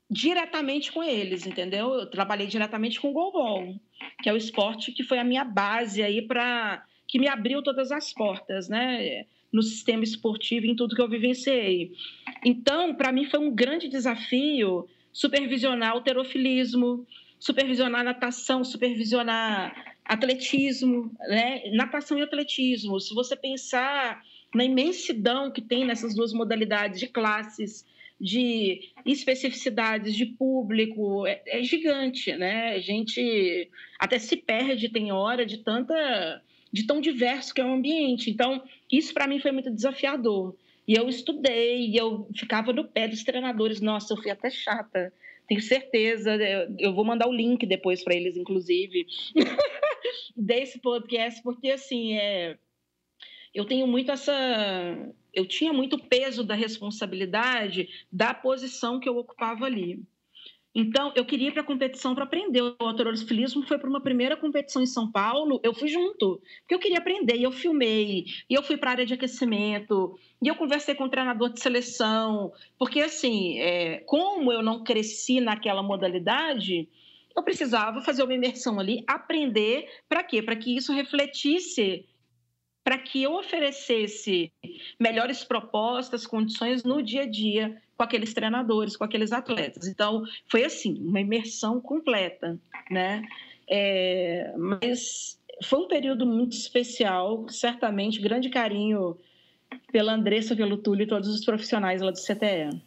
diretamente 0.09 0.91
com 0.91 1.03
eles, 1.03 1.45
entendeu? 1.45 1.93
Eu 1.93 2.05
trabalhei 2.05 2.45
diretamente 2.45 2.99
com 2.99 3.09
o 3.09 3.13
goalball, 3.13 3.75
que 4.21 4.29
é 4.29 4.33
o 4.33 4.37
esporte 4.37 4.91
que 4.91 5.03
foi 5.03 5.19
a 5.19 5.23
minha 5.23 5.45
base 5.45 6.03
aí 6.03 6.21
para 6.21 6.85
que 7.07 7.17
me 7.19 7.27
abriu 7.27 7.63
todas 7.63 7.91
as 7.91 8.13
portas, 8.13 8.69
né? 8.69 9.25
No 9.51 9.61
sistema 9.61 10.03
esportivo, 10.03 10.65
em 10.65 10.75
tudo 10.75 10.95
que 10.95 11.01
eu 11.01 11.09
vivenciei. 11.09 11.91
Então, 12.43 12.95
para 12.95 13.11
mim 13.11 13.25
foi 13.25 13.39
um 13.39 13.53
grande 13.53 13.87
desafio 13.87 14.87
supervisionar 15.11 15.95
o 15.97 16.01
terofilismo, 16.01 17.05
supervisionar 17.39 18.03
natação, 18.03 18.63
supervisionar 18.63 19.95
atletismo, 20.05 21.11
né? 21.27 21.63
Natação 21.73 22.17
e 22.17 22.21
atletismo. 22.21 22.99
Se 22.99 23.13
você 23.13 23.35
pensar 23.35 24.23
na 24.53 24.63
imensidão 24.63 25.51
que 25.51 25.61
tem 25.61 25.85
nessas 25.85 26.15
duas 26.15 26.33
modalidades 26.33 26.99
de 26.99 27.07
classes, 27.07 27.85
de 28.19 28.91
especificidades 29.05 30.15
de 30.15 30.27
público, 30.27 31.25
é, 31.25 31.41
é 31.47 31.63
gigante, 31.63 32.31
né? 32.33 32.73
A 32.73 32.79
gente 32.79 33.69
até 33.99 34.19
se 34.19 34.37
perde, 34.37 34.89
tem 34.89 35.11
hora, 35.11 35.45
de 35.45 35.57
tanta 35.57 36.41
de 36.71 36.85
tão 36.85 37.01
diverso 37.01 37.53
que 37.53 37.61
é 37.61 37.65
o 37.65 37.73
ambiente. 37.73 38.29
Então, 38.29 38.63
isso 38.91 39.13
para 39.13 39.27
mim 39.27 39.39
foi 39.39 39.51
muito 39.51 39.71
desafiador. 39.71 40.55
E 40.87 40.95
eu 40.95 41.07
estudei, 41.07 41.87
e 41.87 41.97
eu 41.97 42.27
ficava 42.35 42.73
no 42.73 42.83
pé 42.83 43.07
dos 43.07 43.23
treinadores. 43.23 43.81
Nossa, 43.81 44.13
eu 44.13 44.17
fui 44.17 44.31
até 44.31 44.49
chata, 44.49 45.13
tenho 45.47 45.61
certeza. 45.61 46.35
Eu 46.79 46.93
vou 46.93 47.05
mandar 47.05 47.27
o 47.27 47.33
link 47.33 47.65
depois 47.65 48.03
para 48.03 48.15
eles, 48.15 48.37
inclusive, 48.37 49.05
desse 50.35 50.79
podcast, 50.79 51.41
porque 51.43 51.69
assim, 51.69 52.17
é, 52.17 52.57
eu 53.53 53.65
tenho 53.65 53.85
muito 53.85 54.11
essa. 54.11 54.33
Eu 55.33 55.45
tinha 55.45 55.71
muito 55.71 55.97
peso 55.97 56.43
da 56.43 56.55
responsabilidade 56.55 57.87
da 58.11 58.33
posição 58.33 58.99
que 58.99 59.07
eu 59.07 59.17
ocupava 59.17 59.65
ali. 59.65 60.01
Então, 60.73 61.11
eu 61.15 61.25
queria 61.25 61.49
ir 61.49 61.51
para 61.51 61.61
a 61.61 61.65
competição 61.65 62.15
para 62.15 62.23
aprender. 62.23 62.61
O 62.61 62.75
autorofilismo 62.79 63.63
foi 63.63 63.77
para 63.77 63.89
uma 63.89 64.01
primeira 64.01 64.37
competição 64.37 64.81
em 64.81 64.85
São 64.85 65.11
Paulo, 65.11 65.59
eu 65.63 65.73
fui 65.73 65.89
junto, 65.89 66.41
porque 66.61 66.73
eu 66.73 66.79
queria 66.79 66.99
aprender, 66.99 67.35
e 67.35 67.43
eu 67.43 67.51
filmei, 67.51 68.25
e 68.49 68.53
eu 68.53 68.63
fui 68.63 68.77
para 68.77 68.91
a 68.91 68.93
área 68.93 69.05
de 69.05 69.13
aquecimento, 69.13 70.17
e 70.41 70.47
eu 70.47 70.55
conversei 70.55 70.95
com 70.95 71.03
o 71.03 71.09
treinador 71.09 71.49
de 71.51 71.59
seleção, 71.59 72.53
porque, 72.79 73.01
assim, 73.01 73.59
é, 73.59 73.97
como 74.05 74.51
eu 74.51 74.63
não 74.63 74.83
cresci 74.83 75.41
naquela 75.41 75.83
modalidade, 75.83 76.87
eu 77.35 77.43
precisava 77.43 78.01
fazer 78.01 78.23
uma 78.23 78.33
imersão 78.33 78.79
ali, 78.79 79.03
aprender, 79.07 79.87
para 80.07 80.23
quê? 80.23 80.41
Para 80.41 80.55
que 80.55 80.75
isso 80.75 80.93
refletisse 80.93 82.05
para 82.83 82.97
que 82.97 83.21
eu 83.21 83.33
oferecesse 83.33 84.51
melhores 84.99 85.43
propostas, 85.43 86.25
condições 86.25 86.83
no 86.83 87.01
dia 87.01 87.23
a 87.23 87.25
dia 87.25 87.81
com 87.95 88.03
aqueles 88.03 88.33
treinadores, 88.33 88.97
com 88.97 89.03
aqueles 89.03 89.31
atletas. 89.31 89.87
Então, 89.87 90.23
foi 90.49 90.63
assim, 90.63 90.97
uma 90.99 91.19
imersão 91.19 91.79
completa, 91.79 92.59
né? 92.89 93.23
É, 93.69 94.53
mas 94.57 95.39
foi 95.63 95.79
um 95.79 95.87
período 95.87 96.25
muito 96.25 96.53
especial, 96.53 97.47
certamente, 97.49 98.19
grande 98.19 98.49
carinho 98.49 99.17
pela 99.91 100.13
Andressa, 100.13 100.55
pelo 100.55 100.77
Túlio 100.77 101.03
e 101.03 101.07
todos 101.07 101.29
os 101.29 101.45
profissionais 101.45 102.01
lá 102.01 102.11
do 102.11 102.17
CTE. 102.17 102.81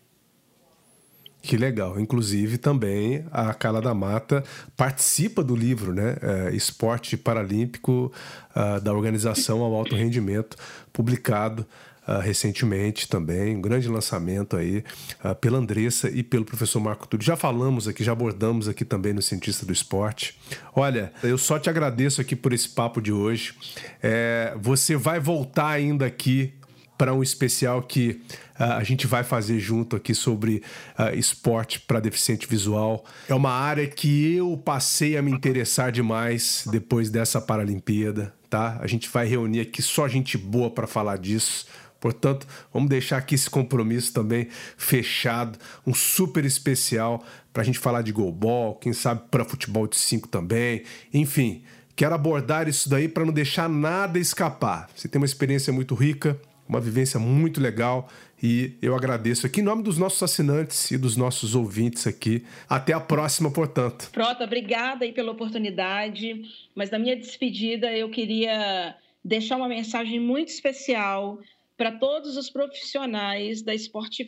Que 1.45 1.59
legal. 1.59 2.01
Inclusive, 2.01 2.57
também 2.57 3.26
a 3.30 3.53
Cala 3.53 3.82
da 3.82 3.92
Mata 3.92 4.42
participa 4.74 5.45
do 5.45 5.55
livro, 5.55 5.92
né? 5.92 6.16
É, 6.22 6.57
Esporte 6.57 7.18
Paralímpico 7.18 8.11
uh, 8.57 8.80
da 8.80 8.95
Organização 8.95 9.61
ao 9.61 9.74
Alto 9.74 9.95
Rendimento, 9.95 10.57
publicado 10.92 11.66
Uh, 12.07 12.20
recentemente 12.20 13.09
também, 13.09 13.57
um 13.57 13.62
grande 13.62 13.88
lançamento 13.88 14.59
aí 14.59 14.84
uh, 15.24 15.34
pela 15.34 15.57
Andressa 15.57 16.11
e 16.11 16.22
pelo 16.22 16.45
professor 16.45 16.78
Marco 16.78 17.09
Túlio. 17.09 17.24
Já 17.24 17.34
falamos 17.34 17.88
aqui, 17.88 18.05
já 18.05 18.12
abordamos 18.12 18.68
aqui 18.68 18.84
também 18.84 19.14
no 19.14 19.22
Cientista 19.22 19.64
do 19.64 19.72
Esporte. 19.72 20.38
Olha, 20.76 21.11
eu 21.22 21.38
só 21.38 21.59
te 21.59 21.70
agradeço 21.70 22.20
aqui 22.20 22.36
por 22.36 22.53
esse 22.53 22.68
papo 22.68 23.01
de 23.01 23.11
hoje. 23.11 23.55
É, 24.03 24.55
você 24.61 24.97
vai 24.97 25.18
voltar 25.18 25.68
ainda 25.68 26.05
aqui 26.05 26.53
para 26.97 27.12
um 27.12 27.22
especial 27.22 27.82
que 27.82 28.20
uh, 28.59 28.74
a 28.78 28.84
gente 28.84 29.07
vai 29.07 29.24
fazer 29.24 29.59
junto 29.59 29.97
aqui 29.97 30.14
sobre 30.14 30.62
uh, 30.99 31.16
esporte 31.16 31.80
para 31.80 32.01
deficiente 32.01 32.47
visual. 32.47 33.05
É 33.28 33.34
uma 33.34 33.51
área 33.51 33.86
que 33.86 34.34
eu 34.34 34.57
passei 34.57 35.16
a 35.16 35.22
me 35.22 35.32
interessar 35.32 35.90
demais 35.90 36.64
depois 36.70 37.11
dessa 37.11 37.40
Paralimpíada, 37.40 38.32
tá? 38.49 38.78
A 38.80 38.86
gente 38.86 39.09
vai 39.09 39.26
reunir 39.26 39.61
aqui 39.61 39.82
só 39.82 40.07
gente 40.09 40.38
boa 40.38 40.70
para 40.70 40.86
falar 40.86 41.18
disso. 41.18 41.66
Portanto, 42.05 42.47
vamos 42.70 42.90
deixar 42.90 43.16
aqui 43.16 43.34
esse 43.34 43.49
compromisso 43.49 44.12
também 44.12 44.49
fechado, 44.76 45.59
um 45.86 45.95
super 45.95 46.45
especial 46.45 47.24
para 47.51 47.62
a 47.62 47.64
gente 47.64 47.78
falar 47.78 48.03
de 48.03 48.12
goalball, 48.12 48.74
quem 48.74 48.92
sabe 48.92 49.22
para 49.30 49.42
futebol 49.42 49.86
de 49.86 49.97
5 49.97 50.28
também. 50.28 50.82
Enfim, 51.14 51.62
quero 51.97 52.14
abordar 52.14 52.68
isso 52.68 52.90
daí 52.90 53.09
para 53.09 53.24
não 53.24 53.32
deixar 53.32 53.70
nada 53.70 54.18
escapar. 54.18 54.90
Você 54.95 55.09
tem 55.09 55.18
uma 55.18 55.24
experiência 55.24 55.72
muito 55.72 55.95
rica, 55.95 56.38
uma 56.69 56.81
vivência 56.81 57.21
muito 57.21 57.61
legal 57.61 58.09
e 58.43 58.75
eu 58.83 58.95
agradeço 58.95 59.47
aqui 59.47 59.61
em 59.61 59.65
nome 59.65 59.83
dos 59.83 59.97
nossos 59.97 60.23
assinantes 60.23 60.91
e 60.91 60.99
dos 60.99 61.17
nossos 61.17 61.55
ouvintes 61.55 62.07
aqui. 62.07 62.45
Até 62.69 62.93
a 62.93 63.01
próxima, 63.01 63.51
portanto. 63.51 64.11
Frota, 64.12 64.45
obrigada 64.45 65.05
aí 65.05 65.12
pela 65.12 65.33
oportunidade, 65.33 66.43
mas 66.75 66.91
na 66.91 66.99
minha 66.99 67.17
despedida 67.17 67.91
eu 67.93 68.11
queria 68.11 68.95
deixar 69.25 69.57
uma 69.57 69.69
mensagem 69.69 70.21
muito 70.21 70.49
especial 70.49 71.39
para 71.77 71.93
todos 71.93 72.37
os 72.37 72.49
profissionais 72.49 73.62
da 73.62 73.75
Sport 73.75 74.18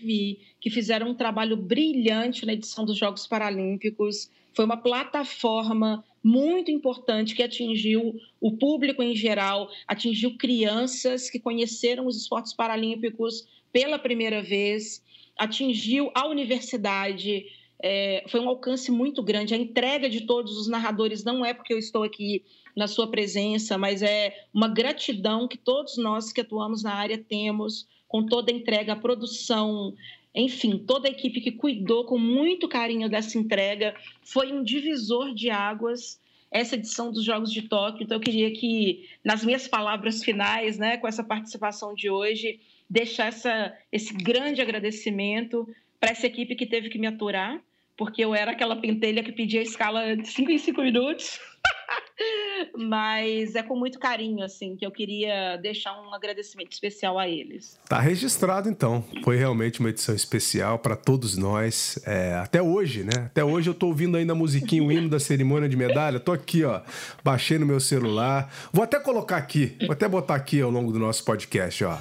que 0.60 0.70
fizeram 0.70 1.10
um 1.10 1.14
trabalho 1.14 1.56
brilhante 1.56 2.44
na 2.44 2.52
edição 2.52 2.84
dos 2.84 2.98
Jogos 2.98 3.26
Paralímpicos. 3.26 4.30
Foi 4.54 4.64
uma 4.64 4.76
plataforma 4.76 6.04
muito 6.22 6.70
importante 6.72 7.36
que 7.36 7.42
atingiu 7.42 8.16
o 8.40 8.56
público 8.56 9.02
em 9.02 9.14
geral, 9.14 9.70
atingiu 9.86 10.36
crianças 10.36 11.30
que 11.30 11.38
conheceram 11.38 12.06
os 12.06 12.16
esportes 12.16 12.52
paralímpicos 12.52 13.46
pela 13.72 13.98
primeira 13.98 14.42
vez, 14.42 15.04
atingiu 15.38 16.10
a 16.14 16.26
universidade. 16.26 17.46
É, 17.82 18.24
foi 18.28 18.40
um 18.40 18.48
alcance 18.48 18.90
muito 18.90 19.22
grande. 19.22 19.54
A 19.54 19.58
entrega 19.58 20.08
de 20.08 20.22
todos 20.22 20.56
os 20.56 20.68
narradores 20.68 21.24
não 21.24 21.44
é 21.44 21.52
porque 21.52 21.72
eu 21.72 21.78
estou 21.78 22.02
aqui 22.02 22.44
na 22.74 22.86
sua 22.86 23.10
presença, 23.10 23.76
mas 23.76 24.02
é 24.02 24.46
uma 24.52 24.68
gratidão 24.68 25.48
que 25.48 25.58
todos 25.58 25.96
nós 25.96 26.32
que 26.32 26.40
atuamos 26.40 26.82
na 26.82 26.94
área 26.94 27.18
temos 27.18 27.86
com 28.08 28.24
toda 28.24 28.52
a 28.52 28.54
entrega, 28.54 28.92
a 28.92 28.96
produção, 28.96 29.94
enfim, 30.34 30.78
toda 30.78 31.08
a 31.08 31.10
equipe 31.10 31.40
que 31.40 31.52
cuidou 31.52 32.04
com 32.04 32.18
muito 32.18 32.68
carinho 32.68 33.08
dessa 33.08 33.38
entrega 33.38 33.94
foi 34.22 34.52
um 34.52 34.62
divisor 34.62 35.34
de 35.34 35.50
águas 35.50 36.20
essa 36.50 36.76
edição 36.76 37.12
dos 37.12 37.24
Jogos 37.24 37.52
de 37.52 37.62
Tóquio. 37.62 38.04
Então, 38.04 38.16
eu 38.16 38.20
queria 38.20 38.50
que, 38.52 39.08
nas 39.24 39.44
minhas 39.44 39.66
palavras 39.68 40.22
finais, 40.22 40.78
né, 40.78 40.96
com 40.96 41.06
essa 41.06 41.22
participação 41.22 41.94
de 41.94 42.08
hoje, 42.08 42.60
deixar 42.88 43.26
essa, 43.26 43.76
esse 43.90 44.14
grande 44.14 44.62
agradecimento 44.62 45.68
para 46.06 46.12
essa 46.12 46.26
equipe 46.28 46.54
que 46.54 46.66
teve 46.66 46.88
que 46.88 47.00
me 47.00 47.08
aturar, 47.08 47.60
porque 47.96 48.24
eu 48.24 48.32
era 48.32 48.52
aquela 48.52 48.76
pentelha 48.76 49.24
que 49.24 49.32
pedia 49.32 49.58
a 49.58 49.62
escala 49.64 50.16
de 50.16 50.28
5 50.28 50.52
em 50.52 50.58
5 50.58 50.80
minutos. 50.80 51.40
Mas 52.78 53.56
é 53.56 53.62
com 53.64 53.74
muito 53.74 53.98
carinho, 53.98 54.44
assim, 54.44 54.76
que 54.76 54.86
eu 54.86 54.90
queria 54.92 55.56
deixar 55.56 56.00
um 56.00 56.14
agradecimento 56.14 56.70
especial 56.70 57.18
a 57.18 57.28
eles. 57.28 57.76
Tá 57.88 57.98
registrado, 57.98 58.68
então. 58.68 59.04
Foi 59.24 59.36
realmente 59.36 59.80
uma 59.80 59.88
edição 59.88 60.14
especial 60.14 60.78
para 60.78 60.94
todos 60.94 61.36
nós. 61.36 61.98
É, 62.06 62.34
até 62.34 62.62
hoje, 62.62 63.02
né? 63.02 63.24
Até 63.26 63.44
hoje 63.44 63.68
eu 63.68 63.74
tô 63.74 63.88
ouvindo 63.88 64.16
ainda 64.16 64.32
a 64.32 64.36
musiquinha, 64.36 64.84
o 64.84 64.92
hino 64.92 65.08
da 65.08 65.18
cerimônia 65.18 65.68
de 65.68 65.76
medalha. 65.76 66.20
Tô 66.20 66.30
aqui, 66.30 66.62
ó. 66.62 66.82
Baixei 67.24 67.58
no 67.58 67.66
meu 67.66 67.80
celular. 67.80 68.52
Vou 68.72 68.84
até 68.84 69.00
colocar 69.00 69.38
aqui, 69.38 69.76
vou 69.80 69.92
até 69.92 70.08
botar 70.08 70.36
aqui 70.36 70.60
ao 70.60 70.70
longo 70.70 70.92
do 70.92 71.00
nosso 71.00 71.24
podcast, 71.24 71.82
ó. 71.84 71.98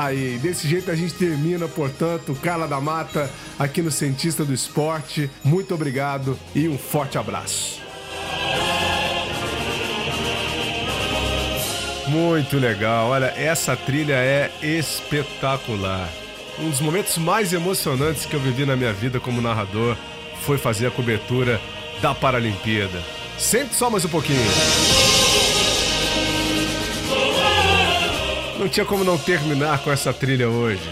Tá 0.00 0.06
aí, 0.06 0.38
desse 0.38 0.66
jeito 0.66 0.90
a 0.90 0.96
gente 0.96 1.12
termina, 1.12 1.68
portanto, 1.68 2.34
Carla 2.42 2.66
da 2.66 2.80
Mata 2.80 3.30
aqui 3.58 3.82
no 3.82 3.90
Cientista 3.90 4.46
do 4.46 4.54
Esporte. 4.54 5.30
Muito 5.44 5.74
obrigado 5.74 6.38
e 6.54 6.66
um 6.70 6.78
forte 6.78 7.18
abraço. 7.18 7.82
Muito 12.08 12.56
legal, 12.56 13.10
olha, 13.10 13.26
essa 13.26 13.76
trilha 13.76 14.14
é 14.14 14.50
espetacular. 14.62 16.08
Um 16.58 16.70
dos 16.70 16.80
momentos 16.80 17.18
mais 17.18 17.52
emocionantes 17.52 18.24
que 18.24 18.32
eu 18.32 18.40
vivi 18.40 18.64
na 18.64 18.76
minha 18.76 18.94
vida 18.94 19.20
como 19.20 19.42
narrador 19.42 19.98
foi 20.40 20.56
fazer 20.56 20.86
a 20.86 20.90
cobertura 20.90 21.60
da 22.00 22.14
Paralimpíada. 22.14 23.02
Sente 23.36 23.74
só 23.74 23.90
mais 23.90 24.06
um 24.06 24.08
pouquinho. 24.08 24.40
Não 28.60 28.68
tinha 28.68 28.84
como 28.84 29.02
não 29.02 29.16
terminar 29.16 29.78
com 29.78 29.90
essa 29.90 30.12
trilha 30.12 30.50
hoje. 30.50 30.86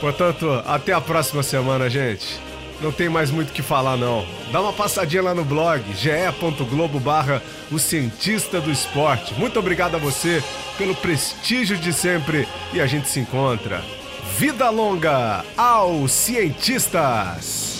Portanto, 0.00 0.50
até 0.66 0.92
a 0.92 1.00
próxima 1.00 1.44
semana, 1.44 1.88
gente. 1.88 2.40
Não 2.80 2.90
tem 2.90 3.08
mais 3.08 3.30
muito 3.30 3.50
o 3.50 3.52
que 3.52 3.62
falar, 3.62 3.96
não. 3.96 4.26
Dá 4.50 4.60
uma 4.60 4.72
passadinha 4.72 5.22
lá 5.22 5.32
no 5.32 5.44
blog, 5.44 5.80
ge.globo 5.94 6.98
barra 6.98 7.40
o 7.70 7.78
cientista 7.78 8.60
do 8.60 8.68
esporte. 8.68 9.32
Muito 9.34 9.60
obrigado 9.60 9.94
a 9.94 9.98
você 9.98 10.42
pelo 10.76 10.92
prestígio 10.96 11.76
de 11.76 11.92
sempre 11.92 12.48
e 12.72 12.80
a 12.80 12.86
gente 12.86 13.08
se 13.08 13.20
encontra. 13.20 13.80
Vida 14.36 14.68
longa 14.68 15.44
aos 15.56 16.10
cientistas! 16.10 17.74